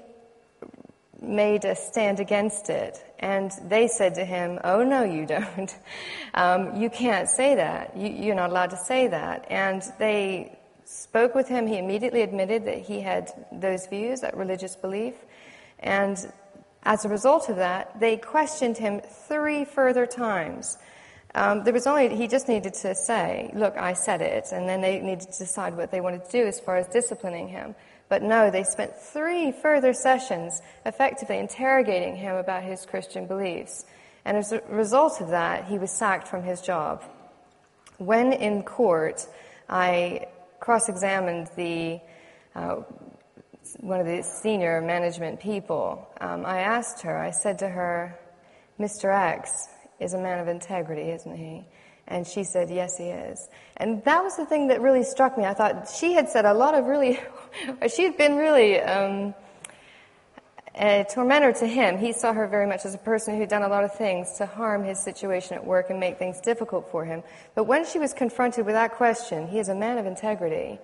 made 1.20 1.66
a 1.66 1.76
stand 1.76 2.20
against 2.20 2.70
it. 2.70 3.04
And 3.18 3.52
they 3.68 3.88
said 3.88 4.14
to 4.16 4.26
him, 4.26 4.60
Oh, 4.64 4.84
no, 4.84 5.04
you 5.04 5.26
don't. 5.26 5.76
Um, 6.34 6.76
you 6.76 6.90
can't 6.90 7.30
say 7.30 7.56
that. 7.56 7.96
You, 7.96 8.10
you're 8.10 8.36
not 8.36 8.50
allowed 8.50 8.72
to 8.72 8.78
say 8.78 9.08
that. 9.08 9.50
And 9.50 9.82
they 10.00 10.60
spoke 10.84 11.34
with 11.34 11.48
him. 11.48 11.66
He 11.66 11.78
immediately 11.78 12.24
admitted 12.24 12.66
that 12.66 12.80
he 12.80 13.00
had 13.00 13.32
those 13.54 13.88
views, 13.88 14.20
that 14.20 14.36
religious 14.36 14.76
belief. 14.76 15.14
And 15.80 16.18
as 16.86 17.04
a 17.04 17.10
result 17.10 17.50
of 17.50 17.56
that, 17.58 18.00
they 18.00 18.16
questioned 18.18 18.78
him 18.78 19.02
three 19.28 19.66
further 19.66 20.06
times. 20.06 20.78
Um, 21.34 21.64
there 21.64 21.74
was 21.74 21.88
only, 21.88 22.16
he 22.16 22.28
just 22.28 22.48
needed 22.48 22.76
to 22.76 22.96
say, 22.96 23.52
look, 23.54 23.76
I 23.76 23.94
said 23.94 24.22
it, 24.22 24.46
and 24.54 24.70
then 24.70 24.82
they 24.82 25.00
needed 25.00 25.32
to 25.32 25.38
decide 25.40 25.76
what 25.76 25.92
they 25.92 26.00
wanted 26.00 26.24
to 26.26 26.32
do 26.32 26.48
as 26.48 26.60
far 26.60 26.78
as 26.78 26.88
disciplining 26.88 27.50
him. 27.50 27.76
But 28.08 28.22
no, 28.22 28.52
they 28.52 28.64
spent 28.64 28.96
three 28.96 29.52
further 29.52 29.92
sessions 29.94 30.62
effectively 30.86 31.40
interrogating 31.40 32.16
him 32.16 32.36
about 32.36 32.64
his 32.64 32.86
Christian 32.86 33.26
beliefs. 33.26 33.86
And 34.24 34.38
as 34.38 34.52
a 34.52 34.62
result 34.70 35.22
of 35.22 35.30
that, 35.30 35.66
he 35.66 35.78
was 35.78 35.92
sacked 35.92 36.28
from 36.28 36.44
his 36.44 36.62
job. 36.62 37.04
When 37.98 38.32
in 38.32 38.64
court, 38.64 39.28
I 39.68 40.28
cross 40.60 40.88
examined 40.88 41.50
the 41.56 42.00
uh, 42.56 42.82
one 43.80 44.00
of 44.00 44.06
the 44.06 44.22
senior 44.22 44.82
management 44.82 45.40
people, 45.40 46.08
um, 46.22 46.46
I 46.46 46.60
asked 46.60 47.02
her, 47.02 47.18
I 47.18 47.32
said 47.32 47.60
to 47.60 47.70
her, 47.70 48.18
Mr. 48.80 49.14
X 49.14 49.68
is 50.00 50.14
a 50.14 50.18
man 50.18 50.40
of 50.40 50.48
integrity, 50.48 51.10
isn't 51.12 51.36
he? 51.36 51.66
And 52.08 52.28
she 52.28 52.44
said, 52.44 52.70
yes, 52.70 52.98
he 52.98 53.06
is. 53.06 53.50
And 53.78 54.04
that 54.04 54.24
was 54.24 54.38
the 54.38 54.46
thing 54.46 54.68
that 54.68 54.82
really 54.82 55.04
struck 55.04 55.38
me. 55.38 55.46
I 55.46 55.54
thought 55.54 55.90
she 55.90 56.14
had 56.14 56.30
said 56.30 56.46
a 56.46 56.54
lot 56.54 56.76
of 56.76 56.86
really, 56.86 57.20
she 57.94 58.04
had 58.04 58.18
been 58.18 58.36
really 58.36 58.80
um, 58.80 59.34
a 60.76 61.06
tormentor 61.10 61.54
to 61.54 61.68
him. 61.68 61.98
He 61.98 62.14
saw 62.14 62.34
her 62.34 62.48
very 62.48 62.68
much 62.68 62.86
as 62.86 62.94
a 62.94 63.00
person 63.00 63.38
who'd 63.38 63.50
done 63.50 63.64
a 63.64 63.68
lot 63.68 63.84
of 63.84 63.96
things 63.96 64.38
to 64.38 64.46
harm 64.46 64.84
his 64.84 65.00
situation 65.04 65.56
at 65.56 65.66
work 65.66 65.90
and 65.90 66.00
make 66.00 66.20
things 66.20 66.40
difficult 66.42 66.92
for 66.92 67.06
him. 67.06 67.24
But 67.56 67.64
when 67.64 67.86
she 67.86 67.98
was 67.98 68.14
confronted 68.14 68.66
with 68.66 68.76
that 68.76 68.92
question, 68.92 69.48
he 69.48 69.58
is 69.58 69.70
a 69.70 69.76
man 69.76 69.98
of 69.98 70.06
integrity 70.06 70.80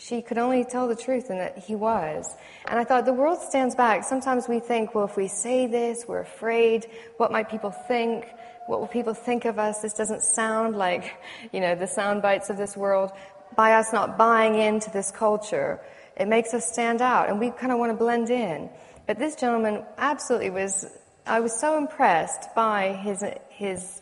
she 0.00 0.22
could 0.22 0.38
only 0.38 0.64
tell 0.64 0.86
the 0.86 0.94
truth 0.94 1.28
and 1.28 1.40
that 1.40 1.58
he 1.58 1.74
was. 1.74 2.36
And 2.68 2.78
I 2.78 2.84
thought 2.84 3.04
the 3.04 3.12
world 3.12 3.40
stands 3.40 3.74
back. 3.74 4.04
Sometimes 4.04 4.46
we 4.46 4.60
think, 4.60 4.94
well, 4.94 5.06
if 5.06 5.16
we 5.16 5.26
say 5.26 5.66
this, 5.66 6.04
we're 6.06 6.20
afraid. 6.20 6.86
What 7.16 7.32
might 7.32 7.50
people 7.50 7.72
think? 7.72 8.24
What 8.68 8.78
will 8.78 8.86
people 8.86 9.12
think 9.12 9.44
of 9.44 9.58
us? 9.58 9.80
This 9.80 9.94
doesn't 9.94 10.22
sound 10.22 10.76
like, 10.76 11.16
you 11.52 11.60
know, 11.60 11.74
the 11.74 11.88
sound 11.88 12.22
bites 12.22 12.48
of 12.48 12.56
this 12.56 12.76
world. 12.76 13.10
By 13.56 13.72
us 13.72 13.92
not 13.92 14.16
buying 14.16 14.54
into 14.54 14.88
this 14.90 15.10
culture, 15.10 15.80
it 16.16 16.28
makes 16.28 16.54
us 16.54 16.70
stand 16.70 17.02
out 17.02 17.28
and 17.28 17.40
we 17.40 17.50
kind 17.50 17.72
of 17.72 17.78
want 17.78 17.90
to 17.90 17.96
blend 17.96 18.30
in. 18.30 18.70
But 19.08 19.18
this 19.18 19.34
gentleman 19.34 19.84
absolutely 19.96 20.50
was, 20.50 20.86
I 21.26 21.40
was 21.40 21.58
so 21.58 21.76
impressed 21.76 22.54
by 22.54 22.92
his, 22.92 23.24
his 23.48 24.00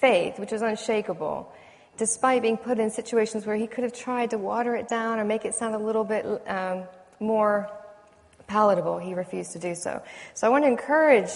faith, 0.00 0.38
which 0.38 0.52
was 0.52 0.62
unshakable 0.62 1.52
despite 1.96 2.42
being 2.42 2.56
put 2.56 2.78
in 2.78 2.90
situations 2.90 3.46
where 3.46 3.56
he 3.56 3.66
could 3.66 3.84
have 3.84 3.92
tried 3.92 4.30
to 4.30 4.38
water 4.38 4.74
it 4.74 4.88
down 4.88 5.18
or 5.18 5.24
make 5.24 5.44
it 5.44 5.54
sound 5.54 5.74
a 5.74 5.78
little 5.78 6.04
bit 6.04 6.26
um, 6.48 6.84
more 7.20 7.70
palatable, 8.46 8.98
he 8.98 9.14
refused 9.14 9.52
to 9.52 9.58
do 9.58 9.74
so. 9.74 10.02
So 10.34 10.46
I 10.46 10.50
want 10.50 10.64
to 10.64 10.68
encourage 10.68 11.30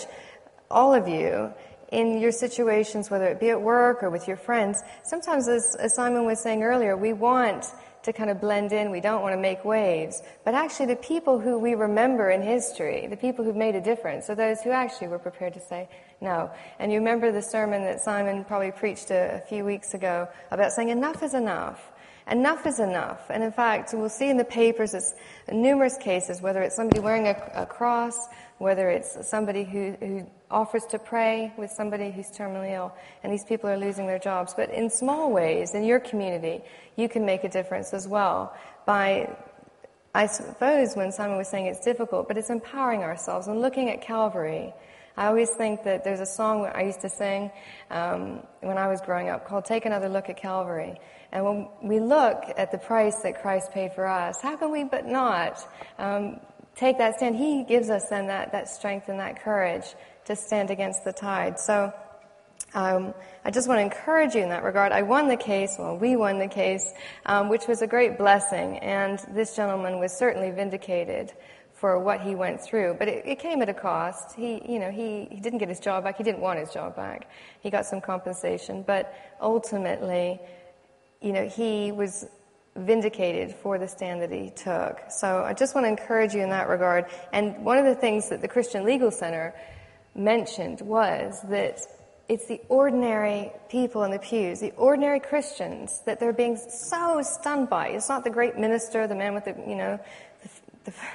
all 0.70 0.94
of 0.94 1.09
you 1.09 1.52
in 1.90 2.18
your 2.18 2.32
situations, 2.32 3.11
whether 3.11 3.26
it 3.26 3.40
be 3.40 3.50
at 3.50 3.61
work 3.61 4.02
or 4.02 4.11
with 4.11 4.28
your 4.28 4.36
friends. 4.36 4.82
Sometimes, 5.04 5.48
as, 5.48 5.76
as 5.78 5.94
Simon 5.94 6.26
was 6.26 6.42
saying 6.42 6.62
earlier, 6.62 6.96
we 6.96 7.12
want 7.12 7.64
to 8.02 8.12
kind 8.12 8.30
of 8.30 8.40
blend 8.40 8.72
in. 8.72 8.90
We 8.90 9.00
don't 9.00 9.22
want 9.22 9.34
to 9.34 9.40
make 9.40 9.64
waves. 9.64 10.22
But 10.44 10.54
actually, 10.54 10.86
the 10.86 10.96
people 10.96 11.40
who 11.40 11.59
we 11.59 11.74
remember 11.74 12.30
in 12.30 12.42
history, 12.42 13.06
the 13.06 13.16
people 13.16 13.44
who've 13.44 13.56
made 13.56 13.74
a 13.74 13.80
difference, 13.80 14.28
are 14.28 14.34
those 14.34 14.61
who 14.61 14.70
actually 14.70 15.09
were 15.09 15.18
prepared 15.18 15.54
to 15.54 15.61
say 15.61 15.88
no. 16.20 16.50
And 16.78 16.90
you 16.92 16.98
remember 16.98 17.32
the 17.32 17.42
sermon 17.42 17.84
that 17.84 18.00
Simon 18.00 18.44
probably 18.44 18.72
preached 18.72 19.10
a, 19.10 19.36
a 19.36 19.40
few 19.40 19.64
weeks 19.64 19.94
ago 19.94 20.28
about 20.50 20.72
saying 20.72 20.88
enough 20.88 21.22
is 21.22 21.34
enough. 21.34 21.92
enough 22.30 22.66
is 22.66 22.80
enough. 22.80 23.20
And 23.30 23.42
in 23.42 23.52
fact, 23.52 23.94
we'll 23.94 24.08
see 24.08 24.28
in 24.28 24.36
the 24.36 24.44
papers 24.44 24.94
it's 24.94 25.14
numerous 25.50 25.96
cases, 25.96 26.42
whether 26.42 26.62
it's 26.62 26.76
somebody 26.76 27.00
wearing 27.00 27.28
a, 27.28 27.52
a 27.54 27.66
cross, 27.66 28.28
whether 28.58 28.90
it's 28.90 29.28
somebody 29.28 29.64
who, 29.64 29.92
who 30.00 30.26
offers 30.50 30.84
to 30.86 30.98
pray 30.98 31.52
with 31.56 31.70
somebody 31.70 32.10
who's 32.10 32.30
terminally 32.30 32.72
ill, 32.72 32.92
and 33.22 33.32
these 33.32 33.44
people 33.44 33.70
are 33.70 33.78
losing 33.78 34.06
their 34.06 34.18
jobs. 34.18 34.54
But 34.54 34.70
in 34.70 34.90
small 34.90 35.32
ways, 35.32 35.74
in 35.74 35.84
your 35.84 36.00
community, 36.00 36.62
you 36.96 37.08
can 37.08 37.24
make 37.24 37.44
a 37.44 37.48
difference 37.48 37.94
as 37.94 38.08
well 38.08 38.54
by 38.86 39.36
I 40.14 40.26
suppose 40.26 40.96
when 40.96 41.12
Simon 41.12 41.36
was 41.36 41.48
saying 41.48 41.66
it's 41.66 41.84
difficult, 41.84 42.26
but 42.26 42.36
it's 42.36 42.50
empowering 42.50 43.02
ourselves 43.02 43.46
and 43.46 43.60
looking 43.60 43.90
at 43.90 44.00
Calvary. 44.00 44.72
I 45.18 45.26
always 45.26 45.50
think 45.50 45.82
that 45.82 46.04
there's 46.04 46.20
a 46.20 46.26
song 46.26 46.64
I 46.72 46.82
used 46.82 47.00
to 47.00 47.08
sing 47.08 47.50
um, 47.90 48.46
when 48.60 48.78
I 48.78 48.86
was 48.86 49.00
growing 49.00 49.30
up 49.30 49.48
called 49.48 49.64
Take 49.64 49.84
Another 49.84 50.08
Look 50.08 50.28
at 50.28 50.36
Calvary. 50.36 50.94
And 51.32 51.44
when 51.44 51.68
we 51.82 51.98
look 51.98 52.44
at 52.56 52.70
the 52.70 52.78
price 52.78 53.16
that 53.24 53.42
Christ 53.42 53.72
paid 53.72 53.94
for 53.94 54.06
us, 54.06 54.40
how 54.40 54.56
can 54.56 54.70
we 54.70 54.84
but 54.84 55.06
not 55.06 55.58
um, 55.98 56.38
take 56.76 56.98
that 56.98 57.16
stand? 57.16 57.34
He 57.34 57.64
gives 57.64 57.90
us 57.90 58.04
then 58.08 58.28
that, 58.28 58.52
that 58.52 58.68
strength 58.68 59.08
and 59.08 59.18
that 59.18 59.42
courage 59.42 59.86
to 60.26 60.36
stand 60.36 60.70
against 60.70 61.04
the 61.04 61.12
tide. 61.12 61.58
So 61.58 61.92
um, 62.74 63.12
I 63.44 63.50
just 63.50 63.66
want 63.66 63.78
to 63.78 63.82
encourage 63.82 64.36
you 64.36 64.42
in 64.44 64.50
that 64.50 64.62
regard. 64.62 64.92
I 64.92 65.02
won 65.02 65.26
the 65.26 65.36
case, 65.36 65.74
well, 65.80 65.98
we 65.98 66.14
won 66.14 66.38
the 66.38 66.46
case, 66.46 66.92
um, 67.26 67.48
which 67.48 67.66
was 67.66 67.82
a 67.82 67.88
great 67.88 68.18
blessing, 68.18 68.78
and 68.78 69.18
this 69.30 69.56
gentleman 69.56 69.98
was 69.98 70.16
certainly 70.16 70.52
vindicated 70.52 71.32
for 71.80 71.98
what 71.98 72.20
he 72.20 72.34
went 72.34 72.60
through. 72.60 72.96
But 72.98 73.08
it, 73.08 73.26
it 73.26 73.38
came 73.38 73.62
at 73.62 73.68
a 73.68 73.74
cost. 73.74 74.34
He, 74.34 74.60
you 74.68 74.78
know, 74.78 74.90
he, 74.90 75.28
he 75.30 75.40
didn't 75.40 75.58
get 75.58 75.68
his 75.68 75.80
job 75.80 76.04
back. 76.04 76.16
He 76.16 76.24
didn't 76.24 76.40
want 76.40 76.58
his 76.58 76.72
job 76.72 76.96
back. 76.96 77.30
He 77.60 77.70
got 77.70 77.86
some 77.86 78.00
compensation, 78.00 78.82
but 78.86 79.14
ultimately, 79.40 80.40
you 81.20 81.32
know, 81.32 81.48
he 81.48 81.92
was 81.92 82.26
vindicated 82.76 83.54
for 83.56 83.78
the 83.78 83.88
stand 83.88 84.22
that 84.22 84.32
he 84.32 84.50
took. 84.50 84.98
So 85.10 85.42
I 85.42 85.52
just 85.52 85.74
want 85.74 85.84
to 85.84 85.88
encourage 85.88 86.34
you 86.34 86.42
in 86.42 86.50
that 86.50 86.68
regard. 86.68 87.06
And 87.32 87.64
one 87.64 87.78
of 87.78 87.84
the 87.84 87.94
things 87.94 88.28
that 88.28 88.40
the 88.40 88.48
Christian 88.48 88.84
Legal 88.84 89.10
Center 89.10 89.54
mentioned 90.14 90.80
was 90.80 91.40
that 91.48 91.80
it's 92.28 92.46
the 92.46 92.60
ordinary 92.68 93.50
people 93.70 94.04
in 94.04 94.10
the 94.10 94.18
pews, 94.18 94.60
the 94.60 94.72
ordinary 94.72 95.18
Christians 95.18 96.02
that 96.04 96.20
they're 96.20 96.32
being 96.32 96.56
so 96.56 97.22
stunned 97.22 97.70
by. 97.70 97.88
It's 97.88 98.08
not 98.08 98.22
the 98.22 98.30
great 98.30 98.58
minister, 98.58 99.06
the 99.06 99.14
man 99.14 99.32
with 99.32 99.46
the, 99.46 99.56
you 99.66 99.76
know, 99.76 99.98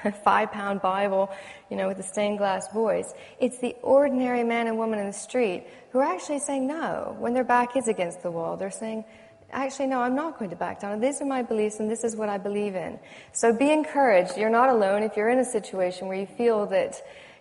the, 0.03 0.11
five 0.23 0.51
pound 0.51 0.81
Bible, 0.81 1.29
you 1.69 1.77
know, 1.77 1.87
with 1.87 1.97
the 1.97 2.03
stained 2.03 2.37
glass 2.37 2.71
voice. 2.73 3.13
It's 3.39 3.59
the 3.59 3.75
ordinary 3.81 4.43
man 4.43 4.67
and 4.67 4.77
woman 4.77 4.99
in 4.99 5.07
the 5.07 5.13
street 5.13 5.65
who 5.91 5.99
are 5.99 6.15
actually 6.15 6.39
saying 6.39 6.67
no 6.67 7.15
when 7.19 7.33
their 7.33 7.43
back 7.43 7.75
is 7.75 7.87
against 7.87 8.23
the 8.23 8.31
wall. 8.31 8.57
They're 8.57 8.71
saying, 8.71 9.05
actually, 9.51 9.87
no, 9.87 10.01
I'm 10.01 10.15
not 10.15 10.37
going 10.37 10.49
to 10.49 10.55
back 10.55 10.81
down. 10.81 10.99
These 10.99 11.21
are 11.21 11.25
my 11.25 11.41
beliefs 11.41 11.79
and 11.79 11.89
this 11.89 12.03
is 12.03 12.15
what 12.15 12.29
I 12.29 12.37
believe 12.37 12.75
in. 12.75 12.99
So 13.31 13.53
be 13.53 13.71
encouraged. 13.71 14.37
You're 14.37 14.49
not 14.49 14.69
alone 14.69 15.03
if 15.03 15.15
you're 15.15 15.29
in 15.29 15.39
a 15.39 15.45
situation 15.45 16.07
where 16.07 16.17
you 16.17 16.25
feel 16.25 16.65
that, 16.67 16.95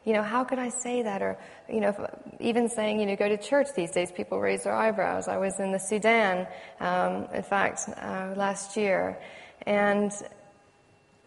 you 0.05 0.13
know, 0.13 0.23
how 0.23 0.45
could 0.45 0.59
I 0.59 0.69
say 0.69 1.03
that? 1.03 1.23
Or, 1.23 1.39
you 1.69 1.81
know, 1.81 1.95
even 2.41 2.69
saying, 2.69 3.01
you 3.01 3.07
know, 3.07 3.17
go 3.17 3.29
to 3.29 3.39
church 3.39 3.69
these 3.75 3.91
days, 3.91 4.13
people 4.13 4.41
raise 4.41 4.65
their 4.65 4.75
eyebrows. 4.75 5.29
I 5.29 5.39
was 5.39 5.59
in 5.59 5.73
the 5.73 5.79
Sudan, 5.79 6.47
um, 6.81 7.29
in 7.33 7.43
fact, 7.43 7.89
uh, 7.89 8.35
last 8.37 8.77
year, 8.77 9.19
and 9.67 10.13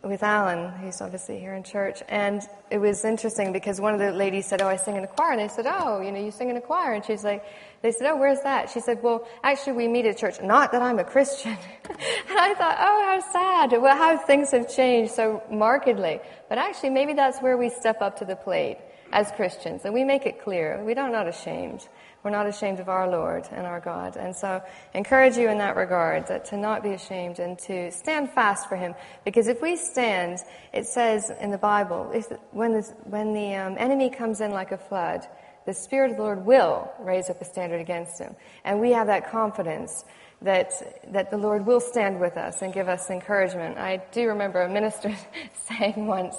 with 0.06 0.22
Alan, 0.22 0.72
who's 0.80 1.02
obviously 1.02 1.40
here 1.40 1.56
in 1.56 1.64
church, 1.64 2.04
and 2.08 2.48
it 2.70 2.78
was 2.78 3.04
interesting 3.04 3.52
because 3.52 3.82
one 3.82 3.94
of 3.94 4.00
the 4.00 4.12
ladies 4.12 4.46
said, 4.46 4.62
"Oh, 4.62 4.68
I 4.68 4.76
sing 4.76 4.96
in 4.96 5.04
a 5.04 5.08
choir," 5.08 5.32
and 5.32 5.42
I 5.42 5.48
said, 5.48 5.66
"Oh, 5.68 6.00
you 6.00 6.12
know, 6.12 6.20
you 6.20 6.32
sing 6.32 6.50
in 6.50 6.58
a 6.58 6.62
choir," 6.62 6.94
and 6.94 7.04
she's 7.04 7.24
like, 7.24 7.44
"They 7.82 7.92
said, 7.92 8.08
oh, 8.08 8.16
where's 8.16 8.42
that?" 8.42 8.70
She 8.70 8.80
said, 8.80 9.02
"Well, 9.02 9.28
actually, 9.44 9.74
we 9.74 9.88
meet 9.88 10.06
at 10.06 10.18
church. 10.18 10.40
Not 10.42 10.72
that 10.74 10.82
I'm 10.82 11.00
a 11.00 11.04
Christian." 11.04 11.58
and 11.90 12.40
I 12.40 12.54
thought, 12.54 12.78
"Oh, 12.80 13.02
how 13.10 13.32
sad! 13.32 13.82
Well, 13.82 13.98
how 13.98 14.18
things 14.18 14.52
have 14.52 14.70
changed 14.70 15.14
so 15.14 15.42
markedly." 15.50 16.20
But 16.50 16.60
actually, 16.60 16.92
maybe 16.92 17.14
that's 17.14 17.40
where 17.40 17.58
we 17.58 17.70
step 17.70 18.02
up 18.02 18.20
to 18.20 18.26
the 18.26 18.36
plate 18.36 18.78
as 19.12 19.32
Christians, 19.32 19.86
and 19.86 19.94
we 19.94 20.04
make 20.04 20.26
it 20.28 20.42
clear 20.42 20.84
we 20.84 20.94
are 20.94 21.10
not 21.10 21.28
ashamed. 21.28 21.88
We're 22.26 22.32
not 22.32 22.48
ashamed 22.48 22.80
of 22.80 22.90
our 22.90 23.08
Lord 23.08 23.48
and 23.52 23.68
our 23.68 23.80
God. 23.80 24.18
And 24.18 24.36
so, 24.36 24.64
encourage 24.96 25.38
you 25.38 25.48
in 25.48 25.60
that 25.60 25.76
regard 25.76 26.26
that 26.26 26.46
to 26.46 26.58
not 26.58 26.82
be 26.82 26.90
ashamed 26.90 27.38
and 27.38 27.60
to 27.60 27.92
stand 27.92 28.32
fast 28.32 28.68
for 28.68 28.76
Him. 28.76 28.96
Because 29.24 29.48
if 29.48 29.62
we 29.62 29.76
stand, 29.76 30.40
it 30.74 30.88
says 30.88 31.32
in 31.40 31.52
the 31.52 31.60
Bible, 31.60 32.10
if, 32.16 32.26
when, 32.50 32.74
this, 32.74 32.92
when 33.04 33.34
the 33.34 33.54
um, 33.54 33.76
enemy 33.78 34.10
comes 34.10 34.42
in 34.42 34.50
like 34.50 34.72
a 34.72 34.78
flood, 34.80 35.22
the 35.68 35.74
Spirit 35.76 36.10
of 36.10 36.18
the 36.18 36.24
Lord 36.24 36.48
will 36.48 36.92
raise 37.00 37.30
up 37.30 37.40
a 37.42 37.46
standard 37.46 37.80
against 37.80 38.20
him. 38.20 38.36
And 38.64 38.82
we 38.82 38.90
have 38.94 39.06
that 39.06 39.30
confidence 39.30 40.04
that, 40.42 40.72
that 41.14 41.30
the 41.30 41.38
Lord 41.38 41.68
will 41.68 41.80
stand 41.80 42.20
with 42.20 42.38
us 42.38 42.64
and 42.64 42.74
give 42.74 42.90
us 42.90 43.12
encouragement. 43.12 43.78
I 43.78 44.02
do 44.12 44.30
remember 44.30 44.64
a 44.64 44.70
minister 44.70 45.16
saying 45.68 46.08
once 46.08 46.36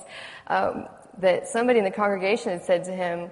um, 0.49 0.89
that 1.18 1.47
somebody 1.47 1.78
in 1.78 1.84
the 1.84 1.93
congregation 1.93 2.51
had 2.51 2.64
said 2.64 2.84
to 2.87 2.93
him, 2.93 3.30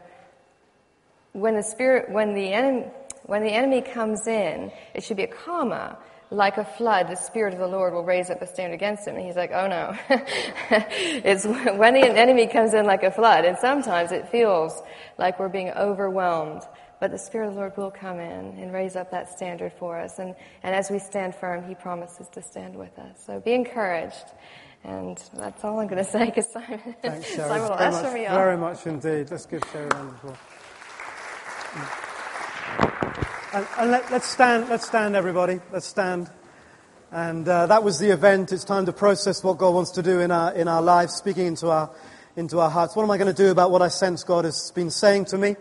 when 1.35 1.57
the 1.57 1.63
spirit, 1.63 2.11
when 2.11 2.33
the 2.35 2.53
enemy, 2.53 2.87
when 3.27 3.43
the 3.43 3.51
enemy 3.51 3.83
comes 3.83 4.27
in, 4.27 4.73
it 4.95 5.03
should 5.03 5.17
be 5.17 5.25
a 5.25 5.29
comma. 5.29 5.99
Like 6.31 6.57
a 6.57 6.65
flood, 6.65 7.09
the 7.09 7.17
Spirit 7.17 7.53
of 7.53 7.61
the 7.61 7.67
Lord 7.69 7.93
will 7.93 8.03
raise 8.03 8.29
up 8.31 8.43
a 8.43 8.47
standard 8.47 8.75
against 8.75 9.07
him. 9.07 9.15
And 9.15 9.25
he's 9.25 9.37
like, 9.37 9.53
oh 9.53 9.69
no. 9.69 9.97
it's 10.71 11.45
when 11.47 11.95
the 11.95 12.01
enemy 12.01 12.47
comes 12.47 12.75
in 12.75 12.87
like 12.87 13.03
a 13.03 13.11
flood. 13.11 13.45
And 13.45 13.57
sometimes 13.59 14.11
it 14.11 14.29
feels 14.31 14.83
like 15.19 15.39
we're 15.39 15.51
being 15.51 15.71
overwhelmed. 15.71 16.63
But 16.99 17.11
the 17.11 17.19
Spirit 17.19 17.49
of 17.49 17.55
the 17.55 17.61
Lord 17.61 17.77
will 17.77 17.91
come 17.91 18.19
in 18.19 18.59
and 18.59 18.73
raise 18.73 18.97
up 18.97 19.11
that 19.11 19.31
standard 19.31 19.73
for 19.79 20.01
us. 20.01 20.19
And, 20.19 20.35
and 20.63 20.75
as 20.75 20.91
we 20.91 20.99
stand 20.99 21.35
firm, 21.35 21.69
He 21.69 21.75
promises 21.75 22.27
to 22.33 22.43
stand 22.43 22.75
with 22.75 22.99
us. 22.99 23.23
So 23.25 23.41
be 23.41 23.53
encouraged. 23.53 24.25
And 24.83 25.23
that's 25.35 25.63
all 25.63 25.79
I'm 25.79 25.89
going 25.89 26.05
to 26.05 26.11
say 26.11 26.27
because 26.27 26.51
Simon, 26.53 26.97
Thanks, 27.03 27.35
Simon 27.35 27.63
will 27.63 27.77
very 27.77 27.89
usher 27.91 28.03
much, 28.03 28.15
me 28.15 28.27
Very 28.27 28.57
much 28.57 28.87
indeed. 28.87 29.31
Let's 29.31 29.47
give 29.47 29.63
Sherry 29.73 29.85
a 29.85 29.89
round 29.89 30.09
of 30.09 30.15
applause. 30.17 30.37
And, 33.53 33.67
and 33.79 33.91
let, 33.91 34.13
us 34.13 34.25
stand, 34.25 34.69
let's 34.69 34.87
stand, 34.87 35.17
everybody. 35.17 35.61
Let's 35.73 35.87
stand. 35.87 36.31
And 37.11 37.49
uh, 37.49 37.67
that 37.67 37.83
was 37.83 37.99
the 37.99 38.11
event. 38.11 38.53
It's 38.53 38.65
time 38.65 38.87
to 38.87 38.93
process 38.93 39.43
what 39.45 39.59
God 39.59 39.75
wants 39.75 39.93
to 39.93 40.03
do 40.03 40.21
in 40.21 40.31
our, 40.31 40.53
in 40.53 40.69
our 40.69 40.83
lives, 40.83 41.15
speaking 41.15 41.47
into 41.47 41.71
our, 41.71 41.91
into 42.37 42.59
our 42.61 42.71
hearts. 42.71 42.97
What 42.97 43.05
am 43.05 43.11
I 43.11 43.19
going 43.19 43.35
to 43.35 43.43
do 43.43 43.51
about 43.51 43.71
what 43.71 43.83
I 43.83 43.89
sense 43.89 44.25
God 44.25 44.45
has 44.45 44.73
been 44.73 44.91
saying 44.91 45.27
to 45.27 45.39
me? 45.39 45.57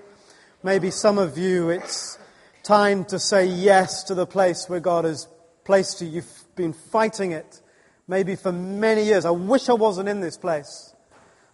Maybe 0.64 0.92
some 0.92 1.18
of 1.18 1.38
you, 1.38 1.70
it's 1.70 2.18
time 2.64 3.06
to 3.06 3.20
say 3.20 3.46
yes 3.46 4.04
to 4.04 4.16
the 4.16 4.26
place 4.26 4.68
where 4.68 4.80
God 4.80 5.06
has 5.06 5.28
placed 5.64 6.02
you. 6.02 6.08
You've 6.08 6.56
been 6.56 6.74
fighting 6.74 7.32
it, 7.32 7.62
maybe 8.08 8.36
for 8.36 8.52
many 8.52 9.04
years. 9.04 9.26
I 9.26 9.32
wish 9.32 9.70
I 9.70 9.74
wasn't 9.74 10.10
in 10.10 10.22
this 10.22 10.38
place. 10.38 10.93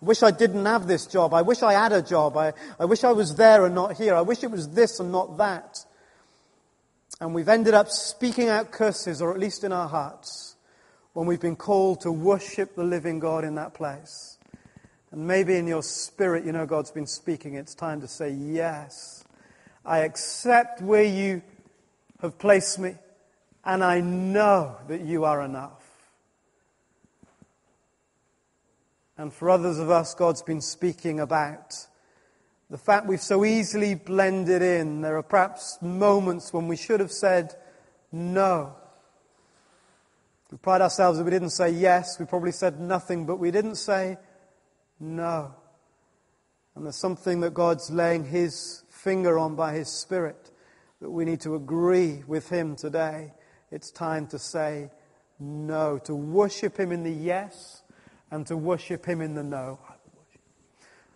I 0.01 0.05
wish 0.05 0.23
I 0.23 0.31
didn't 0.31 0.65
have 0.65 0.87
this 0.87 1.05
job. 1.05 1.33
I 1.33 1.41
wish 1.41 1.61
I 1.61 1.73
had 1.73 1.91
a 1.91 2.01
job. 2.01 2.37
I, 2.37 2.53
I 2.79 2.85
wish 2.85 3.03
I 3.03 3.11
was 3.11 3.35
there 3.35 3.65
and 3.65 3.75
not 3.75 3.97
here. 3.97 4.15
I 4.15 4.21
wish 4.21 4.43
it 4.43 4.51
was 4.51 4.69
this 4.69 4.99
and 4.99 5.11
not 5.11 5.37
that. 5.37 5.85
And 7.19 7.33
we've 7.35 7.49
ended 7.49 7.73
up 7.73 7.89
speaking 7.89 8.47
out 8.47 8.71
curses, 8.71 9.21
or 9.21 9.33
at 9.33 9.39
least 9.39 9.65
in 9.65 9.73
our 9.73 9.89
hearts, 9.89 10.55
when 11.11 11.27
we've 11.27 11.41
been 11.41 11.57
called 11.57 12.01
to 12.01 12.11
worship 12.11 12.75
the 12.75 12.83
living 12.83 13.19
God 13.19 13.43
in 13.43 13.55
that 13.55 13.73
place. 13.73 14.37
And 15.11 15.27
maybe 15.27 15.57
in 15.57 15.67
your 15.67 15.83
spirit, 15.83 16.45
you 16.45 16.53
know 16.53 16.65
God's 16.65 16.91
been 16.91 17.07
speaking. 17.07 17.55
It's 17.55 17.75
time 17.75 17.99
to 18.01 18.07
say, 18.07 18.29
Yes, 18.29 19.25
I 19.85 19.99
accept 19.99 20.81
where 20.81 21.03
you 21.03 21.41
have 22.21 22.37
placed 22.37 22.79
me, 22.79 22.95
and 23.65 23.83
I 23.83 23.99
know 24.01 24.77
that 24.87 25.01
you 25.01 25.25
are 25.25 25.41
enough. 25.41 25.78
And 29.19 29.33
for 29.33 29.49
others 29.49 29.79
of 29.79 29.89
us, 29.89 30.13
God's 30.13 30.41
been 30.41 30.61
speaking 30.61 31.19
about 31.19 31.75
the 32.69 32.77
fact 32.77 33.05
we've 33.05 33.19
so 33.19 33.43
easily 33.43 33.93
blended 33.93 34.61
in. 34.61 35.01
There 35.01 35.17
are 35.17 35.23
perhaps 35.23 35.77
moments 35.81 36.53
when 36.53 36.69
we 36.69 36.77
should 36.77 37.01
have 37.01 37.11
said 37.11 37.53
no. 38.13 38.77
We 40.49 40.57
pride 40.57 40.79
ourselves 40.79 41.17
that 41.17 41.25
we 41.25 41.31
didn't 41.31 41.49
say 41.49 41.69
yes. 41.69 42.17
We 42.17 42.27
probably 42.27 42.53
said 42.53 42.79
nothing, 42.79 43.25
but 43.25 43.39
we 43.39 43.51
didn't 43.51 43.75
say 43.75 44.17
no. 45.01 45.53
And 46.73 46.85
there's 46.85 46.95
something 46.95 47.41
that 47.41 47.53
God's 47.53 47.91
laying 47.91 48.23
His 48.23 48.83
finger 48.89 49.37
on 49.37 49.53
by 49.53 49.73
His 49.73 49.89
Spirit 49.89 50.49
that 51.01 51.11
we 51.11 51.25
need 51.25 51.41
to 51.41 51.55
agree 51.55 52.23
with 52.25 52.47
Him 52.47 52.77
today. 52.77 53.33
It's 53.69 53.91
time 53.91 54.27
to 54.27 54.39
say 54.39 54.91
no, 55.41 55.97
to 56.05 56.15
worship 56.15 56.79
Him 56.79 56.93
in 56.93 57.03
the 57.03 57.11
yes 57.11 57.78
and 58.31 58.45
to 58.47 58.57
worship 58.57 59.05
Him 59.05 59.21
in 59.21 59.35
the 59.35 59.43
no. 59.43 59.79